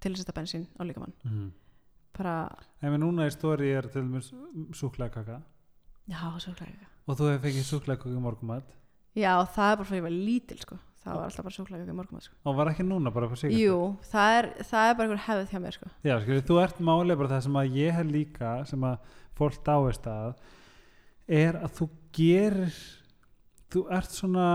til 0.00 0.12
þess 0.14 0.22
að 0.22 0.24
setja 0.26 0.36
bensín 0.40 0.66
á 0.78 0.82
líkamann 0.86 1.12
Mhm. 1.24 1.50
bara, 2.18 2.48
ef 2.82 2.90
við 2.90 2.98
núna 3.02 3.26
í 3.26 3.30
stóri 3.34 3.72
er 3.76 3.88
til 3.88 4.02
dæmis 4.02 4.32
súklaðkaka 4.74 5.40
já, 6.08 6.38
svo 6.40 6.52
klæði 6.54 6.86
og 7.08 7.16
þú 7.18 7.28
hefur 7.32 7.44
fengið 7.46 7.66
súklaðkaka 7.72 8.16
í 8.16 8.20
morgumat 8.22 8.74
Já, 9.18 9.34
það 9.50 9.72
er 9.72 9.76
bara 9.76 9.88
fyrir 9.88 9.98
að 9.98 9.98
ég 9.98 10.02
var 10.02 10.10
lítil 10.28 10.58
sko. 10.60 10.76
það 11.02 11.14
var 11.16 11.24
alltaf 11.24 11.44
bara 11.44 11.54
súklaði 11.56 11.88
í 11.88 11.94
morgum 11.96 12.20
sko. 12.20 12.34
og 12.44 12.56
var 12.56 12.66
ekki 12.70 12.84
núna 12.86 13.10
bara 13.12 13.26
á 13.28 13.34
sig 13.36 13.50
Jú, 13.52 13.96
það 14.02 14.38
er, 14.38 14.48
það 14.62 14.90
er 14.90 14.94
bara 14.94 15.08
einhver 15.08 15.24
hefð 15.26 15.50
hjá 15.50 15.58
mér 15.64 15.72
sko. 15.74 15.86
Já, 16.04 16.20
skilur, 16.22 16.42
þú 16.48 16.62
ert 16.62 16.78
málega 16.80 17.16
bara 17.18 17.28
það 17.28 17.42
sem 17.42 17.52
að 17.60 17.72
ég 17.76 17.92
hef 17.92 18.06
líka 18.06 18.66
sem 18.66 18.80
að 18.80 18.98
fólk 19.38 19.64
dáist 19.64 20.06
að 20.06 20.34
er 21.28 21.54
að 21.58 21.72
þú 21.78 21.88
gerir 22.12 22.74
þú 23.72 23.84
ert 23.98 24.14
svona 24.14 24.46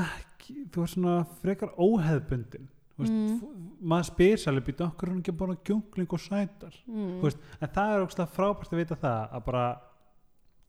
ekki, 0.00 0.66
þú 0.70 0.84
ert 0.84 0.94
svona 0.96 1.16
frekar 1.42 1.74
óheðbundin 1.78 2.68
Mm. 3.00 3.38
maður 3.80 4.06
spyr 4.10 4.36
særlega 4.36 4.66
býta 4.66 4.84
okkur 4.90 5.08
hún 5.08 5.20
ekki 5.22 5.32
bara 5.32 5.54
gjungling 5.64 6.10
og 6.12 6.20
sætar 6.20 6.74
mm. 6.84 7.14
Veist, 7.22 7.38
en 7.56 7.70
það 7.72 7.92
er 7.94 8.02
ógstlega 8.04 8.34
frábært 8.34 8.74
að 8.74 8.80
vita 8.82 8.98
það 9.00 9.30
að 9.38 9.44
bara 9.46 9.62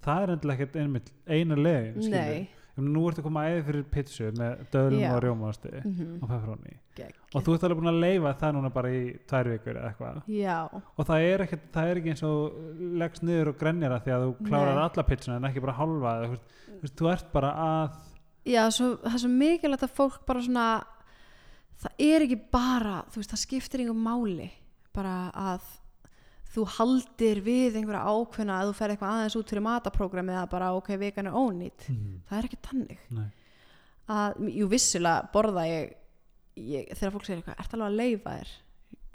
það 0.06 0.22
er 0.24 0.32
endilega 0.36 0.56
ekkert 0.64 0.78
einmitt 0.80 1.12
eina 1.28 1.58
leið 1.60 1.98
Nei 2.08 2.48
nú 2.86 3.04
ertu 3.10 3.22
að 3.22 3.28
koma 3.28 3.44
æði 3.50 3.64
fyrir 3.68 3.86
pizzu 3.94 4.30
með 4.38 4.62
döðlum 4.74 5.02
Já. 5.02 5.10
og 5.12 5.22
rjómaðasti 5.26 5.72
mm 5.82 6.14
og 6.22 6.28
pepperoni 6.30 6.74
-hmm. 6.74 7.14
og 7.34 7.44
þú 7.44 7.54
ert 7.56 7.64
alveg 7.64 7.80
búin 7.80 7.92
að 7.94 8.04
leifa 8.06 8.34
það 8.42 8.54
núna 8.56 8.70
bara 8.74 8.90
í 8.90 9.02
tvær 9.28 9.50
vikur 9.52 9.76
eða 9.76 9.90
eitthvað 9.90 10.22
og 10.98 11.06
það 11.08 11.26
er, 11.32 11.42
ekki, 11.42 11.60
það 11.74 11.90
er 11.90 11.98
ekki 11.98 12.10
eins 12.10 12.24
og 12.24 12.54
leggst 13.02 13.24
niður 13.24 13.48
og 13.50 13.58
grenjar 13.58 13.92
það 13.92 14.04
því 14.04 14.12
að 14.12 14.24
þú 14.26 14.48
klárar 14.48 14.76
Nei. 14.76 14.84
alla 14.84 15.04
pizzuna 15.04 15.36
en 15.38 15.50
ekki 15.50 15.62
bara 15.62 15.80
halva 15.82 16.16
eða, 16.18 16.26
þú, 16.26 16.32
veist, 16.32 16.48
þú, 16.68 16.82
veist, 16.82 16.98
þú 16.98 17.12
ert 17.12 17.32
bara 17.34 17.52
að 17.52 17.90
Já 18.46 18.72
svo, 18.72 18.98
það 18.98 19.14
er 19.14 19.20
svo 19.20 19.30
mikilvægt 19.30 19.84
að 19.84 19.96
fólk 19.96 20.26
bara 20.26 20.42
svona 20.42 20.84
það 21.82 21.92
er 22.00 22.26
ekki 22.26 22.40
bara 22.52 23.06
þú 23.12 23.22
veist, 23.22 23.32
það 23.32 23.46
skiptir 23.46 23.84
einhver 23.84 24.02
máli 24.02 24.50
bara 24.94 25.32
að 25.34 25.81
þú 26.52 26.66
haldir 26.78 27.40
við 27.46 27.78
einhverja 27.80 28.04
ákveðna 28.12 28.58
að 28.60 28.70
þú 28.72 28.74
fer 28.82 28.94
eitthvað 28.94 29.14
aðeins 29.16 29.36
út 29.40 29.52
fyrir 29.54 29.64
mataprógrami 29.64 30.34
eða 30.36 30.50
bara 30.52 30.72
ok, 30.76 30.90
vegan 31.00 31.30
er 31.32 31.38
ónýtt 31.40 31.86
það 32.28 32.38
er 32.42 32.48
ekki 32.50 32.60
tannig 32.68 33.06
Nei. 33.16 33.30
að, 34.12 34.42
jú 34.58 34.68
vissilega 34.72 35.30
borða 35.34 35.64
ég, 35.70 35.94
ég 36.60 36.92
þegar 36.98 37.14
fólk 37.16 37.26
segir 37.30 37.40
eitthvað, 37.42 37.60
ert 37.64 37.74
alveg 37.78 37.88
að 37.88 38.00
leifa 38.02 38.34
þér 38.42 38.52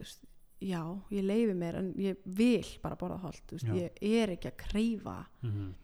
veist, 0.01 0.23
já, 0.65 0.81
ég 1.13 1.27
leifi 1.29 1.55
mér 1.61 1.79
en 1.83 1.91
ég 2.01 2.23
vil 2.25 2.65
bara 2.83 2.97
borða 2.97 3.21
veist, 3.29 3.53
Já. 3.69 3.75
ég 3.77 4.01
er 4.23 4.33
ekki 4.37 4.49
að 4.55 4.57
kreifa 4.65 5.19
Mhm. 5.43 5.75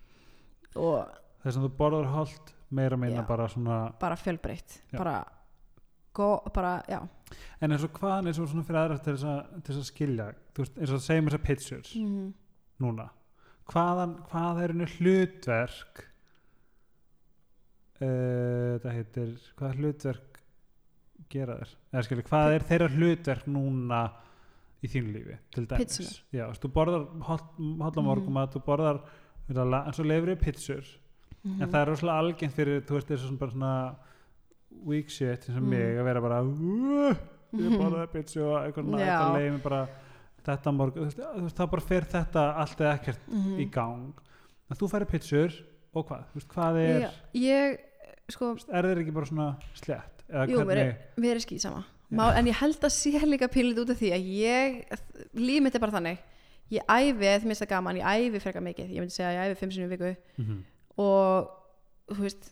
og 0.77 1.09
þess 1.45 1.59
að 1.59 1.67
þú 1.67 1.73
borðar 1.77 2.09
holt 2.17 2.55
meira 2.73 2.97
meina 2.97 3.21
Já. 3.21 3.27
bara 3.29 3.49
svona 3.53 3.79
bara 4.01 4.17
fjölbreytt 4.17 4.79
bara, 4.97 5.19
go, 6.13 6.43
bara, 6.55 6.83
já 6.89 7.01
en 7.63 7.73
eins 7.73 7.85
og 7.87 7.93
hvaðan 7.97 8.27
eins 8.29 8.39
og 8.43 8.49
svona 8.51 8.65
fyrir 8.69 8.81
aðra 8.83 8.99
til 9.03 9.15
þess 9.17 9.25
að, 9.33 9.41
skilja 9.89 10.27
þú 10.53 10.65
veist, 10.65 10.79
eins 10.79 10.91
og 10.91 10.99
það 10.99 11.05
segjum 11.07 11.29
þess 11.31 11.39
að 11.41 11.47
pizzur 11.49 11.93
mm. 12.03 12.33
núna 12.85 13.09
hvaðan, 13.73 14.17
hvað 14.31 14.63
er 14.65 14.75
henni 14.75 14.89
hlutverk 14.99 16.03
uh, 18.03 18.75
það 18.83 18.97
heitir 18.99 19.33
hvað 19.59 19.79
hlutverk 19.81 20.41
gera 21.33 21.57
þér 21.63 21.71
eða 21.93 22.05
skilja, 22.09 22.27
hvað 22.29 22.55
er 22.59 22.67
þeirra 22.69 22.91
hlutverk 22.93 23.47
núna 23.49 24.03
í 24.83 24.91
þínu 24.91 25.13
lífi 25.15 25.37
til 25.55 25.67
dæmis 25.71 25.85
Pizzuna. 25.87 26.17
já, 26.35 26.45
þú 26.59 26.73
borðar 26.75 27.05
hotla 27.29 28.03
Mhm. 28.35 28.43
að 28.43 28.57
þú 28.57 28.65
borðar 28.67 28.99
en 29.87 29.93
svo 29.97 30.05
leifir 30.05 30.33
þér 30.35 30.43
pizzur 30.43 30.85
Mhm. 31.45 31.63
en 31.63 31.69
það 31.71 31.81
er 31.81 31.89
rosalega 31.89 32.19
algengt 32.19 32.55
fyrir 32.55 32.83
þú 32.83 32.95
veist 32.99 33.09
þessu 33.09 33.27
svona 33.29 33.39
bara 33.39 33.51
svona 33.51 33.97
weak 34.85 35.09
shit 35.11 35.49
eins 35.49 35.57
og 35.57 35.63
Mm. 35.63 35.69
mig 35.69 35.99
að 35.99 36.05
vera 36.05 36.21
bara 36.21 36.43
"Uh, 36.43 37.15
ég 37.55 37.69
Mhm. 37.71 37.79
borðaði 37.79 38.09
pizzu 38.13 38.41
og 38.43 38.57
eitthvað, 38.67 38.85
eitthvað 38.99 39.37
leið 39.37 39.53
mig 39.53 39.63
bara 39.63 39.89
þetta 40.45 40.73
morgun, 40.75 41.11
þá 41.51 41.71
bara 41.71 41.83
fer 41.83 42.01
þetta 42.03 42.57
allt 42.57 42.79
eða 42.79 42.99
ekkert 42.99 43.19
Mhm. 43.29 43.59
í 43.61 43.71
gang 43.71 44.13
en 44.71 44.77
þú 44.77 44.89
færi 44.91 45.07
pizzur 45.11 45.53
og 45.95 46.09
hvað, 46.09 46.25
veist, 46.35 46.49
hvað 46.49 46.77
er 46.81 47.01
Já, 47.01 47.11
ég, 47.35 47.79
sko, 48.31 48.57
er 48.73 48.83
þeir 48.83 48.99
ekki 49.05 49.13
bara 49.15 49.27
svona 49.27 49.57
slett 49.75 50.25
eða 50.31 50.49
jú, 50.49 50.57
mér 50.59 50.65
hvernig 50.65 50.79
er, 50.79 50.97
mér 51.19 51.35
er 51.37 51.39
skýt 51.41 51.61
sama 51.61 51.85
Má, 52.11 52.31
en 52.37 52.45
ég 52.47 52.53
held 52.55 52.77
að 52.81 52.91
sé 52.93 53.13
líka 53.25 53.49
pílit 53.49 53.79
út 53.79 53.89
af 53.91 53.97
því 53.99 54.13
að 54.13 54.27
ég, 54.29 54.85
líf 55.35 55.63
mitt 55.63 55.75
er 55.75 55.79
bara 55.81 55.93
þannig 55.93 56.19
ég 56.71 56.81
æfi, 56.89 57.19
það 57.21 57.45
minnst 57.45 57.63
það 57.63 57.69
gaman, 57.69 57.97
ég 57.97 58.05
æfi 58.05 58.41
frekar 58.41 58.63
mikið, 58.63 58.91
ég 58.91 58.99
myndi 59.01 59.13
segja 59.13 59.29
að 59.31 59.37
ég 59.37 59.53
æfi 59.55 59.59
fimm 59.59 59.71
sinni 59.73 59.87
í 59.87 59.97
viku 59.97 60.17
Mhm. 60.39 60.65
og 60.99 61.49
þú 62.11 62.21
veist 62.21 62.51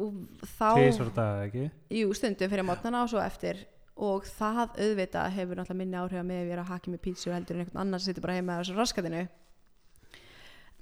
og 0.00 0.14
á 0.60 1.14
dag 1.14 1.46
ekki? 1.48 1.70
Jú, 1.90 2.12
stundum 2.14 2.50
fyrir 2.50 2.64
mótnana 2.66 3.02
og 3.04 3.10
svo 3.12 3.20
eftir. 3.22 3.64
Og 3.96 4.24
það 4.26 4.72
auðvitað 4.74 5.30
hefur 5.36 5.54
náttúrulega 5.60 5.78
minni 5.78 5.96
áhrif 6.00 6.18
að 6.18 6.30
ef 6.34 6.48
ég 6.48 6.52
er 6.56 6.62
að 6.64 6.70
haki 6.72 6.90
með 6.90 7.00
pítsu 7.04 7.30
heldur 7.30 7.54
en 7.54 7.60
einhvern 7.62 7.80
annar 7.84 8.00
sem 8.02 8.10
situr 8.12 8.22
bara 8.26 8.34
heima 8.34 8.56
að 8.56 8.64
þessu 8.64 8.78
raskatinu. 8.80 9.28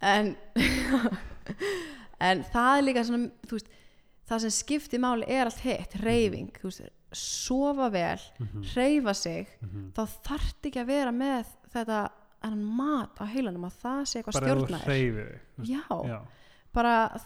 En 0.02 0.36
en 2.28 2.42
það 2.54 2.78
er 2.78 2.86
líka 2.86 3.04
svona 3.06 3.28
þú 3.48 3.58
veist, 3.58 3.70
það 4.30 4.42
sem 4.46 4.54
skiptir 4.56 5.02
máli 5.02 5.28
er 5.28 5.48
allt 5.50 5.60
hitt, 5.64 5.96
reyfing 6.02 6.50
þú 6.56 6.70
veist, 6.70 6.90
sofa 7.12 7.90
vel, 7.92 8.18
Mhm. 8.40 8.62
reyfa 8.76 9.14
sig 9.14 9.46
Mhm. 9.60 9.92
þá 9.92 10.02
þarf 10.24 10.54
ekki 10.64 10.80
að 10.80 10.86
vera 10.86 11.10
með 11.12 11.46
þetta 11.74 12.10
enn 12.44 12.64
mat 12.64 13.18
á 13.20 13.24
heilanum 13.28 13.64
að 13.68 13.76
það 13.82 14.00
sé 14.08 14.22
eitthvað 14.22 14.40
bara 14.40 14.46
ef 14.46 14.58
þú 14.58 14.66
veist, 14.66 15.68
já, 15.68 16.08
já. 16.08 16.20
bara 16.72 17.20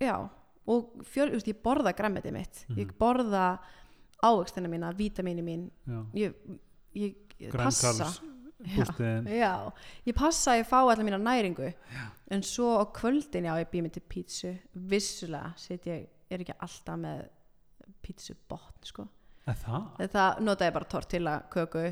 já, 0.00 0.30
og 0.70 1.04
fjöl, 1.06 1.32
just, 1.34 1.50
ég 1.50 1.60
borða 1.64 1.92
græmiti 1.96 2.32
mitt. 2.34 2.64
Mhm. 2.68 2.80
ég 2.80 2.94
borða 2.98 3.46
ávöxtina 4.22 4.68
mína, 4.68 4.92
vítamini 4.96 5.42
mín. 5.42 5.70
Já. 5.86 6.04
ég, 6.14 6.34
ég, 6.94 7.14
ég 7.40 7.56
passa. 7.56 8.10
Já, 8.60 8.84
já, 9.24 9.72
ég 10.04 10.14
passa 10.14 10.52
að 10.52 10.58
ég 10.60 10.66
fá 10.68 10.78
allar 10.82 11.04
mína 11.06 11.18
næringu. 11.18 11.72
En 12.30 12.42
svo 12.44 12.76
á 12.76 12.84
kvöldin 12.92 13.48
já, 13.48 13.54
ég 13.56 13.70
býð 13.72 13.82
mig 13.82 13.92
til 13.92 14.02
pítsu. 14.02 14.58
Vissulega 14.74 15.54
ég, 15.88 16.08
er 16.30 16.44
ekki 16.44 16.56
alltaf 16.60 16.98
með 17.00 17.24
pítsu 18.04 18.36
botn 18.48 18.86
sko. 18.86 19.06
það? 19.46 19.86
þetta 19.98 20.24
nota 20.44 20.68
ég 20.68 20.74
bara 20.76 20.88
tortilla 20.90 21.36
köku 21.50 21.86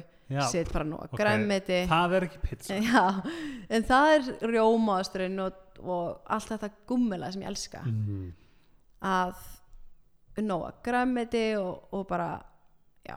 set 0.53 0.69
bara 0.73 0.85
nú 0.87 0.99
að 1.01 1.15
ok. 1.15 1.17
græmiti 1.19 1.79
það 1.91 2.17
er 2.19 2.27
ekki 2.29 2.59
já, 2.91 3.05
en 3.75 3.87
það 3.89 4.11
er 4.15 4.29
rjómaðasturinn 4.53 5.41
og, 5.43 5.63
og 5.81 6.21
allt 6.37 6.53
þetta 6.53 6.71
gummilega 6.91 7.35
sem 7.35 7.47
ég 7.47 7.51
elska. 7.53 7.83
Mhm. 7.87 8.29
Að 9.05 9.35
nóa 10.45 10.71
græmiti 10.85 11.57
og, 11.59 11.89
og 11.95 12.07
bara 12.09 12.31
já. 13.07 13.17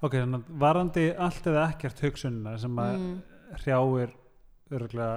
Ok, 0.00 0.16
þannig 0.16 0.40
að 0.40 0.56
varandi 0.64 1.04
allt 1.26 1.46
eða 1.52 1.66
ekkert 1.72 2.02
hugsunina 2.06 2.56
sem 2.60 2.80
að 2.80 2.96
mm, 2.96 3.12
hrjáir 3.60 4.16
örgulega 4.72 5.14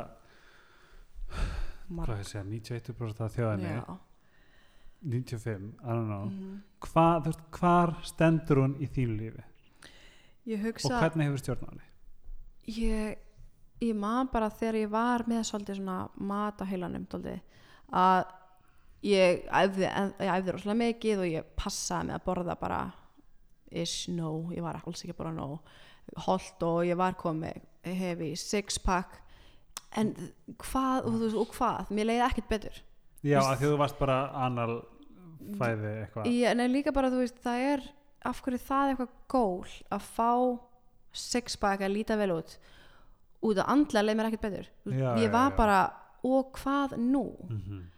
hvað 1.86 2.20
ég 2.20 2.28
segja, 2.28 2.46
91% 2.50 3.24
af 3.24 3.34
þjóðinni. 3.36 3.74
Já. 3.78 3.98
95, 5.06 5.66
I 5.84 5.94
don't 5.94 6.08
know. 6.10 6.30
Mm. 6.32 6.62
Hva, 6.82 7.10
veist, 7.22 7.44
hvar 7.54 7.94
stendur 8.08 8.64
hún 8.64 8.80
í 8.82 8.88
þínu 8.90 9.20
lífi? 9.20 9.44
Ég 10.50 10.64
og 10.64 10.72
hugsa 10.72 10.98
hvernig 10.98 11.30
hefur 11.30 11.44
stjórnáli 11.44 11.86
ég, 12.68 13.18
ég 13.82 13.96
man 13.98 14.30
bara 14.32 14.50
þegar 14.50 14.80
ég 14.80 14.92
var 14.94 15.26
með 15.30 15.44
svolítið 15.50 15.80
svona 15.80 16.00
mat 16.16 16.62
á 16.62 16.66
heilanum 16.70 17.06
dálítið, 17.10 17.42
að 17.94 18.24
ég 19.06 19.44
æfði, 19.54 19.90
æfði 20.20 20.56
rosalega 20.56 20.80
mikið 20.82 21.22
og 21.24 21.30
ég 21.30 21.50
passaði 21.60 22.10
með 22.10 22.18
að 22.18 22.26
borða 22.26 22.56
bara 22.60 22.80
ish 23.76 24.10
no, 24.14 24.32
ég 24.56 24.66
var 24.66 24.80
alls 24.82 25.04
ekki 25.04 25.16
borða 25.18 25.36
no. 25.36 25.60
Holt 26.26 26.66
og 26.66 26.84
ég 26.86 26.98
var 27.00 27.18
komið 27.20 27.62
hefi 27.86 28.34
six 28.40 28.80
pack. 28.82 29.22
En 29.96 30.12
hvað, 30.62 31.08
og, 31.08 31.18
veist, 31.22 31.40
og 31.40 31.54
hvað? 31.56 31.92
Mér 31.96 32.10
leiði 32.10 32.26
ekkert 32.28 32.52
betur. 32.52 32.82
Já, 33.26 33.40
að 33.42 33.62
því 33.62 33.72
þú 33.72 33.80
varst 33.82 34.00
bara 34.00 34.20
anal 34.46 34.72
fæði 35.60 35.92
eitthvað. 36.04 36.30
Ég, 36.30 36.58
nei 36.58 36.68
líka 36.70 36.94
bara 36.96 37.12
þú 37.14 37.22
veist 37.24 37.42
það 37.44 37.66
er 37.72 37.86
af 38.26 38.42
hverju 38.42 38.62
það 38.66 38.84
er 38.84 38.94
eitthvað 38.94 39.18
gól 39.32 39.76
að 39.94 40.08
fá 40.16 40.32
six 41.16 41.58
pack 41.62 41.86
að 41.86 41.96
líta 41.96 42.18
vel 42.20 42.34
út. 42.36 42.58
Út 43.46 43.62
að 43.62 43.70
andlega 43.72 44.06
leið 44.06 44.20
mér 44.20 44.30
ekkert 44.32 44.48
betur. 44.48 44.72
Já, 44.90 45.10
ég 45.22 45.28
já, 45.28 45.34
var 45.34 45.52
já. 45.52 45.58
bara 45.58 45.82
og 46.26 46.56
hvað 46.58 46.98
nú? 47.02 47.28
Mm 47.50 47.92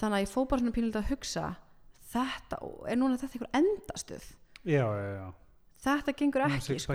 þannig 0.00 0.18
að 0.18 0.24
ég 0.24 0.32
fóð 0.34 0.48
bara 0.50 0.64
svona 0.64 0.76
pínlega 0.78 1.02
að 1.02 1.10
hugsa 1.12 1.46
þetta, 2.14 2.60
er 2.90 3.00
núna 3.00 3.18
þetta 3.20 3.38
einhver 3.38 3.56
endastuð 3.60 4.28
já, 4.64 4.84
já, 4.84 5.08
já. 5.14 5.26
Þetta 5.84 6.12
gengur 6.16 6.42
ekki 6.46 6.78
sko. 6.80 6.94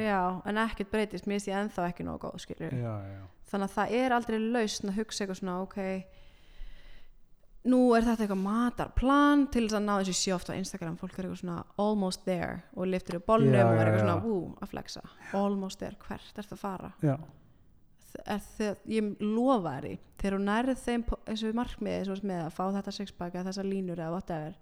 já, 0.00 0.20
en 0.48 0.60
ekkert 0.62 0.92
breytist, 0.92 1.26
mér 1.28 1.36
finnst 1.36 1.50
ég 1.50 1.58
ennþá 1.60 1.88
ekki 1.90 2.06
nógu 2.06 2.22
góð 2.24 2.38
þannig 3.50 3.66
að 3.68 3.74
það 3.74 3.98
er 3.98 4.14
aldrei 4.16 4.38
lausn 4.40 4.92
að 4.92 5.02
hugsa 5.02 5.24
eitthvað 5.24 5.40
svona 5.42 5.58
ok 5.66 5.82
nú 7.70 7.80
er 7.96 8.06
þetta 8.06 8.26
eitthvað 8.26 8.42
matarplan 8.42 9.46
til 9.52 9.64
þess 9.66 9.78
að 9.78 9.86
ná 9.86 9.92
þessu 9.96 10.14
sjóft 10.20 10.50
á 10.50 10.54
Instagram. 10.54 10.98
Fólk 11.00 11.16
er 11.16 11.26
eitthvað 11.26 11.40
svona 11.42 11.58
almost 11.82 12.24
there 12.26 12.60
og 12.76 12.90
liftir 12.90 13.18
upp 13.18 13.26
bollum 13.30 13.54
og 13.54 13.80
er 13.80 13.88
eitthvað 13.90 14.04
svona 14.04 14.18
wú 14.22 14.36
að 14.62 14.72
flexa. 14.74 15.02
Almost 15.36 15.82
there, 15.82 15.98
hvert 16.06 16.38
er 16.38 16.46
það 16.46 16.56
að 16.56 16.62
fara? 16.62 16.92
Já. 17.02 17.16
Er 18.26 18.40
þegar, 18.56 18.76
ég 18.86 19.12
lofa 19.20 19.74
þér 19.76 19.86
í 19.90 19.98
þegar 20.16 20.36
hún 20.38 20.48
nærið 20.48 20.82
þeim 20.86 21.04
þessu 21.26 21.52
markmiði 21.54 22.18
með 22.22 22.40
að 22.46 22.54
fá 22.56 22.64
þetta 22.78 22.92
sixpack 22.96 23.34
eða 23.34 23.48
þessar 23.50 23.68
línur 23.70 23.98
eða 24.00 24.14
whatever 24.16 24.56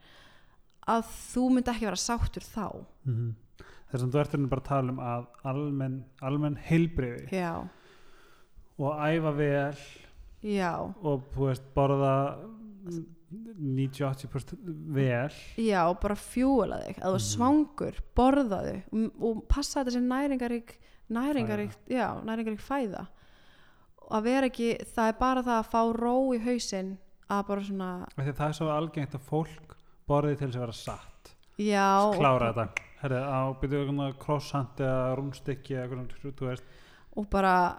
að 0.88 1.06
þú 1.32 1.44
myndi 1.54 1.70
ekki 1.72 1.86
vera 1.88 1.96
sáttur 1.96 2.42
þá. 2.44 2.66
Mm 3.06 3.34
þess 3.94 4.02
að 4.02 4.10
þú 4.10 4.18
ert 4.20 4.32
hérna 4.34 4.48
bara 4.50 4.60
að 4.64 4.66
tala 4.68 4.90
um 4.92 4.98
að 4.98 5.26
almenn, 5.46 5.98
almenn 6.26 6.56
heilbriði 6.66 7.28
já, 7.30 7.52
og 8.82 8.96
æfa 9.06 9.32
vel. 9.38 9.76
Já, 10.42 10.72
og 10.82 11.28
veist, 11.38 11.68
borða 11.76 12.14
90-80% 13.34 14.58
vel. 14.94 15.30
Já 15.62 15.84
og 15.88 16.00
bara 16.02 16.16
fjúla 16.18 16.80
þig. 16.84 16.98
Að 17.00 17.14
þú 17.14 17.20
Mhm. 17.20 17.28
svangur, 17.30 18.00
borðaðu 18.16 18.74
og, 18.92 19.22
og 19.22 19.48
passa 19.48 19.80
þetta 19.84 19.92
sem 19.92 20.08
næringarík 20.08 20.74
næringarík, 21.10 21.72
já, 21.88 22.06
næringarík 22.24 22.60
fæða 22.60 23.06
að 24.10 24.22
vera 24.22 24.46
ekki 24.46 24.70
það 24.94 25.08
er 25.08 25.18
bara 25.18 25.42
það 25.42 25.58
að 25.62 25.70
fá 25.72 25.82
ró 25.96 26.14
í 26.34 26.38
hausinn 26.44 26.96
að 27.30 27.46
bara 27.46 27.60
svona 27.62 27.90
að 28.18 28.32
það 28.34 28.48
er 28.48 28.52
svo 28.52 28.68
algengt 28.68 29.14
að 29.14 29.20
fólk 29.20 29.76
borði 30.08 30.36
til 30.38 30.48
þess 30.48 30.56
að 30.56 30.60
vera 30.60 30.72
satt 30.72 31.34
já, 31.58 31.86
og- 32.04 32.18
klára 32.18 32.52
þetta 32.52 32.68
Herri, 33.04 33.16
á 33.20 33.40
byrju 33.60 34.18
croissant 34.18 34.76
eða 34.80 35.16
rúnstykki 35.16 35.76
og 37.16 37.26
bara 37.30 37.76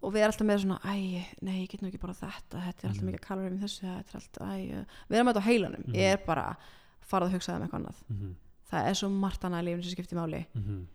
og 0.00 0.12
við 0.14 0.22
erum 0.22 0.30
alltaf 0.30 0.46
með 0.46 0.60
svona, 0.62 0.78
æ, 0.86 1.24
nei, 1.42 1.56
ég 1.64 1.70
get 1.72 1.80
nú 1.82 1.88
ekki 1.90 1.98
bara 2.00 2.14
þetta 2.14 2.60
þetta 2.62 2.84
er 2.84 2.88
alltaf 2.90 3.02
Mhm. 3.02 3.08
mikið 3.10 3.20
kalorir 3.26 3.52
í 3.56 3.62
þessu 3.62 3.82
þetta 3.82 4.14
er 4.14 4.20
alltaf, 4.20 4.42
æ, 4.46 4.86
við 5.10 5.16
erum 5.18 5.28
alltaf 5.28 5.42
á 5.42 5.48
heilanum 5.48 5.84
Mhm. 5.88 5.94
ég 5.94 6.12
er 6.12 6.20
bara 6.26 6.56
farað 7.02 7.28
að 7.28 7.32
hugsa 7.34 7.56
um 7.56 7.62
eitthvað 7.62 7.80
annað 7.80 7.98
mm 8.08 8.16
-hmm. 8.16 8.34
það 8.70 8.86
er 8.88 8.94
svo 8.94 9.08
margt 9.10 9.40
annað 9.42 9.60
í 9.62 9.64
lífinu 9.64 9.82
sem 9.82 9.92
skiptir 9.96 10.18
máli 10.18 10.46
Mm 10.54 10.62
-hmm. 10.62 10.86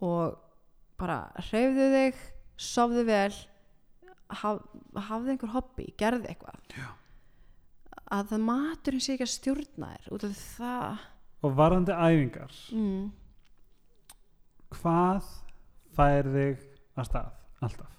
og 0.00 0.38
bara 0.98 1.32
hreyfðu 1.36 1.86
þig 1.94 2.14
sofðu 2.56 3.04
vel 3.04 3.32
haf, 4.30 4.60
hafðu 5.08 5.30
einhver 5.34 5.52
hobby, 5.54 5.88
gerðu 6.00 6.28
eitthvað 6.30 6.60
Já. 6.78 6.86
að 8.14 8.28
það 8.32 8.44
maturinn 8.48 9.00
sé 9.04 9.14
ekki 9.16 9.26
að 9.26 9.32
stjórna 9.34 9.90
þér 9.96 10.12
út 10.16 10.24
af 10.28 10.38
það 10.56 11.04
og 11.44 11.56
varðandi 11.58 11.92
æfingar 11.98 12.54
mm, 12.72 13.04
hvað 14.80 15.28
fær 15.96 16.30
þig 16.34 16.62
að 16.98 17.08
stað 17.10 17.32
alltaf 17.64 17.90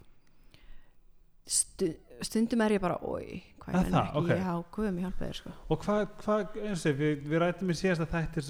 stu, 1.45 1.91
stundum 2.25 2.63
er 2.65 2.75
ég 2.77 2.81
bara 2.83 2.97
oi, 3.05 3.41
hvað 3.61 3.75
Er 3.75 3.81
er 3.85 3.91
það? 3.93 4.05
ekki 4.07 4.21
Ok. 4.21 4.29
já, 4.41 4.53
guðum 4.75 4.99
ég 4.99 5.05
hjálpa 5.05 5.25
þér 5.29 5.39
sko 5.39 5.53
og 5.75 5.83
hvað, 5.85 6.05
hvað 6.23 6.59
eins 6.65 6.85
og 6.89 6.99
við, 7.01 7.25
við 7.29 7.41
rættum 7.43 7.71
í 7.73 7.77
síðasta 7.79 8.07
þættir 8.11 8.47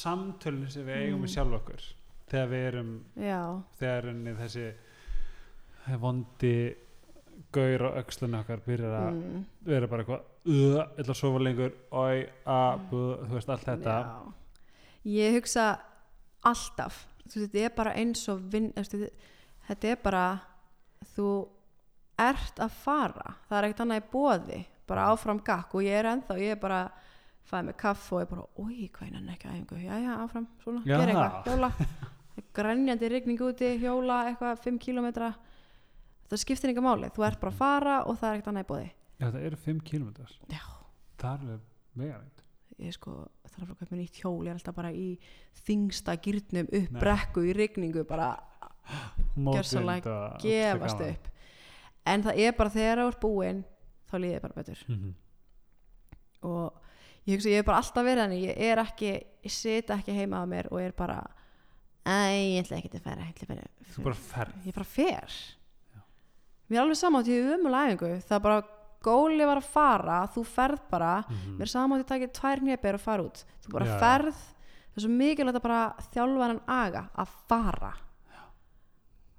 samtölun 0.00 0.70
sem 0.72 0.86
við 0.88 1.00
eigum 1.00 1.16
Mm. 1.16 1.24
með 1.26 1.34
sjálf 1.36 1.56
okkur 1.60 1.86
þegar 2.30 2.48
við 2.52 2.64
erum 2.70 2.92
já, 3.22 3.40
þegar 3.80 4.08
unni 4.12 4.34
þessi 4.40 4.66
vondi 6.02 6.54
gaur 7.54 7.84
og 7.88 7.98
öxlun 8.02 8.36
okkar 8.40 8.62
byrjar 8.66 8.94
að 9.00 9.08
mm, 9.16 9.42
vera 9.66 9.90
bara 9.90 10.04
eitthvað 10.04 11.02
að 11.04 11.18
sofa 11.18 11.42
lengur. 11.42 11.74
Oi, 11.90 12.22
a, 12.46 12.60
bu, 12.90 13.02
þú 13.26 13.38
veist 13.38 13.52
allt 13.54 13.66
þetta. 13.70 13.96
Já. 14.06 14.62
ég 15.16 15.36
hugsa 15.40 15.66
alltaf 16.46 17.02
þú 17.26 17.40
veist, 17.42 17.52
þetta 17.52 17.64
er 17.66 17.74
bara 17.76 17.96
eins 17.98 18.28
og 18.32 18.46
vin, 18.52 18.70
þú 18.76 18.84
veist, 18.84 19.18
þetta- 19.68 19.90
er 19.92 20.00
bara 20.02 20.24
þú 21.16 21.28
ert 22.18 22.62
að 22.62 22.70
fara. 22.70 23.36
Það 23.48 23.58
er 23.58 23.68
ekkert 23.68 23.84
annað 23.84 24.02
í 24.02 24.08
boði 24.12 24.64
bara 24.86 25.08
áfram 25.10 25.40
gakk 25.42 25.74
og 25.74 25.82
ég 25.84 25.98
er 25.98 26.08
ennþá 26.12 26.38
ég 26.40 26.54
er 26.54 26.60
bara 26.60 26.80
fæði 27.46 27.68
með 27.68 27.76
kaff 27.80 28.12
og 28.12 28.22
ég 28.22 28.30
bara 28.30 28.44
oi, 28.62 28.90
hvað 28.94 29.08
er 29.10 29.32
ekki 29.34 29.48
aðeingu, 29.50 29.80
já 29.82 29.98
já 30.02 30.12
áfram 30.22 30.46
svona, 30.62 30.82
gera 30.86 31.06
eitthvað, 31.06 31.50
hjóla. 31.50 31.70
Grænjandi 32.56 33.10
rigning 33.10 33.42
úti, 33.46 33.70
hjóla 33.82 34.20
eitthvað 34.30 34.62
5 34.64 34.80
kilometra 34.82 35.32
það 36.30 36.42
skiptir 36.42 36.72
enga 36.72 36.86
máli, 36.86 37.12
þú 37.14 37.26
ert 37.28 37.40
bara 37.40 37.52
að 37.52 37.60
fara 37.60 37.98
og 38.04 38.18
það 38.18 38.28
er 38.28 38.38
ekkert 38.38 38.50
annað 38.52 38.66
í 38.66 38.70
boði. 38.72 38.88
Já, 39.16 39.26
það 39.26 39.42
eru 39.42 39.56
5 39.56 39.84
km 39.90 40.08
það 41.16 41.30
er 41.32 41.38
alveg 41.40 41.60
megarinn 41.96 42.36
ég 42.82 42.96
sko 42.96 43.12
þarf 43.46 43.56
að 43.56 43.66
fara 43.66 43.72
að 43.72 43.80
kaupa 43.80 43.98
nýtt 43.98 44.20
hjól. 44.20 44.40
Ég 44.44 44.50
er 44.50 44.58
alltaf 44.58 44.76
bara 44.76 44.92
í 44.92 45.06
þingsta 45.66 46.16
gýrnum 46.22 46.68
upp 46.68 46.90
Nei. 46.96 47.00
brekku 47.00 47.44
í 47.46 47.54
rigningu 47.56 48.04
bara 48.08 48.34
Gjörsamlega 49.36 50.16
gefast 50.42 51.02
upp. 51.02 51.30
En 52.06 52.22
það 52.26 52.42
er 52.44 52.56
bara 52.58 52.74
þegar 52.74 53.00
það 53.02 53.12
er 53.12 53.20
búin 53.22 53.62
þá 54.06 54.18
líður 54.22 54.44
bara 54.44 54.58
betur. 54.60 54.82
Mm 54.86 54.98
-hmm. 54.98 55.14
og 56.46 56.82
ég 57.26 57.34
hugsa 57.34 57.50
ég 57.50 57.58
er 57.58 57.66
bara 57.66 57.80
alltaf 57.82 58.04
verið 58.04 58.22
þannig. 58.22 58.44
Ég 58.44 58.56
er 58.58 58.78
ekki, 58.78 59.12
ég 59.42 59.52
sit 59.52 59.90
ekki 59.90 60.12
heima 60.12 60.42
á 60.42 60.44
mér 60.46 60.68
og 60.70 60.80
er 60.80 60.92
bara 60.92 61.24
æ, 62.06 62.54
ég 62.54 62.64
ætla 62.64 62.76
ekki 62.76 62.94
að 62.94 63.02
færa 63.02 63.26
ég 63.26 63.34
ætla 63.34 63.48
bara, 63.48 63.66
þú 63.94 64.02
bara 64.02 64.14
ferð. 64.14 64.66
Ég 64.66 64.74
bara 64.74 64.84
fer 64.84 65.30
mér 66.66 66.78
er 66.78 66.82
alveg 66.84 66.98
samátt 67.00 67.30
ég 67.30 67.44
er 67.44 67.60
umulega 67.60 67.92
æfingu 67.94 68.10
það 68.26 68.36
er 68.38 68.44
bara 68.48 68.62
góli 69.06 69.46
var 69.46 69.60
að 69.60 69.68
fara 69.70 70.18
þú 70.34 70.44
ferð 70.50 70.82
bara. 70.90 71.12
Mm 71.28 71.56
mér 71.60 71.68
er 71.68 71.76
að 71.78 71.98
ég 72.00 72.08
takið 72.10 72.34
tvær 72.40 72.62
nýjabir 72.66 72.98
og 72.98 73.00
fara 73.04 73.26
út. 73.26 73.44
Þú 73.62 73.72
bara 73.72 73.86
Já, 73.86 73.98
ferð 74.02 74.40
það 74.40 74.96
er 74.96 75.04
svo 75.04 75.12
mikilvægt 75.12 75.60
að 75.60 75.66
bara 75.66 75.80
þjálfa 76.12 76.46
hann 76.50 76.60
aga 76.66 77.02
að 77.14 77.34
fara. 77.48 77.92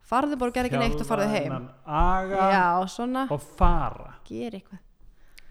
Farðu 0.07 0.38
bara 0.39 0.51
og 0.53 0.55
gerð 0.55 0.69
ekki 0.69 0.80
neitt 0.80 1.01
og 1.03 1.07
farðu 1.09 1.28
heim. 1.34 1.69
aga 1.86 2.43
já, 2.53 2.88
svona, 2.88 3.28
og 3.30 3.41
fara. 3.57 4.13
Ger 4.23 4.55
eitthvað. 4.55 4.80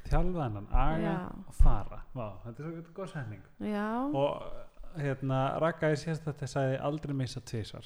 Þjálfa 0.06 0.46
hennan 0.46 0.68
aga 0.70 1.02
Já. 1.02 1.18
og 1.48 1.54
fara. 1.58 2.00
Vá, 2.14 2.26
þetta 2.44 2.62
er 2.62 2.70
svo 2.70 2.94
góð 2.94 3.10
setning. 3.12 3.42
Já, 3.58 3.88
og 4.16 5.00
hérna 5.02 5.60
Raka 5.60 5.90
í 5.92 5.98
síðast 6.00 6.24
þetta 6.24 6.48
sagði 6.48 6.78
aldrei 6.88 7.14
missa 7.18 7.40
tvisvar 7.40 7.84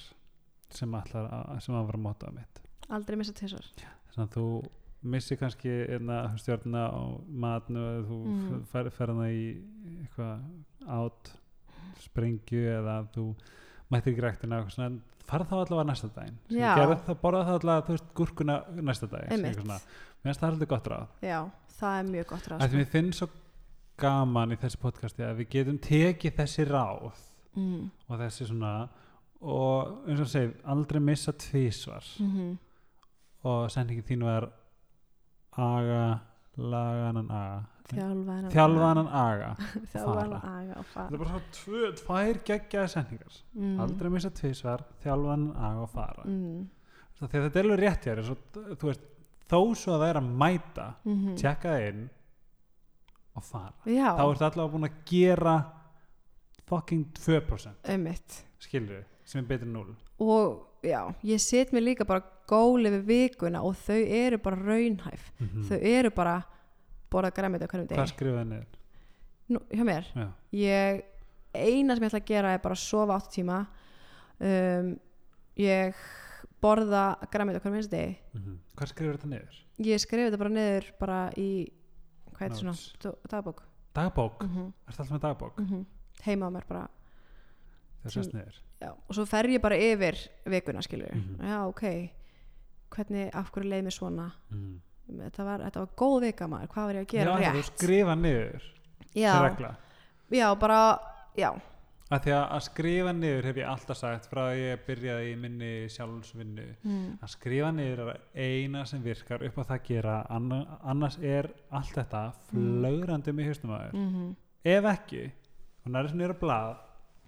sem 0.71 0.93
sem 1.01 1.75
að 1.75 1.87
vera 1.89 1.99
mótað 1.99 2.37
mitt 2.37 2.61
aldrei 2.91 3.17
missa 3.21 3.33
tvisar 3.37 3.67
þannig 4.15 4.25
að 4.27 4.35
þú 4.37 4.47
missi 5.11 5.37
kannski 5.41 5.71
hérna, 5.89 6.17
stjórna 6.37 6.83
á 6.93 7.01
matnu 7.29 7.81
eða 7.81 8.03
þú 8.09 8.19
Mhm. 8.27 8.49
mm. 8.51 8.65
fer, 8.73 8.91
fer 8.91 9.07
hana 9.15 9.29
í 9.33 9.45
eitthvað 10.03 10.43
át 10.89 11.31
sprengju 12.01 12.65
eða 12.81 12.97
þú 13.15 13.25
mættir 13.91 14.13
ekki 14.15 14.25
ræktina 14.25 14.59
eitthvað 14.61 14.75
svona, 14.75 14.87
en 14.87 15.03
farð 15.31 15.49
þá 15.51 15.57
allavega 15.61 15.89
næsta 15.91 16.11
daginn 16.15 16.39
það, 17.07 17.17
borða 17.23 17.45
það 17.49 17.59
allavega 17.61 17.87
þú 17.87 17.97
veist, 17.97 18.15
gúrkuna 18.21 18.57
næsta 18.83 19.11
daginn 19.11 19.45
mér 19.45 19.55
finnst 20.23 20.41
það 20.41 20.49
alveg 20.51 20.69
gott 20.69 20.91
ráð 20.93 21.07
já, 21.25 21.39
það 21.81 21.99
er 22.01 22.09
mjög 22.15 22.27
gott 22.33 22.49
ráð 22.51 22.61
að 22.65 22.75
sko. 22.75 22.91
finnst 22.95 23.19
svo 23.21 23.29
gaman 24.01 24.53
í 24.53 24.57
þessu 24.61 24.81
podcasti 24.81 25.23
að 25.27 25.37
við 25.41 25.49
getum 25.55 25.79
tekið 25.79 26.37
þessi 26.41 26.67
ráð 26.69 27.21
mm. 27.57 27.91
og 28.09 28.19
þessi 28.21 28.49
svona 28.49 28.73
og 29.41 30.09
eins 30.09 30.21
og 30.21 30.29
segir, 30.29 30.53
aldrei 30.65 31.01
missa 31.01 31.33
tvísvar 31.33 32.05
Mm 32.21 32.59
og 33.49 33.71
sendingin 33.73 34.07
þín 34.07 34.25
var 34.27 34.49
aga 35.57 36.03
laganan 36.61 37.31
aga. 37.33 37.61
Þjálfaðan 37.91 38.53
þjálfanan 38.55 39.09
aga. 39.19 39.49
Þjálfaðan 39.91 40.35
fara. 40.45 40.53
aga 40.61 40.85
fara. 40.93 41.07
Er 41.09 41.23
bara 41.23 41.31
svo 41.33 41.41
tvö, 41.57 41.89
tvær 42.01 42.41
geggjaði 42.47 42.93
sendingar 42.93 43.41
mm. 43.57 43.73
aldrei 43.85 44.13
missa 44.15 44.31
tvísvar, 44.35 44.85
þjálfanan 45.05 45.51
aga 45.57 45.87
og 45.87 45.91
fara. 45.95 46.27
Mm. 46.29 46.69
þetta 47.21 47.51
er 47.51 47.65
alveg 47.65 47.83
rétt 47.83 48.09
hér 48.11 48.23
svo, 48.29 48.39
þú 48.55 48.91
veist, 48.91 49.11
þó 49.51 49.61
svo 49.75 49.97
að 49.97 50.05
það 50.05 50.09
er 50.13 50.21
að 50.21 50.33
mæta 50.45 50.87
mm 51.05 51.37
tjekka 51.41 51.75
það 51.75 51.89
inn 51.89 52.07
og 53.35 53.47
fara. 53.47 53.77
Já, 53.87 54.09
þá 54.19 54.25
ertu 54.29 54.49
allavega 54.51 54.73
búin 54.77 54.91
að 54.91 55.03
gera 55.11 55.59
fucking 56.71 57.07
2% 57.19 57.91
einmitt. 57.91 58.43
Skilur 58.63 59.07
sem 59.27 59.43
er 59.43 59.49
betur 59.49 59.67
en 59.67 59.79
0 59.79 59.95
og 60.21 60.70
já, 60.83 61.01
ég 61.27 61.41
set 61.43 61.73
mér 61.73 61.83
líka 61.85 62.05
bara 62.09 62.23
góli 62.51 62.91
við 62.91 63.05
vikuna 63.07 63.63
og 63.67 63.77
þau 63.79 63.99
eru 64.01 64.39
bara 64.43 64.57
raunhæf. 64.57 65.31
Mm 65.41 65.65
þau 65.69 65.79
eru 65.81 66.11
bara 66.11 66.37
borða 67.11 67.31
græmið 67.35 67.65
á 67.65 67.69
hverjum 67.71 67.89
hvað 67.89 67.97
degi 68.05 68.15
skrifaði 68.15 68.49
niður 68.51 68.79
Nú, 69.51 69.59
hjá 69.75 69.83
mér, 69.85 70.07
já. 70.15 70.27
ég 70.55 71.01
eina 71.55 71.97
sem 71.97 72.05
ég 72.05 72.11
ætla 72.13 72.21
að 72.21 72.29
gera 72.31 72.53
er 72.55 72.61
bara 72.63 72.75
að 72.75 72.85
sofa 72.85 73.17
8 73.19 73.33
tíma. 73.35 73.67
Um, 74.41 74.93
ég 75.59 75.95
borða 76.63 77.17
græmið 77.33 77.59
á 77.59 77.61
hverjum 77.65 77.91
degi. 77.91 78.17
Mm 78.37 78.59
hvað 78.77 78.93
skrifaði 78.95 79.19
þetta 79.19 79.29
niður? 79.35 79.59
Ég 79.85 80.01
skrifi 80.01 80.29
þetta 80.31 80.39
bara 80.41 80.55
niður 80.55 80.87
bara 81.01 81.19
í 81.37 81.49
hvað 82.31 82.41
heitir 82.47 82.61
svona, 82.63 82.73
Notes. 82.73 82.95
Dó- 83.03 83.19
dagbók. 83.29 83.63
Dagbók, 83.93 84.43
mm 84.45 84.55
mm. 84.55 84.73
ertu 84.89 85.03
alltaf 85.03 85.11
með 85.11 85.25
dagbók? 85.27 85.61
Heima 86.25 86.47
á 86.47 86.51
mér 86.55 86.67
bara 86.69 86.87
það 86.87 86.89
Sem- 86.89 86.95
sést 86.95 86.95
niður 86.95 87.90
já, 88.81 88.91
og 89.09 89.15
svo 89.15 89.27
fer 89.29 89.45
ég 89.53 89.61
bara 89.61 89.77
yfir 89.77 90.17
vikuna 90.47 90.81
skilur 90.83 91.13
Mhm. 91.15 91.41
já 91.45 91.59
ok. 91.69 91.83
Hvernig, 92.91 93.31
af 93.35 93.51
hverju 93.53 93.69
leið 93.71 93.85
mér 93.87 93.95
svona? 93.95 94.33
Mm. 94.51 94.81
þetta 95.21 95.45
var, 95.45 95.59
þetta 95.61 95.81
var 95.81 95.89
góð 95.97 96.21
vika 96.23 96.47
maður. 96.49 96.69
Hvað 96.69 96.85
var 96.87 96.95
ég 96.95 97.01
að 97.07 97.11
gera 97.13 97.39
já, 97.41 97.51
þú 97.51 97.55
rétt? 97.57 97.65
skrifa 97.75 98.15
niður 98.17 98.63
já, 99.15 99.33
já, 100.31 100.55
bara 100.59 100.99
já, 101.37 101.51
að 102.11 102.21
því 102.25 102.33
að, 102.35 102.45
að 102.51 102.61
skrifa 102.67 103.13
niður 103.13 103.45
hef 103.45 103.57
ég 103.57 103.69
alltaf 103.71 103.97
sagt 103.97 104.27
frá 104.31 104.41
að 104.51 104.59
ég 104.59 104.85
byrjaði 104.87 105.33
í 105.33 105.37
minni 105.39 105.71
sjálfsvinnu. 105.89 106.67
Mm. 106.85 107.19
að 107.23 107.29
skrifa 107.29 107.71
niður 107.73 108.01
er 108.11 108.21
eina 108.35 108.85
sem 108.87 109.03
virkar 109.03 109.43
upp 109.47 109.59
á 109.59 109.63
það 109.63 109.77
að 109.79 109.87
gera. 109.87 110.27
Anna, 110.31 110.79
annars 110.83 111.19
er 111.23 111.51
allt 111.71 111.95
þetta 111.95 112.33
flögrandi 112.51 113.33
með 113.33 113.47
haustum 113.47 113.71
aður 113.71 113.93
Mm 113.95 114.37
ef 114.65 114.85
ekki, 114.85 115.31
og 115.87 115.93
nærið 115.93 116.09
sem 116.11 116.19
niður 116.19 116.35
á 116.37 116.41
blað 116.43 116.77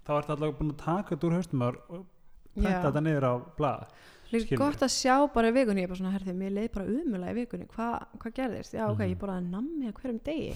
þá 0.03 0.11
ertu 0.19 0.33
alltaf 0.35 0.57
búin 0.59 0.73
að 0.73 0.81
taka 0.83 1.15
þetta 1.15 1.27
úr 1.29 1.37
aður 1.39 1.77
og 1.89 2.05
penta 2.55 2.81
þetta 2.89 3.01
niður 3.07 3.27
á 3.29 3.33
blað 3.57 3.85
líka 4.33 4.57
gott 4.57 4.81
að 4.81 4.89
sjá 4.95 5.15
bara 5.33 5.49
í 5.51 5.53
vikunni 5.53 5.83
ég 5.83 5.85
er 5.85 5.91
bara 5.93 5.99
svona, 6.01 6.13
herði, 6.15 6.33
mér 6.33 6.53
leið 6.55 6.71
bara 6.73 6.85
umulega 6.89 7.33
í 7.33 7.37
vikunni. 7.37 7.67
Hva, 7.69 7.89
hvað 8.17 8.33
gerðist, 8.39 8.73
já 8.73 8.87
ok, 8.89 8.97
Mhm. 9.03 9.11
ég 9.13 9.19
borðaði 9.21 9.49
nammi 9.51 9.85
á 9.89 9.93
hverjum 9.93 10.19
degi. 10.25 10.55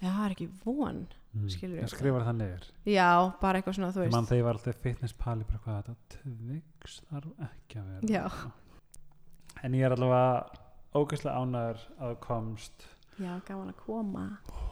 Já, 0.00 0.08
það 0.12 0.24
er 0.26 0.32
ekki 0.34 0.48
von 0.64 1.06
mm. 1.34 1.48
Skilur 1.50 1.78
en 1.78 1.84
við. 1.84 1.92
skrifa 1.92 2.22
það 2.24 2.36
niður? 2.40 2.64
Já, 2.86 3.32
bara 3.40 3.60
eitthvað 3.60 3.74
svona, 3.76 3.92
þú 3.92 4.00
mann 4.00 4.10
veist. 4.24 4.28
þegar 4.30 4.40
ég 4.40 4.44
var 4.48 4.54
alltaf 4.56 4.80
fitness 4.86 5.12
pali 5.12 5.44
bara 5.44 5.60
hvað 5.64 5.76
þetta 5.82 5.96
tviks 6.16 7.00
þarf 7.10 7.46
ekki 7.50 7.78
að 7.80 7.86
vera. 7.92 8.08
Já. 8.08 8.52
en 9.62 9.72
ég 9.72 9.84
er 9.86 9.94
allavega 9.96 10.46
ógeðslega 10.94 11.36
ánæður 11.40 11.80
að 12.00 12.14
komst. 12.20 12.86
Já, 13.20 13.32
gaman 13.48 13.72
að 13.72 13.76
koma. 13.84 14.26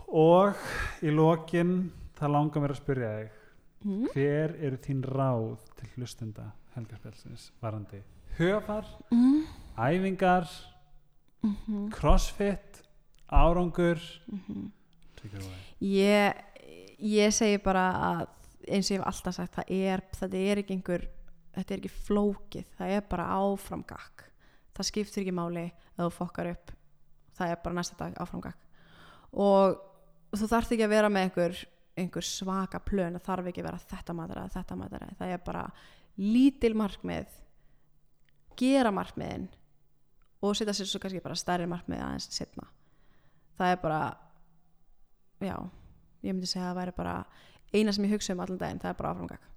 Og 0.09 0.55
í 1.03 1.11
lokin 1.15 1.93
það 2.19 2.31
langar 2.37 2.63
mér 2.65 2.75
að 2.75 2.81
spyrja 2.81 3.13
þig 3.19 3.31
mm. 3.85 4.07
hver 4.14 4.55
eru 4.61 4.76
þín 4.82 5.03
ráð 5.05 5.59
til 5.78 5.89
hlustenda 5.97 6.51
helgarspjálsins 6.74 7.51
varandi 7.62 8.03
höfar, 8.39 8.87
Mm. 9.11 9.45
æfingar 9.78 10.49
Mm 11.45 11.91
crossfit, 11.93 12.82
árangur 13.28 13.99
-hmm. 14.30 14.70
Ég, 15.80 16.35
ég 16.99 17.32
segi 17.32 17.59
bara 17.59 17.93
að 17.93 18.28
eins 18.68 18.91
og 18.91 18.97
ég 18.97 18.99
hef 19.01 19.07
alltaf 19.07 19.35
sagt 19.35 19.55
það 19.55 19.70
er, 19.70 20.03
þetta 20.12 20.37
er 20.37 20.59
ekki 20.59 20.74
einhver 20.74 21.09
þetta 21.55 21.74
er 21.74 21.78
ekki 21.78 21.91
flókið, 22.07 22.64
það 22.78 22.89
er 22.97 23.01
bara 23.11 23.26
áframgak 23.28 24.24
það 24.74 24.89
skiptir 24.89 25.22
ekki 25.22 25.35
máli 25.37 25.72
að 25.99 26.07
þú 26.07 26.11
fokkar 26.11 26.51
upp 26.51 26.72
það 27.39 27.51
er 27.51 27.61
bara 27.64 27.74
næsta 27.74 27.97
dag 27.99 28.14
áframgak 28.20 28.57
og 29.32 29.78
þú 30.35 30.49
þarft 30.49 30.72
ekki 30.72 30.87
að 30.87 30.95
vera 30.97 31.09
með 31.09 31.22
einhver, 31.28 31.66
einhver 31.99 32.27
svaka 32.27 32.81
plön 32.83 33.19
það 33.19 33.27
þarf 33.29 33.51
ekki 33.51 33.63
að 33.63 33.69
vera 33.69 33.83
þetta 33.91 34.17
matara, 34.19 34.47
þetta 34.51 34.79
matara 34.79 35.11
það 35.19 35.35
er 35.37 35.43
bara 35.47 35.65
lítil 36.19 36.75
markmið 36.79 37.37
gera 38.59 38.93
markmiðin 38.95 39.49
og 40.45 40.57
setja 40.59 40.75
sér 40.77 40.91
svo 40.91 41.01
kannski 41.03 41.23
bara 41.25 41.39
stærri 41.39 41.69
markmið 41.71 42.03
aðeins 42.03 42.29
setna 42.35 42.67
það 43.59 43.75
er 43.75 43.81
bara 43.83 44.01
já, 45.45 45.57
ég 46.25 46.35
myndi 46.35 46.51
segja 46.51 46.69
að 46.69 46.73
það 46.73 46.81
væri 46.81 46.97
bara 46.99 47.17
eina 47.75 47.95
sem 47.95 48.07
ég 48.07 48.15
hugsa 48.15 48.35
um 48.35 48.43
allan 48.45 48.61
daginn, 48.61 48.83
það 48.83 48.93
er 48.93 49.01
bara 49.01 49.15
áframgak 49.15 49.51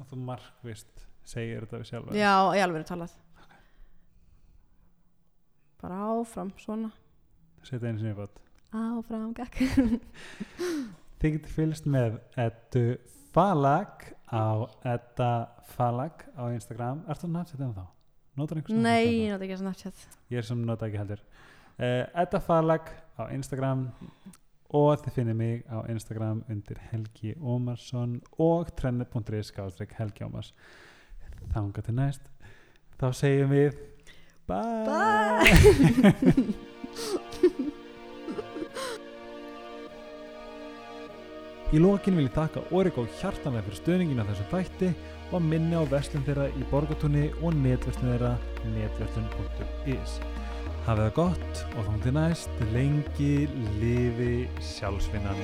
og 0.00 0.10
þú 0.10 0.20
markvist 0.28 1.04
segir 1.24 1.64
þetta 1.64 1.80
við 1.80 1.90
sjálfa 1.92 2.18
já, 2.18 2.34
ég 2.58 2.66
alveg 2.66 2.82
er 2.82 2.90
talað 2.92 3.20
bara 5.84 6.00
áfram 6.12 6.52
svona, 6.60 6.92
setja 7.64 7.88
einu 7.88 8.00
sinni 8.00 8.12
í 8.12 8.18
bótt 8.18 8.40
áframgak 8.74 9.60
Þið 11.24 11.32
getur 11.38 11.52
fylgst 11.54 11.86
með 11.88 12.16
Eddu 12.36 12.80
Falag 13.32 14.02
á 14.28 14.68
Edda 14.84 15.28
Falag 15.72 16.20
á 16.36 16.52
Instagram. 16.52 16.98
Ertu 17.08 17.24
að 17.24 17.30
nafnsetja 17.32 17.64
um 17.64 17.70
þá? 17.72 17.86
Notar 18.36 18.60
einhvers 18.60 18.82
nei, 18.84 19.22
ég 19.22 19.32
nátt 19.32 19.44
ekki 19.46 19.56
Snapchat. 19.62 20.02
Ég 20.28 20.42
er 20.42 20.44
sem 20.44 20.60
nota 20.68 20.84
ekki 20.84 21.00
heldur. 21.00 21.22
Uh, 21.78 22.02
Edda 22.20 22.42
Falag 22.44 22.92
á 23.16 23.24
Instagram 23.32 23.86
og 24.76 25.00
þið 25.06 25.16
finnir 25.16 25.38
mig 25.38 25.64
á 25.64 25.80
Instagram 25.94 26.44
undir 26.52 26.82
Helgi 26.90 27.32
Ómarsson 27.40 28.18
og 28.36 28.74
trend.is 28.76 29.48
skástrík 29.48 29.96
Helgi 29.96 30.28
Ómars. 30.28 30.52
Þanga 31.56 31.88
til 31.88 31.96
næst. 32.02 32.28
Þá 33.00 33.08
segjum 33.16 33.56
við 33.56 33.80
Bye, 34.44 34.84
Bye. 34.92 36.52
Í 41.74 41.80
lokin 41.82 42.14
vil 42.14 42.28
ég 42.28 42.34
þakka 42.36 42.60
Origo 42.78 43.02
hjartanlega 43.18 43.64
fyrir 43.66 43.78
stöðningin 43.80 44.20
af 44.22 44.28
þessum 44.30 44.50
þætti 44.52 44.90
og 45.34 45.40
minni 45.42 45.74
á 45.74 45.82
verslun 45.90 46.22
þeirra 46.22 46.46
í 46.54 46.62
Borgatúni 46.70 47.24
og 47.40 47.50
netverslun 47.64 48.12
þeirra 48.12 48.32
netverslun.is 48.76 50.12
Hafið 50.86 51.02
það 51.02 51.12
gott 51.18 51.54
og 51.74 51.82
þá 51.88 51.94
til 52.06 52.14
næst. 52.20 52.50
Lengi 52.76 53.34
lifi 53.82 54.34
sjálfsvinnan 54.62 55.38